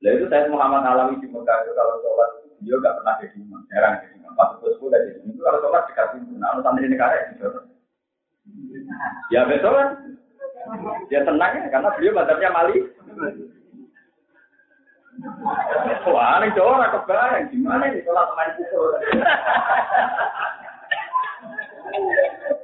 Lah 0.05 0.12
itu 0.12 0.29
saya 0.29 0.53
Muhammad 0.53 0.85
Alawi 0.85 1.17
di 1.25 1.27
Mekah 1.33 1.59
kalau 1.73 1.97
sholat 2.05 2.43
beliau 2.65 2.81
nggak 2.81 2.97
pernah 2.97 3.15
jadi 3.21 3.37
imam, 3.37 3.61
jarang 3.69 3.95
jadi 4.01 4.15
imam. 4.17 4.33
Pas 4.33 4.49
itu 4.57 4.69
sudah 4.81 4.99
jadi 5.05 5.21
imam 5.21 5.37
itu 5.37 5.41
kalau 5.45 5.59
sholat 5.61 5.85
dekat 5.93 6.07
pintu. 6.17 6.35
Nah, 6.41 6.57
santri 6.65 6.89
ini 6.89 6.97
karek 6.97 7.37
gitu. 7.37 7.49
Ya 9.29 9.45
betul 9.45 9.73
kan? 9.77 9.89
Ya 11.12 11.21
tenang 11.29 11.53
ya, 11.61 11.69
karena 11.69 11.93
beliau 11.93 12.17
badannya 12.17 12.49
mali. 12.57 12.77
Wah, 16.09 16.43
ini 16.43 16.57
Jawa 16.59 16.83
ora 16.83 16.89
kebayang 16.91 17.53
gimana 17.53 17.85
ini 17.93 18.03
sholat 18.03 18.33
main 18.35 18.57
pukul. 18.59 18.97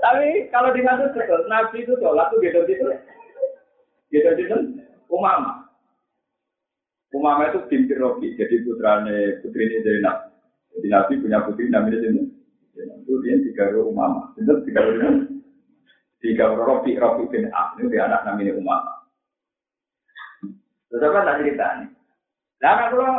Tapi 0.00 0.48
kalau 0.50 0.74
di 0.74 0.80
ngatur 0.82 1.12
betul, 1.14 1.46
Nabi 1.46 1.84
itu 1.84 1.92
sholat 2.00 2.32
tuh 2.32 2.40
gitu 2.40 2.64
gitu. 2.66 2.88
Gitu 4.10 4.28
gitu. 4.40 4.56
Umama. 5.06 5.69
Umama 7.10 7.50
itu 7.50 7.66
binti 7.66 7.94
Robi, 7.98 8.38
jadi 8.38 8.62
putrane 8.62 9.42
putri 9.42 9.66
ini 9.66 9.82
Zainab. 9.82 10.30
Jadi 10.70 10.86
Nabi 10.86 11.12
punya 11.18 11.42
putri 11.42 11.66
namanya 11.66 11.98
Zainab. 11.98 12.30
Itu 13.02 13.12
dia 13.26 13.34
tiga 13.42 13.74
Umama. 13.82 14.30
Itu 14.38 14.62
tiga 14.62 14.80
tiga 16.22 16.44
Robi, 16.54 16.94
Robi 16.94 17.26
bin 17.34 17.50
Ab. 17.50 17.74
Ini 17.82 17.90
dia 17.90 18.06
anak 18.06 18.22
namanya 18.22 18.54
Umama. 18.54 18.92
Terus 20.90 21.06
apa 21.06 21.26
tak 21.26 21.38
cerita 21.42 21.66
nih? 21.82 21.90
Nah, 22.60 22.72
kalau 22.90 23.10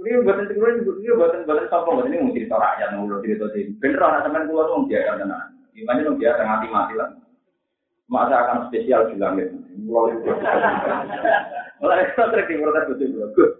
ini 0.00 0.24
buatan 0.24 0.48
ini 0.48 0.80
ini 1.04 1.12
buatan 1.12 1.44
buatan 1.44 1.68
sopo, 1.68 2.04
ini 2.04 2.20
mau 2.20 2.32
cerita 2.32 2.56
rakyat, 2.56 2.88
mau 2.96 3.20
cerita 3.20 3.44
sih. 3.52 3.68
Bener 3.80 4.00
orang 4.00 4.24
teman 4.24 4.48
pulau 4.48 4.64
tuh 4.64 4.88
dia 4.92 5.04
kan 5.08 5.20
tenan. 5.24 5.56
Gimana 5.76 6.08
tuh 6.08 6.16
dia 6.16 6.36
mati 6.40 6.66
mati 6.72 6.94
lah. 6.96 7.10
Masa 8.08 8.34
akan 8.40 8.72
spesial 8.72 9.12
di 9.12 9.20
langit. 9.20 9.52
Mulai 11.78 12.02
itu 12.06 12.18
sering 12.18 12.46
diprotes 12.50 12.88
betul 12.90 13.10
bagus. 13.22 13.50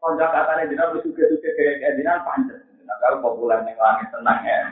Konjak 0.00 0.32
katanya 0.32 0.68
jinak 0.68 0.88
betul 0.92 1.10
betul 1.16 1.38
kayak 1.40 1.74
kayak 1.80 1.96
jinak 1.96 2.24
panjang. 2.28 2.60
Nah 2.84 2.96
kalau 3.00 3.24
populer 3.24 3.58
nih 3.64 3.76
langit 3.80 4.08
tenang 4.12 4.40
ya. 4.44 4.58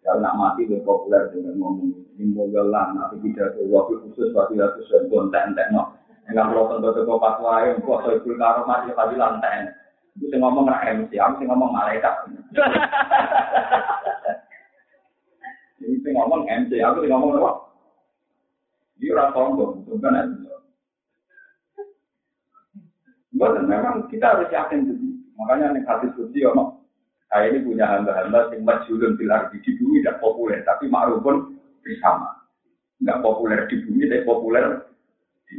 Kalau 0.00 0.24
nak 0.24 0.36
mati 0.40 0.64
lebih 0.64 0.80
populer 0.80 1.28
dengan 1.28 1.60
ngomong 1.60 1.92
nimbo 2.16 2.48
galang, 2.48 2.96
tapi 2.96 3.20
tidak 3.20 3.52
ada 3.52 3.68
waktu 3.68 4.00
khusus 4.00 4.32
waktu 4.32 4.56
itu 4.56 4.80
sudah 4.88 5.12
konten 5.12 5.52
konten 5.52 5.76
no. 5.76 5.92
Enggak 6.24 6.48
perlu 6.48 6.72
tentu 6.72 6.88
tentu 6.96 7.20
pas 7.20 7.36
wae, 7.36 7.76
kok 7.76 8.24
pun 8.24 8.40
karo 8.40 8.64
mati 8.64 8.96
tapi 8.96 9.20
lantai. 9.20 9.68
Bisa 10.16 10.40
ngomong 10.40 10.72
nak 10.72 10.88
MC, 10.88 11.20
aku 11.20 11.44
ngomong 11.44 11.68
malaikat. 11.68 12.16
Ini 15.84 16.08
ngomong 16.16 16.48
MC, 16.48 16.80
aku 16.80 17.04
sih 17.04 17.12
ngomong 17.12 17.36
apa? 17.36 17.52
Dia 19.00 19.16
orang 19.16 19.32
sombong, 19.32 19.72
bukan 19.84 20.16
ya. 20.16 20.24
Bukan, 23.40 23.64
memang 23.64 24.04
kita 24.12 24.36
harus 24.36 24.52
yakin 24.52 24.84
itu. 24.84 25.16
Makanya 25.40 25.72
nih 25.72 25.88
hadis 25.88 26.12
suci 26.12 26.44
ono. 26.44 26.84
Saya 27.32 27.48
ini 27.48 27.64
punya 27.64 27.88
hamba-hamba 27.88 28.52
yang 28.52 28.68
majulun 28.68 29.16
bilar 29.16 29.48
di 29.48 29.64
bumi 29.80 30.04
tidak 30.04 30.20
populer, 30.20 30.60
tapi 30.68 30.92
ma'ruf 30.92 31.24
pun 31.24 31.56
bersama. 31.80 32.36
Enggak 33.00 33.24
populer 33.24 33.64
di 33.64 33.80
bumi, 33.80 34.12
tapi 34.12 34.28
populer 34.28 34.64
di 35.48 35.56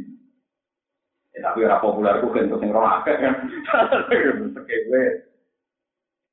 ya, 1.34 1.50
tapi 1.50 1.66
ora 1.66 1.82
populer 1.82 2.22
ku 2.22 2.30
kan 2.30 2.46
sing 2.46 2.70
roh 2.70 2.86
akeh 2.86 3.16
kan. 3.18 3.34
Sekewe. 4.54 5.02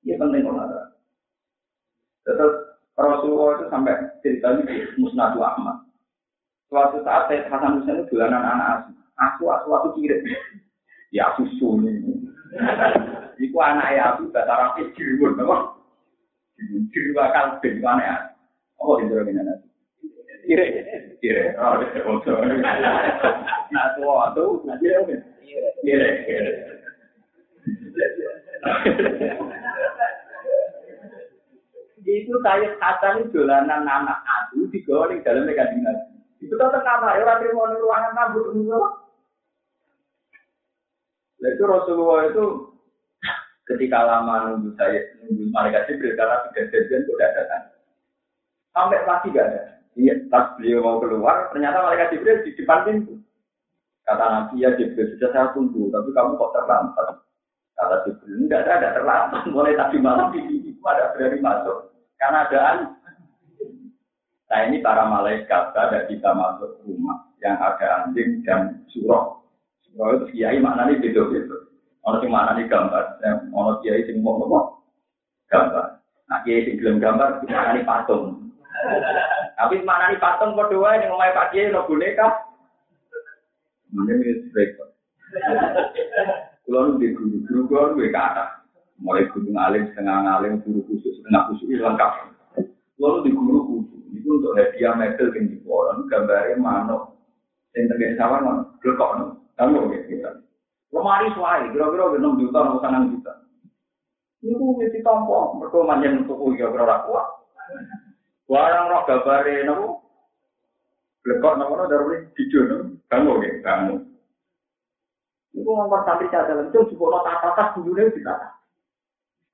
Ya 0.05 0.21
penting 0.21 0.45
olahraga. 0.45 0.93
Terus 2.29 2.53
Rasulullah 2.93 3.57
itu 3.57 3.65
sampai 3.73 3.95
ceritanya 4.21 4.69
di 4.69 4.85
Musnadu 5.01 5.41
Ahmad. 5.41 5.81
Suatu 6.69 7.01
saat 7.01 7.25
saya 7.25 7.49
Hasan 7.49 7.81
Husain 7.81 8.05
itu 8.05 8.13
dolanan 8.13 8.45
anak 8.45 8.67
asuh. 8.85 8.93
Asuh 9.17 9.47
asuh 9.49 9.71
aku 9.73 9.89
kirim. 9.97 10.21
ya 11.13 11.33
susu 11.37 11.81
ini. 11.85 12.29
Itu 13.39 13.55
anak 13.55 13.95
ya 13.95 14.03
aku 14.15 14.33
gak 14.35 14.45
tarap 14.49 14.75
istri 14.83 15.15
pun 15.15 15.37
memang 15.37 15.79
istri 16.59 17.15
bakal 17.15 17.55
bingkane 17.63 18.03
ya 18.03 18.17
oh 18.83 18.99
itu 18.99 19.13
lagi 19.15 19.31
nana 19.31 19.55
kire 20.43 20.65
kire 21.23 21.55
oh 21.55 21.79
itu 21.79 21.99
waktu 24.03 24.43
itu 24.43 24.45
kire 25.83 26.09
kire 26.27 26.51
itu 32.09 32.33
saya 32.41 32.73
kata 32.81 33.29
dolanan 33.29 33.85
anak 33.85 34.19
aku 34.25 34.65
di 34.73 34.81
goreng 34.83 35.21
dalam 35.23 35.45
negatif 35.45 35.79
itu 36.41 36.55
tetap 36.55 36.81
apa 36.81 37.19
ya 37.19 37.27
orang 37.27 37.39
terima 37.43 37.67
ruangan 37.77 38.15
tamu 38.15 38.41
ngono. 38.55 38.98
Itu 41.39 41.63
Rasulullah 41.63 42.27
itu 42.27 42.45
ketika 43.63 44.03
lama 44.03 44.51
nunggu 44.51 44.75
saya 44.75 44.99
nunggu 45.23 45.53
malaikat 45.55 45.87
Jibril 45.87 46.17
karena 46.19 46.43
sudah 46.43 46.63
janjian 46.67 47.01
sudah 47.07 47.29
datang. 47.31 47.63
Sampai 48.75 49.03
pagi 49.07 49.31
gak 49.31 49.47
ada. 49.49 49.61
Iya, 49.97 50.13
pas 50.31 50.55
beliau 50.55 50.85
mau 50.85 51.01
keluar, 51.01 51.49
ternyata 51.51 51.83
malaikat 51.83 52.15
Jibril 52.15 52.43
di 52.45 52.51
depan 52.55 52.85
pintu. 52.85 53.13
Kata 54.03 54.25
Nabi 54.25 54.63
ya 54.63 54.75
Jibril 54.75 55.15
sudah 55.15 55.29
saya 55.31 55.47
tunggu, 55.55 55.87
tapi 55.91 56.09
kamu 56.11 56.35
kok 56.35 56.53
terlambat. 56.55 57.07
Kata 57.75 57.95
Jibril 58.07 58.35
enggak 58.45 58.67
ada, 58.67 58.71
ada 58.79 58.89
terlambat. 58.99 59.41
Mulai 59.53 59.79
tadi 59.79 59.97
malam 59.99 60.35
di 60.35 60.39
sini 60.43 60.71
ada 60.83 61.15
berani 61.15 61.39
masuk. 61.39 61.77
Karena 62.19 62.39
adaan. 62.47 62.77
Nah 64.49 64.59
ini 64.65 64.81
para 64.81 65.05
malaikat 65.07 65.63
ada 65.77 66.09
kita 66.09 66.33
masuk 66.33 66.83
rumah 66.83 67.31
yang 67.39 67.55
ada 67.61 68.03
anjing 68.03 68.43
dan 68.43 68.83
surah 68.91 69.38
kalau 69.97 70.13
itu 70.21 70.25
kiai 70.37 70.59
maknanya 70.61 71.01
beda 71.01 71.21
beda. 71.29 71.57
Ono 72.07 72.15
sing 72.21 72.31
maknanya 72.31 72.69
gambar, 72.69 73.03
ono 73.51 73.71
kiai 73.81 74.05
sing 74.05 74.21
mau 74.21 74.39
ngomong 74.39 74.79
gambar. 75.49 75.85
Nah 76.29 76.39
kiai 76.45 76.65
sing 76.65 76.77
gelem 76.77 77.01
gambar 77.01 77.43
maknanya 77.43 77.83
patung. 77.83 78.53
Tapi 79.57 79.81
maknanya 79.83 80.21
patung 80.21 80.55
kok 80.55 80.69
dua 80.71 81.01
yang 81.01 81.11
ngomong 81.11 81.35
pak 81.35 81.49
kiai 81.51 81.73
no 81.73 81.83
boneka. 81.89 82.27
Mana 83.89 84.13
ini 84.21 84.45
repot. 84.53 84.89
Kalau 86.69 87.01
di 87.01 87.09
guru 87.17 87.41
guru 87.49 87.61
guru 87.65 87.97
gue 87.97 88.13
kata, 88.13 88.61
mulai 89.01 89.25
guru 89.33 89.49
ngalim 89.49 89.89
setengah 89.89 90.21
ngalim, 90.21 90.61
guru 90.61 90.85
khusus 90.85 91.17
setengah 91.17 91.49
khusus 91.49 91.65
lengkap. 91.73 92.29
Lalu 93.01 93.17
di 93.25 93.31
guru 93.33 93.57
khusus 93.65 94.05
itu 94.13 94.29
untuk 94.29 94.53
hadiah 94.53 94.93
medal 94.93 95.33
yang 95.33 95.49
di 95.49 95.57
gambarnya 95.65 96.55
manuk. 96.61 97.17
Yang 97.73 97.97
terkait 97.97 98.17
sawan, 98.21 98.69
lekok 98.85 99.38
kamu 99.59 99.91
ya 99.91 99.99
kita. 100.07 100.31
Lemari 100.95 101.27
suai, 101.35 101.69
kira-kira 101.69 102.15
enam 102.15 102.39
juta, 102.39 102.57
enam 102.63 102.79
enam 102.79 103.03
juta. 103.13 103.33
Itu 104.39 104.55
mesti 104.79 105.03
tampo, 105.03 105.59
mereka 105.59 105.83
manjan 105.83 106.23
untuk 106.23 106.39
uya 106.39 106.71
kira 106.71 107.03
kuat. 107.05 107.27
Barang 108.47 108.87
roh 108.87 109.03
gabare 109.05 109.67
nopo. 109.67 109.87
Lekok 111.27 111.59
nopo 111.59 111.73
nopo 111.75 111.91
dari 111.91 112.25
video 112.33 112.59
nopo. 112.65 112.83
Kamu 113.11 113.31
ya, 113.43 113.51
kamu. 113.61 113.95
Itu 115.53 115.69
ngomong 115.69 116.01
santri 116.07 116.31
dalam 116.31 116.71
itu 116.71 116.95
juga 116.95 117.19
nota 117.19 117.31
atas 117.51 117.75
dulunya 117.75 118.09
kita. 118.15 118.35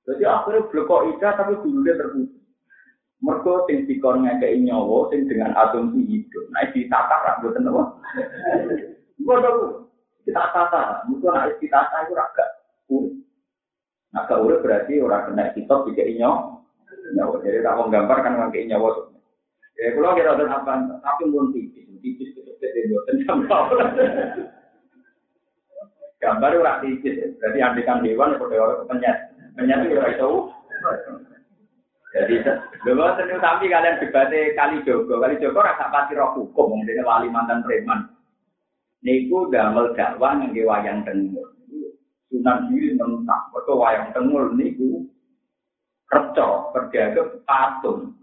Jadi 0.06 0.22
akhirnya 0.22 0.70
blekok 0.70 1.18
ida 1.18 1.34
tapi 1.34 1.58
dulunya 1.66 1.98
terputus. 1.98 2.46
Mereka 3.26 3.52
sing 3.66 3.90
dikon 3.90 4.22
ngekei 4.22 4.60
nyawa 4.62 5.10
sing 5.10 5.26
dengan 5.26 5.56
asumsi 5.56 6.04
hidup. 6.04 6.44
Nah, 6.52 6.68
ditata 6.70 7.16
rak 7.26 7.38
boten 7.42 7.68
apa. 7.68 7.84
Bodoh 9.24 9.85
kita 10.26 10.42
tata, 10.50 11.06
mungkin 11.06 11.30
harus 11.30 11.54
kita 11.62 11.86
tata 11.86 12.10
itu 12.10 12.18
raga 12.18 12.46
urip. 12.90 13.14
Nah, 14.10 14.26
gak 14.26 14.42
urip 14.42 14.58
berarti 14.66 14.98
orang 14.98 15.30
kena 15.30 15.54
kitab 15.54 15.86
juga 15.86 16.02
inyo. 16.02 16.32
Nyawa, 17.14 17.38
jadi 17.46 17.62
tak 17.62 17.74
mau 17.78 17.86
gambar 17.86 18.18
kan 18.18 18.34
pakai 18.50 18.66
nyawa. 18.66 19.14
Ya, 19.78 19.94
kalau 19.94 20.18
kira 20.18 20.34
ada 20.34 20.44
apa, 20.50 20.72
tapi 20.98 21.30
pun 21.30 21.54
tipis, 21.54 21.86
tipis 22.02 22.34
itu 22.34 22.50
jadi 22.58 22.90
dua 22.90 23.06
gambar. 23.22 23.64
Gambar 26.18 26.50
orang 26.58 26.80
tipis, 26.82 27.14
berarti 27.38 27.58
andikan 27.62 28.02
hewan 28.02 28.34
ya 28.34 28.42
pada 28.42 28.56
orang 28.58 28.88
penyet, 28.90 29.16
penyet 29.54 29.78
itu 29.86 29.94
orang 29.94 30.18
tahu. 30.18 30.36
Jadi, 32.16 32.34
belum 32.82 33.14
tentu 33.14 33.36
tapi 33.38 33.68
kalian 33.68 34.00
debatnya 34.02 34.56
kali 34.58 34.82
jogo, 34.82 35.20
kali 35.20 35.38
jogo 35.38 35.60
rasa 35.62 35.92
pasti 35.92 36.16
roh 36.18 36.32
hukum, 36.34 36.74
mungkin 36.74 37.04
wali 37.04 37.28
mantan 37.30 37.62
preman 37.62 38.15
niku 39.06 39.46
damel 39.54 39.94
dakwah 39.94 40.34
ngangge 40.34 40.66
wayang 40.66 41.06
tengul. 41.06 41.46
Sunan 42.26 42.74
diri 42.74 42.98
mentah, 42.98 43.54
betul 43.54 43.78
wayang 43.78 44.10
tengul 44.10 44.50
niku 44.58 45.06
kerja, 46.10 46.74
ke 47.14 47.22
patung, 47.46 48.18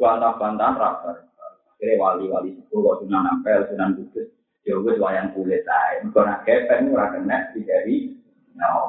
bantah-bantahan 0.00 0.80
rasa. 0.80 1.28
Akhirnya 1.76 1.98
wali-wali 1.98 2.50
itu 2.56 2.76
kok 2.78 3.04
sunan 3.04 3.28
ampel, 3.28 3.66
sunan 3.68 3.98
kudus, 3.98 4.30
ya 4.64 4.78
wis 4.80 4.96
wayang 4.96 5.34
kulit 5.36 5.66
ae. 5.66 6.00
Mergo 6.06 6.20
nak 6.22 6.46
kepeng 6.48 6.94
ora 6.94 7.12
kena 7.12 7.50
dijari 7.52 8.16
nyawa. 8.54 8.88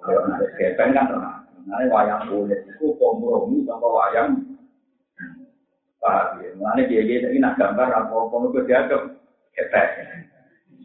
Kalau 0.00 0.22
nak 0.24 0.46
kepeng 0.56 0.94
kan 0.94 1.10
tenang. 1.10 1.42
Nah, 1.68 1.84
wayang 1.90 2.30
kulit 2.30 2.64
itu 2.64 2.96
kompromi 2.96 3.66
sama 3.68 3.88
wayang 3.92 4.30
Pak, 5.98 6.38
ya. 6.38 6.54
Nah, 6.54 6.78
ini 6.78 7.42
nak 7.42 7.58
gambar 7.58 7.90
apa-apa, 7.90 8.54
itu 8.54 8.60
dia 8.70 8.86
ke 8.86 8.96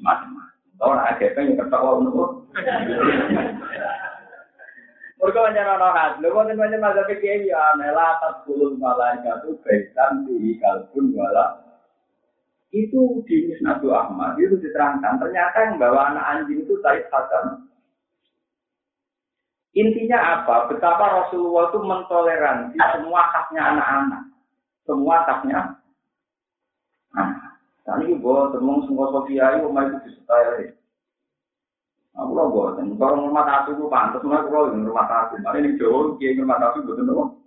kepeng. 0.03 0.27
macam-macam. 0.27 0.53
Orang 0.83 1.07
agak 1.07 1.31
pengen 1.39 1.55
ketawa 1.55 1.91
untuk. 2.03 2.29
Mereka 5.23 5.39
menyerah 5.39 5.79
orang 5.79 6.19
Lho 6.19 6.35
kok 6.35 6.45
tenan 6.51 6.75
mazhab 6.83 7.07
iki 7.07 7.47
ya 7.47 7.79
nela 7.79 8.19
atas 8.19 8.43
kulun 8.43 8.75
malaika 8.75 9.39
tu 9.39 9.55
baitan 9.63 10.27
di 10.27 10.59
kalbun 10.59 11.15
wala. 11.15 11.63
Itu 12.75 13.23
di 13.23 13.47
Musnadu 13.47 13.95
Ahmad 13.95 14.35
itu 14.35 14.59
diterangkan 14.59 15.23
ternyata 15.23 15.57
yang 15.63 15.79
bawa 15.79 16.11
anak 16.11 16.25
anjing 16.27 16.67
itu 16.67 16.75
Said 16.83 17.07
Hasan. 17.07 17.71
Intinya 19.71 20.43
apa? 20.43 20.67
Betapa 20.67 21.23
Rasulullah 21.23 21.71
itu 21.71 21.79
mentoleransi 21.79 22.77
semua 22.77 23.23
haknya 23.31 23.61
anak-anak. 23.71 24.23
Semua 24.83 25.23
haknya 25.23 25.79
Saat 27.83 27.99
ini 28.07 28.15
gue 28.15 28.37
temung 28.55 28.87
semua 28.87 29.11
sofia 29.11 29.59
itu 29.59 29.67
mau 29.67 29.83
itu 29.83 29.99
disetai 30.07 30.43
lagi. 30.47 30.67
Aku 32.15 32.31
lo 32.31 32.43
gue 32.47 32.79
temung 32.79 32.95
kalau 32.95 33.27
rumah 33.27 33.43
tasu 33.43 33.75
gue 33.75 33.91
pantas 33.91 34.23
mah 34.23 34.47
gue 34.47 34.55
lo 34.55 34.71
rumah 34.71 35.03
tasu. 35.11 35.35
Ada 35.43 35.59
yang 35.59 35.75
jauh 35.75 36.15
dia 36.15 36.31
rumah 36.39 36.63
tasu 36.63 36.79
gue 36.87 36.95
temung. 36.95 37.43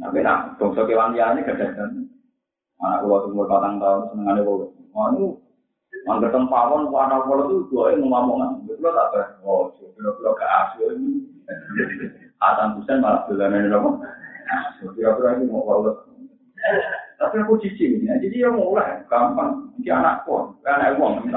Nah 0.00 0.08
beda, 0.10 0.56
bangsa 0.56 0.82
kewan 0.88 1.12
dia 1.12 1.28
ini 1.36 1.44
kerja 1.44 1.76
kan. 1.76 2.08
Anak 2.80 3.04
gue 3.04 3.12
waktu 3.12 3.28
umur 3.36 3.52
batang 3.52 3.76
tahun 3.76 4.00
seneng 4.16 4.26
ada 4.32 4.40
gue. 4.40 4.68
Mau 4.96 5.36
mangga 6.08 6.28
tempawon 6.32 6.88
gue 6.88 7.00
anak 7.04 7.20
gue 7.28 7.36
lo 7.36 7.44
tuh 7.52 7.60
gue 7.68 7.84
yang 7.92 8.00
ngomong-ngomong. 8.08 8.64
Tak 8.80 9.08
pernah. 9.12 9.28
Oh, 9.44 9.68
gue 9.76 10.00
lo 10.00 10.10
lo 10.24 10.32
ke 10.32 10.46
asu 10.48 10.88
ini. 10.88 11.20
Atan 12.40 12.80
pusen 12.80 13.04
malah 13.04 13.28
tuh 13.28 13.36
kan 13.36 13.52
ini 13.52 13.68
lo. 13.68 14.00
Nah, 14.00 14.64
gue 14.80 15.04
lo 15.04 15.20
lagi 15.20 15.44
mau 15.52 15.68
kalau 15.68 15.92
tapi 17.14 17.36
aku 17.38 17.62
cici 17.62 17.94
ini, 17.94 18.10
jadi 18.10 18.26
dia 18.26 18.48
mulai 18.50 19.06
gampang. 19.06 19.70
Dia 19.86 20.02
anak 20.02 20.26
pun, 20.26 20.58
anak 20.66 20.98
uang. 20.98 21.30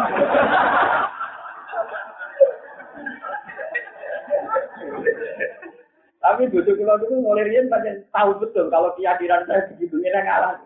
Tapi 6.17 6.43
butuh 6.51 6.73
kalau 6.75 6.97
itu 6.99 7.15
mulai 7.23 7.47
rian 7.47 7.71
tahu 8.11 8.36
betul 8.41 8.67
kalau 8.67 8.91
keyakinan 8.97 9.47
saya 9.47 9.69
begitu 9.71 9.95
ini 10.01 10.11
ngalah. 10.11 10.59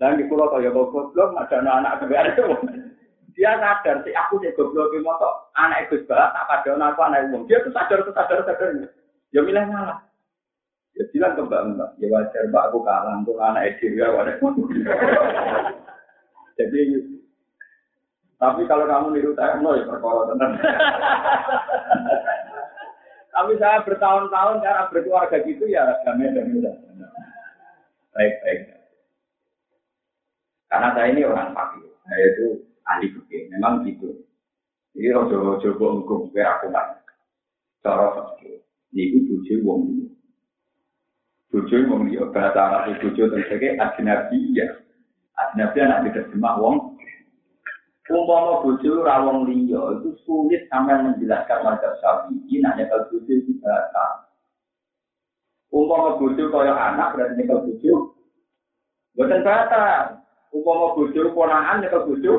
Dan 0.00 0.18
di 0.18 0.26
pulau 0.26 0.50
kaya 0.50 0.74
goblok, 0.74 1.14
ada 1.38 1.62
anak-anak 1.62 2.02
kebiasaan 2.02 2.32
itu. 2.34 2.44
Dia 3.38 3.54
sadar 3.56 4.02
sih 4.02 4.12
aku 4.12 4.42
sih 4.42 4.50
goblok 4.58 4.90
di 4.90 4.98
motor, 4.98 5.46
anak 5.54 5.86
itu 5.86 6.02
balap, 6.10 6.34
tak 6.34 6.66
ada 6.66 6.90
aku 6.90 7.00
anak 7.06 7.30
umum. 7.30 7.46
Dia 7.46 7.62
tuh 7.62 7.70
sadar, 7.70 8.02
tuh 8.02 8.12
sadar, 8.12 8.42
sadar. 8.42 8.90
Ya 9.30 9.40
milih 9.46 9.62
ngalah. 9.62 10.02
Ya 10.92 11.04
bilang 11.08 11.32
ke 11.34 11.42
Mbak 11.48 11.62
Mbak, 11.72 11.90
ya 12.04 12.06
wajar 12.12 12.44
Mbak 12.52 12.64
aku 12.68 12.78
kalah 12.84 13.16
untuk 13.16 13.40
anak 13.40 13.80
SD 13.80 13.96
ya 13.96 14.12
wajar. 14.12 14.36
Jadi 16.60 16.80
tapi 18.42 18.66
kalau 18.66 18.90
kamu 18.90 19.14
niru 19.14 19.38
saya, 19.38 19.54
no 19.62 19.78
ya 19.78 19.86
perkara 19.86 20.34
tenang. 20.34 20.52
tapi 23.38 23.52
saya 23.62 23.86
bertahun-tahun 23.86 24.66
cara 24.66 24.90
berkeluarga 24.90 25.38
gitu 25.46 25.62
ya 25.70 25.86
damai-damai. 26.02 26.74
Baik-baik. 28.12 28.60
Karena 30.66 30.88
saya 30.90 31.06
ini 31.14 31.22
orang 31.22 31.54
fakir, 31.54 31.86
saya 32.02 32.24
itu 32.34 32.46
ahli 32.88 33.06
fikih, 33.14 33.42
memang 33.54 33.86
gitu. 33.86 34.10
Jadi 34.96 35.08
rojo-rojo 35.14 35.68
hukum, 35.78 36.32
biar 36.34 36.58
aku 36.58 36.74
kan. 36.74 36.98
Cara 37.84 38.10
fakir, 38.10 38.58
ini 38.90 39.22
bujuk 39.28 39.62
wong 39.62 39.80
ini. 39.86 40.06
Bojo 41.52 41.76
wong 41.84 42.08
liya 42.08 42.32
bahasa 42.32 42.64
Arab 42.64 42.96
bojo 43.04 43.28
terus 43.28 43.44
ajnabi 43.76 44.56
ya. 44.56 44.64
Ajnabi 45.36 45.84
anak 45.84 46.08
diterjemah 46.08 46.56
wong. 46.56 46.96
Umpama 48.08 48.64
bojo 48.64 49.04
ora 49.04 49.20
wong 49.20 49.44
liya 49.52 50.00
itu 50.00 50.16
sulit 50.24 50.64
sampai 50.72 51.04
menjelaskan 51.04 51.60
mazhab 51.60 51.92
Syafi'i 52.00 52.56
nanya 52.64 52.88
kalau 52.88 53.04
bojo 53.12 53.32
itu 53.36 53.52
bahasa. 53.60 54.32
Umpama 55.68 56.16
bojo 56.16 56.40
kaya 56.48 56.72
anak 56.72 57.12
berarti 57.12 57.36
nyekel 57.36 57.60
bojo. 57.68 58.16
Boten 59.12 59.44
bahasa. 59.44 60.08
Umpama 60.56 60.96
bojo 60.96 61.36
ponakan 61.36 61.84
nyekel 61.84 62.00
bojo. 62.08 62.34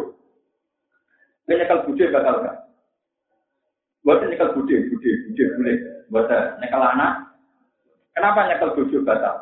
Nyekel 1.45 1.85
bojo 1.85 2.03
bakal 2.09 2.35
gak? 2.41 2.57
Boten 4.01 4.33
nyekel 4.33 4.57
bojo, 4.57 4.73
bojo, 4.89 5.09
bojo 5.29 5.43
boleh. 5.61 5.77
Boten 6.09 6.41
nyekel 6.65 6.81
anak 6.81 7.32
Kenapa 8.13 8.45
nyekel 8.45 8.73
bojo 8.77 8.97
batal? 9.01 9.35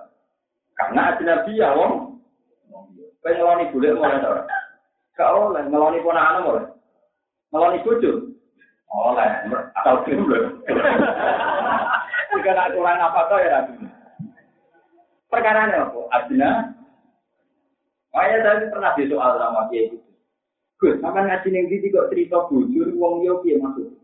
Karena 0.79 1.19
nabi 1.19 1.59
ya 1.59 1.75
wong. 1.75 2.23
Pengeloni 3.21 3.69
boleh 3.69 3.91
mulai 3.93 4.17
ora? 4.25 4.43
Gak 5.13 5.29
oleh, 5.29 5.61
ngeloni 5.69 6.01
ponakan 6.01 6.41
boleh. 6.41 6.65
Ngeloni 7.53 7.85
bojo. 7.85 8.11
Oleh, 8.91 9.29
atau 9.77 10.01
film 10.03 10.25
lho. 10.25 10.57
Jika 12.31 12.51
nak 12.57 12.73
kurang 12.73 12.97
apa 12.97 13.19
tuh 13.29 13.39
ya 13.39 13.49
rabi. 13.61 13.85
Perkara 15.29 15.69
ini 15.69 15.77
apa? 15.77 15.99
Adina. 16.11 16.51
Makanya 18.11 18.37
saya 18.43 18.67
pernah 18.67 18.91
di 18.97 19.03
soal 19.07 19.31
sama 19.39 19.69
dia 19.71 19.87
itu. 19.87 19.97
Gus, 20.81 20.97
sama 20.99 21.23
ngaji 21.23 21.47
neng 21.53 21.69
di 21.69 21.93
kok 21.93 22.09
cerita 22.09 22.49
bujur 22.49 22.89
wong 22.97 23.23
yo 23.23 23.39
piye 23.45 23.61
maksud? 23.61 23.95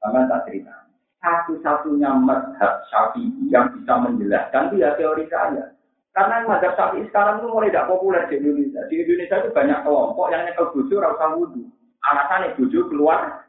Sama 0.00 0.26
tak 0.26 0.48
cerita 0.48 0.83
satu-satunya 1.24 2.12
madhab 2.20 2.84
syafi'i 2.92 3.48
yang 3.48 3.72
bisa 3.72 3.96
menjelaskan 3.96 4.68
itu 4.68 4.84
ya 4.84 4.92
teori 5.00 5.24
saya. 5.32 5.72
Karena 6.12 6.44
madhab 6.44 6.76
syafi'i 6.76 7.08
sekarang 7.08 7.40
itu 7.40 7.48
mulai 7.48 7.72
tidak 7.72 7.88
populer 7.88 8.22
di 8.28 8.36
Indonesia. 8.36 8.84
Di 8.92 8.94
Indonesia 9.00 9.40
itu 9.40 9.50
banyak 9.56 9.80
kelompok 9.80 10.26
yang 10.28 10.44
nyekel 10.44 10.68
bujuk 10.76 11.00
rasa 11.00 11.32
wudhu. 11.32 11.64
Alasannya 12.04 12.52
bujuk 12.60 12.92
keluar. 12.92 13.48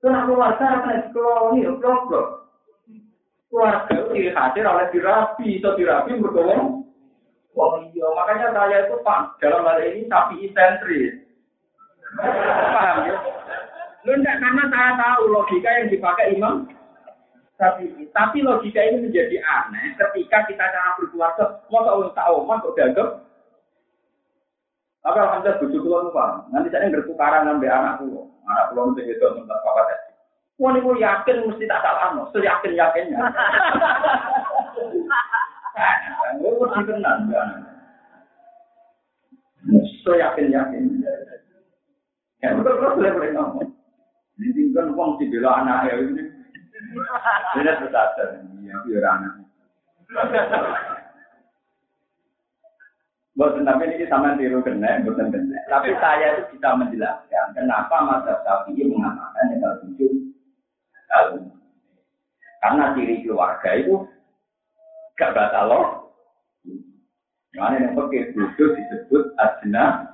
Kenapa 0.00 0.32
keluarga 0.32 0.64
akan 0.80 1.12
keluar 1.12 1.52
ini, 1.52 1.68
blok-blok. 1.76 2.26
Keluarga 3.52 3.96
itu 4.16 4.32
hadir 4.32 4.64
oleh 4.64 4.86
dirapi, 4.88 5.60
atau 5.60 5.76
dirapi 5.76 6.16
bergowong. 6.16 6.88
Oh 7.52 7.76
iya, 7.92 8.06
makanya 8.16 8.56
saya 8.56 8.88
itu 8.88 8.96
pak 9.04 9.36
dalam 9.44 9.68
hal 9.68 9.84
ini 9.84 10.08
sapi 10.08 10.48
sentris. 10.56 11.20
Paham 12.16 12.96
ya? 13.10 13.39
Lu 14.08 14.16
enggak 14.16 14.40
karena 14.40 14.64
saya 14.72 14.90
tahu 14.96 15.22
logika 15.28 15.68
yang 15.68 15.92
dipakai 15.92 16.32
Imam 16.32 16.68
tapi 17.60 17.92
tapi 18.16 18.40
logika 18.40 18.80
ini 18.80 19.04
menjadi 19.04 19.36
aneh 19.44 19.92
ketika 20.00 20.48
kita 20.48 20.64
cara 20.64 20.96
berkeluarga 20.96 21.60
mau 21.68 21.84
tahu 21.84 22.08
tahu 22.16 22.36
mau 22.48 22.56
kok 22.56 22.72
dianggap 22.72 23.20
tapi 25.04 25.16
alhamdulillah 25.20 25.60
bujuk 25.60 25.80
keluar 25.84 26.08
paham 26.08 26.48
nanti 26.56 26.72
saya 26.72 26.88
bertukaran 26.88 27.44
ngambil 27.44 27.68
anak 27.68 27.94
pulau 28.00 28.32
anak 28.48 28.64
pulau 28.72 28.96
itu 28.96 29.12
itu 29.12 29.20
tempat 29.20 29.60
papa 29.60 29.82
tadi 29.92 30.08
Wah, 30.60 30.76
ini 30.76 31.00
yakin 31.00 31.48
mesti 31.48 31.64
tak 31.64 31.80
salah, 31.80 32.12
no. 32.12 32.28
Seyakin 32.36 32.76
yakinnya. 32.76 33.16
Gue 36.36 36.52
mesti 36.52 36.84
tenang, 36.84 37.32
Seyakin 40.04 40.52
yakin. 40.52 41.00
Ya, 42.44 42.52
betul 42.60 42.76
betul 42.76 42.92
boleh 42.92 43.12
boleh 43.16 43.30
ngomong. 43.32 43.69
Ini 44.40 44.72
kan 44.72 44.96
uang 44.96 45.20
di 45.20 45.28
bela 45.28 45.60
anak 45.60 45.92
ya 45.92 45.94
ini. 46.00 46.24
Ini 47.60 47.72
bersadar, 47.76 48.40
iya 48.64 48.74
biar 48.88 49.04
anak. 49.04 49.32
Bukan 53.36 53.64
tapi 53.64 53.88
ini 53.88 54.04
sama 54.08 54.36
tiru 54.40 54.64
kena, 54.64 55.04
bukan 55.04 55.28
kena. 55.28 55.60
Tapi 55.68 55.92
saya 56.00 56.40
itu 56.40 56.56
bisa 56.56 56.76
menjelaskan 56.76 57.46
kenapa 57.52 57.96
masa 58.04 58.40
sapi 58.44 58.80
mengatakan 58.80 59.54
yang 59.56 59.76
tujuh 59.84 60.12
kalau 61.08 61.40
karena 62.60 62.92
ciri 62.96 63.24
keluarga 63.24 63.70
itu 63.76 63.96
gak 65.16 65.32
batal 65.36 65.64
loh. 65.68 65.86
Mana 67.56 67.82
yang 67.82 67.98
pakai 67.98 68.30
butuh 68.30 68.68
disebut 68.78 69.24
asna, 69.42 70.06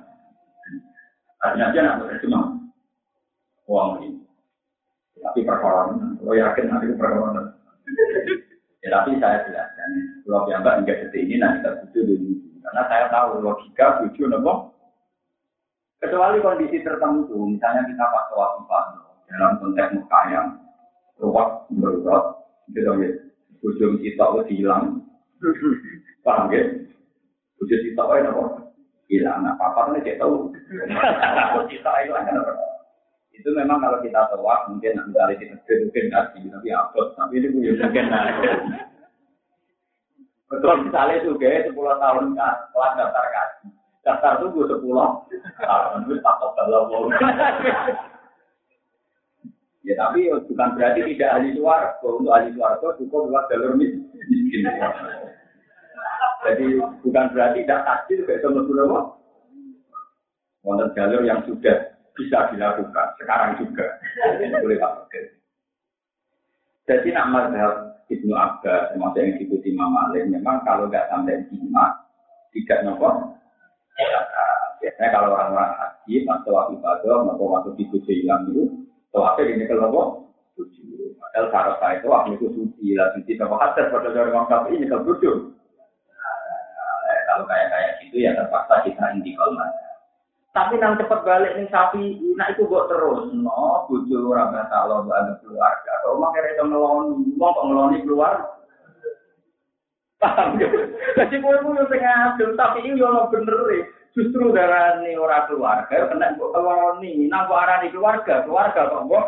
asna 1.45 1.63
aja 1.69 1.79
nak 1.85 2.17
cuma 2.17 2.56
uang 3.67 3.89
ini. 4.01 4.09
Tapi 5.19 5.43
perkara 5.43 5.91
lo 6.23 6.31
yakin 6.31 6.65
nanti 6.71 6.95
perkara 6.95 7.51
Ya 8.85 8.93
tapi 8.93 9.19
saya 9.19 9.43
jelaskan, 9.43 9.89
kalau 10.23 10.45
piyambak 10.47 10.79
hingga 10.79 10.95
detik 10.95 11.25
ini 11.27 11.41
nanti 11.41 11.65
kita 11.65 11.81
butuh 11.81 12.03
dulu. 12.07 12.31
Karena 12.63 12.81
saya 12.87 13.05
tahu 13.09 13.29
logika 13.41 13.85
butuh 13.99 14.25
nopo. 14.31 14.53
Kecuali 15.97 16.37
kondisi 16.45 16.85
tertentu, 16.85 17.35
misalnya 17.41 17.89
kita 17.89 18.05
pas 18.05 18.29
waktu 18.37 18.63
dalam 19.27 19.57
konteks 19.59 19.97
muka 19.97 20.19
yang 20.29 20.47
ruwet 21.17 21.49
berurat, 21.73 22.25
gitu 22.69 22.91
ya. 23.01 23.09
Bujuk 23.65 23.97
kita 24.05 24.23
udah 24.29 24.45
hilang, 24.45 25.01
paham 26.21 26.53
ya? 26.53 26.63
Bujuk 27.57 27.79
kita 27.81 28.03
nopo 28.29 28.71
hilang. 29.09 29.41
Nah, 29.41 29.57
apa 29.67 29.89
kan 29.89 29.97
kita 30.05 30.21
tahu? 30.21 30.53
Kita 31.65 31.91
hilang 32.05 32.23
kan 32.29 32.45
itu 33.37 33.49
memang 33.53 33.77
kalau 33.79 34.01
kita 34.01 34.33
tewak 34.33 34.65
mungkin 34.67 34.97
nanti 34.97 35.45
kita 35.45 35.73
mungkin 35.85 36.05
kasih 36.09 36.41
tapi 36.49 36.69
apa 36.73 37.01
tapi 37.13 37.33
ini 37.37 37.47
punya 37.53 37.71
mungkin 37.77 38.05
betul 40.47 40.75
misalnya 40.87 41.15
juga 41.21 41.49
sepuluh 41.69 41.95
tahun 42.01 42.25
kan 42.33 42.55
kelas 42.73 42.93
daftar 42.97 43.25
kasih 43.29 43.69
Daftar 44.07 44.39
tunggu 44.39 44.63
sepuluh 44.71 45.27
tahun 45.59 46.07
itu 46.07 46.15
takut 46.23 46.51
kalau 46.55 47.11
Ya 49.83 49.95
tapi 49.95 50.27
bukan 50.31 50.69
berarti 50.75 50.99
tidak 51.15 51.31
ahli 51.31 51.55
suara. 51.55 51.95
Untuk 52.03 52.31
ahli 52.31 52.51
suara 52.55 52.75
cukup 52.79 53.31
lewat 53.31 53.47
jalur 53.51 53.71
miskin. 53.75 54.63
Jadi 56.43 56.65
bukan 57.03 57.25
berarti 57.31 57.63
tidak 57.63 57.83
takdir 57.83 58.19
kayak 58.27 58.43
sama 58.43 58.63
apa? 58.63 58.99
Wonten 60.63 60.91
jalur 60.95 61.23
yang 61.23 61.39
sudah 61.47 61.96
bisa 62.17 62.49
dilakukan 62.51 63.07
sekarang 63.21 63.51
juga. 63.61 63.85
Boleh 64.59 64.81
pakai. 64.81 65.23
Jadi 66.87 67.13
nak 67.13 67.29
mazhab 67.29 67.73
Ibnu 68.07 68.31
Abbas, 68.31 68.95
termasuk 68.95 69.19
yang 69.19 69.35
diikuti 69.35 69.75
Imam 69.75 69.91
Malik, 69.91 70.31
memang 70.31 70.63
kalau 70.63 70.87
nggak 70.87 71.11
sampai 71.11 71.43
lima, 71.51 71.85
tidak 72.55 72.87
nopo. 72.87 73.35
Ya, 73.99 74.19
biasanya 74.79 75.09
kalau 75.11 75.35
orang-orang 75.35 75.75
haji, 75.75 76.23
atau 76.23 76.55
waktu 76.55 76.79
ibadah, 76.79 77.27
atau 77.27 77.45
waktu 77.51 77.69
di 77.75 77.83
hilang 78.07 78.47
itu, 78.47 78.63
apa 79.11 79.41
ini 79.43 79.67
kalau 79.67 80.23
tujuh. 80.55 81.19
Padahal 81.19 81.51
syarat 81.51 81.99
itu 81.99 82.07
waktu 82.07 82.29
itu 82.39 82.47
suci, 82.55 82.87
lah 82.95 83.11
suci 83.11 83.35
nopo 83.35 83.59
hadas 83.59 83.91
pada 83.91 84.07
orang 84.07 84.47
orang 84.47 84.71
ini 84.71 84.87
kalau 84.87 85.03
tujuh. 85.11 85.35
Kalau 87.27 87.43
kayak 87.43 87.67
kayak 87.69 87.91
gitu 88.07 88.23
ya 88.23 88.31
terpaksa 88.39 88.87
kita 88.87 89.03
intikal 89.19 89.51
mana. 89.51 89.86
Tapi 90.57 90.81
nang 90.81 90.97
cepet 90.97 91.21
balik 91.21 91.53
nih 91.53 91.69
sapi, 91.69 92.17
nah 92.33 92.49
itu 92.49 92.65
buat 92.65 92.89
terus, 92.89 93.29
no, 93.29 93.85
bujuk 93.85 94.25
orang 94.25 94.57
kata 94.57 94.89
lo 94.89 95.05
ada 95.05 95.37
keluarga. 95.45 95.93
Kalau 96.01 96.17
mak 96.17 96.33
kira 96.33 96.49
itu 96.49 96.65
ngeloni, 96.65 97.37
mau 97.37 97.53
kok 97.53 97.65
ngeloni 97.69 98.01
keluar. 98.01 98.57
Paham 100.17 100.57
ya? 100.57 100.65
Jadi 101.13 101.45
gue 101.45 101.61
punya 101.61 101.85
sengaja, 101.85 102.41
tapi 102.57 102.89
ini 102.89 102.97
yang 102.97 103.29
bener 103.29 103.53
ya. 103.69 103.85
Justru 104.17 104.49
darah 104.49 104.97
ini 104.97 105.13
orang 105.13 105.45
keluarga, 105.45 106.09
kena 106.09 106.33
gue 106.33 106.49
ngeloni, 106.49 107.29
nah 107.29 107.45
gue 107.45 107.53
arah 107.53 107.77
di 107.85 107.93
keluarga, 107.93 108.41
keluarga 108.41 108.89
kok 108.89 109.05
gue. 109.13 109.23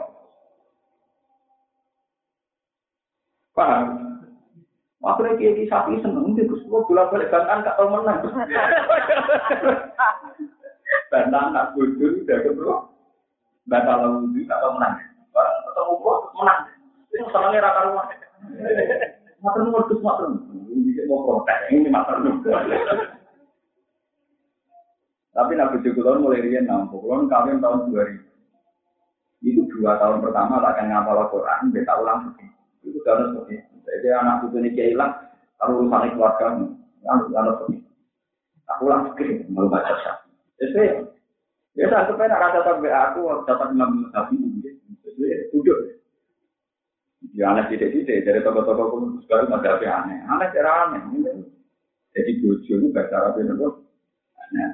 Paham? 3.54 3.86
Akhirnya 5.06 5.38
kayak 5.38 5.70
sapi 5.70 5.94
seneng, 6.02 6.34
terus 6.34 6.66
gue 6.66 6.82
pulang 6.90 7.14
balik 7.14 7.30
bantan 7.30 7.62
gak 7.62 7.78
tau 7.78 7.86
menang. 7.86 8.18
Bantah 11.10 11.42
anak 11.50 11.74
bodoh 11.74 12.22
udah 12.22 12.38
ketemu. 12.46 12.76
Bantah 13.66 13.96
lalu 14.02 14.46
tak 14.46 14.60
tahu 14.62 14.72
menang. 14.78 14.94
Barang 15.34 15.58
ketemu 15.66 15.92
gua 16.02 16.16
menang. 16.38 16.60
Itu 17.10 17.26
rata 17.34 17.82
rumah. 17.90 18.06
Mater 19.40 19.62
nuwun 19.64 19.88
Gus 19.90 20.02
mater. 20.04 20.26
Ini 20.70 21.02
mau 21.10 21.26
protes, 21.26 21.60
ini 21.74 21.90
mater 21.90 22.22
Tapi 25.30 25.56
Nabi 25.56 25.80
Jokowi 25.80 26.20
mulai 26.20 26.44
rian 26.44 26.68
nampuk, 26.68 27.00
kulon 27.00 27.32
kawin 27.32 27.64
tahun 27.64 27.96
2000. 27.96 28.28
Itu 29.40 29.72
dua 29.72 29.96
tahun 29.96 30.20
pertama 30.20 30.60
tak 30.60 30.76
akan 30.76 30.86
ngapal 30.92 31.32
Quran, 31.32 31.72
dia 31.72 31.88
tahu 31.88 32.02
langsung. 32.04 32.36
Itu 32.84 33.00
karena 33.08 33.32
seperti 33.32 33.64
Jadi 33.88 34.08
anak 34.12 34.52
itu 34.52 34.58
ini 34.60 34.70
hilang, 34.76 35.16
kalau 35.56 35.80
urusan 35.80 36.12
keluarga, 36.12 36.60
lalu 36.60 37.24
seperti. 37.32 37.76
Aku 38.76 38.84
langsung 38.92 39.16
mau 39.56 39.72
baca 39.72 39.94
syarat. 40.04 40.29
Jadi, 40.60 41.08
ya 41.80 41.88
saya 41.88 42.04
sampai 42.12 42.28
nak 42.28 42.42
rasa 42.44 42.60
sampai 42.68 42.92
aku 42.92 43.22
dapat 43.48 43.68
enam 43.72 44.12
nabi 44.12 44.36
Jadi, 45.00 45.50
duduk. 45.56 46.00
Ya 47.36 47.52
aneh 47.52 47.68
tidak-tidak 47.68 48.24
dari 48.24 48.40
toko-toko 48.44 48.84
pun 48.96 49.04
baru 49.28 49.52
ada 49.52 49.76
apa 49.76 49.86
aneh. 49.88 50.20
Aneh 50.28 50.48
cara 50.56 50.72
aneh. 50.88 51.02
Jadi 52.16 52.32
bojo 52.42 52.74
itu 52.80 52.88
bahasa 52.96 53.16
Arab 53.16 53.40
itu 53.44 53.68
aneh. 54.40 54.70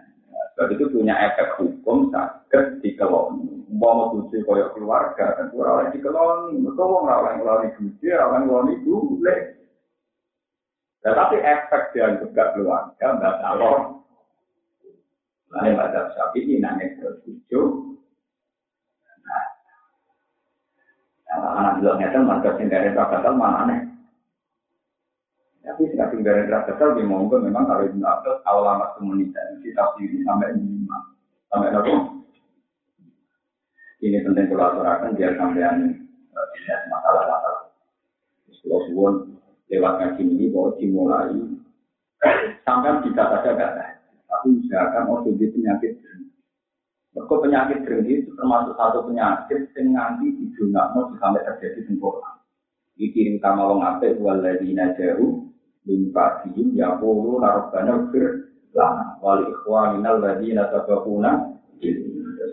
Sebab 0.56 0.72
itu 0.72 0.88
punya 0.88 1.14
efek 1.20 1.58
hukum 1.60 2.14
sakit 2.14 2.80
di 2.86 2.94
kelon. 2.96 3.66
Mau 3.70 4.14
bojo 4.14 4.38
koyok 4.46 4.78
keluarga 4.78 5.36
kan 5.36 5.50
kurang 5.50 5.90
di 5.90 6.00
kelon. 6.00 6.62
Mereka 6.62 6.82
mau 6.86 7.04
ngelawan 7.04 7.34
ngeloni 7.42 7.68
bojo, 7.76 8.08
ngelawan 8.08 8.42
ngeloni 8.46 8.74
boleh. 8.86 9.40
Tetapi 11.02 11.38
efek 11.38 11.84
dia 11.94 12.18
juga 12.18 12.54
keluarga, 12.54 13.06
nggak 13.20 13.38
calon. 13.42 14.05
Lain 15.56 15.80
pada 15.80 16.12
sapi 16.12 16.44
ini 16.44 16.60
nangis 16.60 17.00
tertuju. 17.00 17.96
Nah, 21.32 21.52
anak 21.64 21.74
bilang 21.80 22.04
itu 22.04 22.20
marga 22.20 22.60
singgaran 22.60 22.92
rakatal 22.92 23.34
mana 23.40 23.64
aneh. 23.64 23.80
Tapi 25.64 25.88
singkat 25.88 26.12
singgaran 26.12 26.52
rakatal 26.52 27.00
di 27.00 27.08
monggo 27.08 27.40
memang 27.40 27.72
kalau 27.72 27.88
itu 27.88 28.04
Abbas 28.04 28.44
awal 28.44 28.68
amat 28.76 29.00
komunitas 29.00 29.64
kita 29.64 29.96
sendiri 29.96 30.28
sampai 30.28 30.60
lima 30.60 30.98
sampai 31.48 31.72
berapa? 31.72 31.94
Ini 34.04 34.28
penting 34.28 34.52
kalau 34.52 34.76
aturakan 34.76 35.16
biar 35.16 35.40
sampean 35.40 36.04
tidak 36.36 36.80
masalah-masalah. 36.92 37.72
Kalau 38.60 38.80
suwon 38.92 39.40
lewat 39.72 39.94
ngaji 40.04 40.24
ini 40.28 40.46
bahwa 40.52 40.76
dimulai 40.76 41.40
sampai 42.68 43.08
bisa 43.08 43.24
saja 43.24 43.52
kata 43.56 43.95
tapi 44.36 44.68
usahakan 44.68 45.08
ojo 45.16 45.32
di 45.40 45.48
penyakit 45.48 45.96
dreng. 46.04 46.28
Mereka 47.16 47.36
penyakit 47.40 47.80
dreng 47.88 48.04
itu 48.04 48.30
termasuk 48.36 48.76
satu 48.76 49.08
penyakit 49.08 49.72
yang 49.80 49.96
nanti 49.96 50.28
di 50.36 50.46
dunia 50.52 50.92
mau 50.92 51.08
sampai 51.16 51.48
terjadi 51.48 51.88
sempurna. 51.88 52.44
Dikirim 53.00 53.40
sama 53.40 53.72
wong 53.72 53.80
apik 53.80 54.20
waladina 54.20 54.92
jauh 55.00 55.48
min 55.88 56.12
ba'dihim 56.12 56.76
yaqulu 56.76 57.40
rabbana 57.40 58.12
fir 58.12 58.52
lana 58.76 59.16
wal 59.24 59.40
ikhwanina 59.40 60.20
alladziina 60.20 60.68
sabaquna 60.72 61.56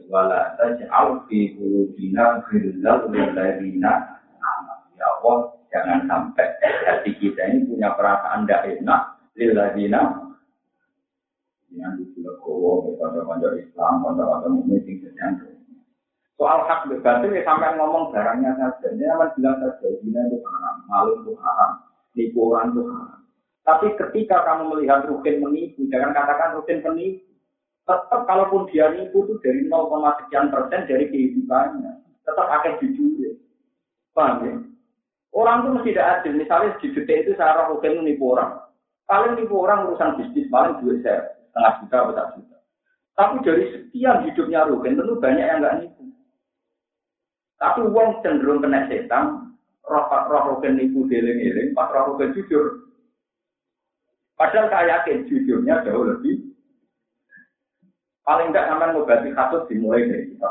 wala 0.07 0.55
taj'al 0.59 1.27
fi 1.27 1.59
qulubina 1.59 2.43
ghillal 2.47 3.11
lil 3.11 3.29
ladzina 3.35 3.93
ya 4.99 5.07
Allah 5.19 5.39
jangan 5.73 6.01
sampai 6.07 6.47
hati 6.63 7.11
kita 7.19 7.43
ini 7.51 7.67
punya 7.67 7.95
perasaan 7.99 8.47
tidak 8.47 8.83
enak 8.83 9.03
lil 9.35 9.51
ladzina 9.57 10.32
yang 11.77 11.97
di 11.97 12.05
Legowo, 12.21 12.93
pada 13.01 13.49
Islam, 13.57 14.05
pada 14.05 14.23
pada 14.29 14.49
mukmin 14.49 14.85
yang 14.85 15.41
Soal 16.37 16.67
hak 16.67 16.91
berbatin 16.91 17.39
ya 17.39 17.43
sampai 17.47 17.77
ngomong 17.79 18.11
barangnya 18.11 18.59
saja. 18.59 18.91
Ini 18.91 19.05
akan 19.15 19.31
bilang 19.39 19.57
saja, 19.63 19.87
ini 20.03 20.11
itu 20.11 20.37
haram, 20.43 20.77
malu 20.91 21.13
itu 21.23 21.33
haram, 21.39 21.71
nipu 22.19 22.51
orang 22.51 22.75
itu 22.75 22.83
haram. 22.89 23.21
Tapi 23.63 23.87
ketika 23.95 24.43
kamu 24.43 24.75
melihat 24.75 25.07
rukin 25.07 25.39
menipu, 25.39 25.87
jangan 25.87 26.11
katakan 26.11 26.59
rukin 26.59 26.83
menipu. 26.83 27.31
Tetap 27.87 28.27
kalaupun 28.27 28.67
dia 28.75 28.91
nipu 28.91 29.23
itu 29.23 29.39
dari 29.39 29.71
0, 29.71 29.87
sekian 30.27 30.51
persen 30.51 30.83
dari 30.91 31.07
kehidupannya. 31.15 31.93
Tetap 32.27 32.47
akan 32.47 32.79
jujur. 32.83 33.39
Paham 34.11 34.37
ya? 34.43 34.55
Orang 35.31 35.63
itu 35.63 35.69
mesti 35.79 35.91
tidak 35.95 36.11
adil. 36.21 36.33
Misalnya 36.43 36.75
di 36.83 36.89
itu 36.91 37.33
saya 37.39 37.71
rukin 37.71 38.03
menipu 38.03 38.35
orang. 38.35 38.67
Paling 39.07 39.39
nipu 39.39 39.63
orang 39.63 39.87
urusan 39.87 40.19
bisnis, 40.19 40.51
paling 40.51 40.83
dua 40.83 40.99
share 41.07 41.42
setengah 41.53 41.73
juta 41.85 41.97
atau 42.01 42.15
satu 42.17 42.33
juta. 42.41 42.59
Tapi 43.13 43.35
dari 43.45 43.65
sekian 43.77 44.25
hidupnya 44.25 44.65
Rugen 44.65 44.97
tentu 44.97 45.21
banyak 45.21 45.45
yang 45.45 45.61
nggak 45.61 45.77
nipu. 45.85 46.05
Tapi 47.61 47.81
uang 47.85 48.25
cenderung 48.25 48.65
kena 48.65 48.89
setan, 48.89 49.53
roh 49.85 50.09
roh 50.09 50.43
Rugen 50.57 50.81
nipu 50.81 51.05
deling-eling, 51.13 51.77
pas 51.77 51.93
roh 51.93 52.17
Rugen 52.17 52.33
jujur. 52.33 52.89
Padahal 54.41 54.73
saya 54.73 55.05
yakin 55.05 55.29
jujurnya 55.29 55.85
jauh 55.85 56.09
lebih. 56.09 56.41
Paling 58.25 58.49
enggak 58.49 58.71
sampai 58.73 58.91
ngobati 58.97 59.31
kasus 59.37 59.69
dimulai 59.69 60.09
dari 60.09 60.33
kita. 60.33 60.51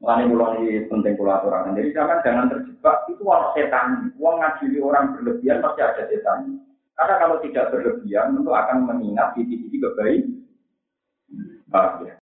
Mulai 0.00 0.24
mulai 0.24 0.88
penting 0.88 1.20
aturan. 1.20 1.76
Jadi 1.76 1.92
jangan 1.92 2.48
terjebak 2.48 2.96
itu 3.12 3.22
orang 3.28 3.52
setan. 3.52 3.86
Uang 4.16 4.40
ngadili 4.40 4.80
orang 4.80 5.12
berlebihan 5.12 5.60
pasti 5.60 5.80
ada 5.84 6.02
setan. 6.08 6.56
Karena 7.00 7.16
kalau 7.16 7.40
tidak 7.40 7.72
berlebihan 7.72 8.36
tentu 8.36 8.52
akan 8.52 8.84
mengingat 8.84 9.32
titik-titik 9.32 9.80
kebaikan. 9.80 10.36
Bahagia. 11.72 12.12
Ya? 12.12 12.14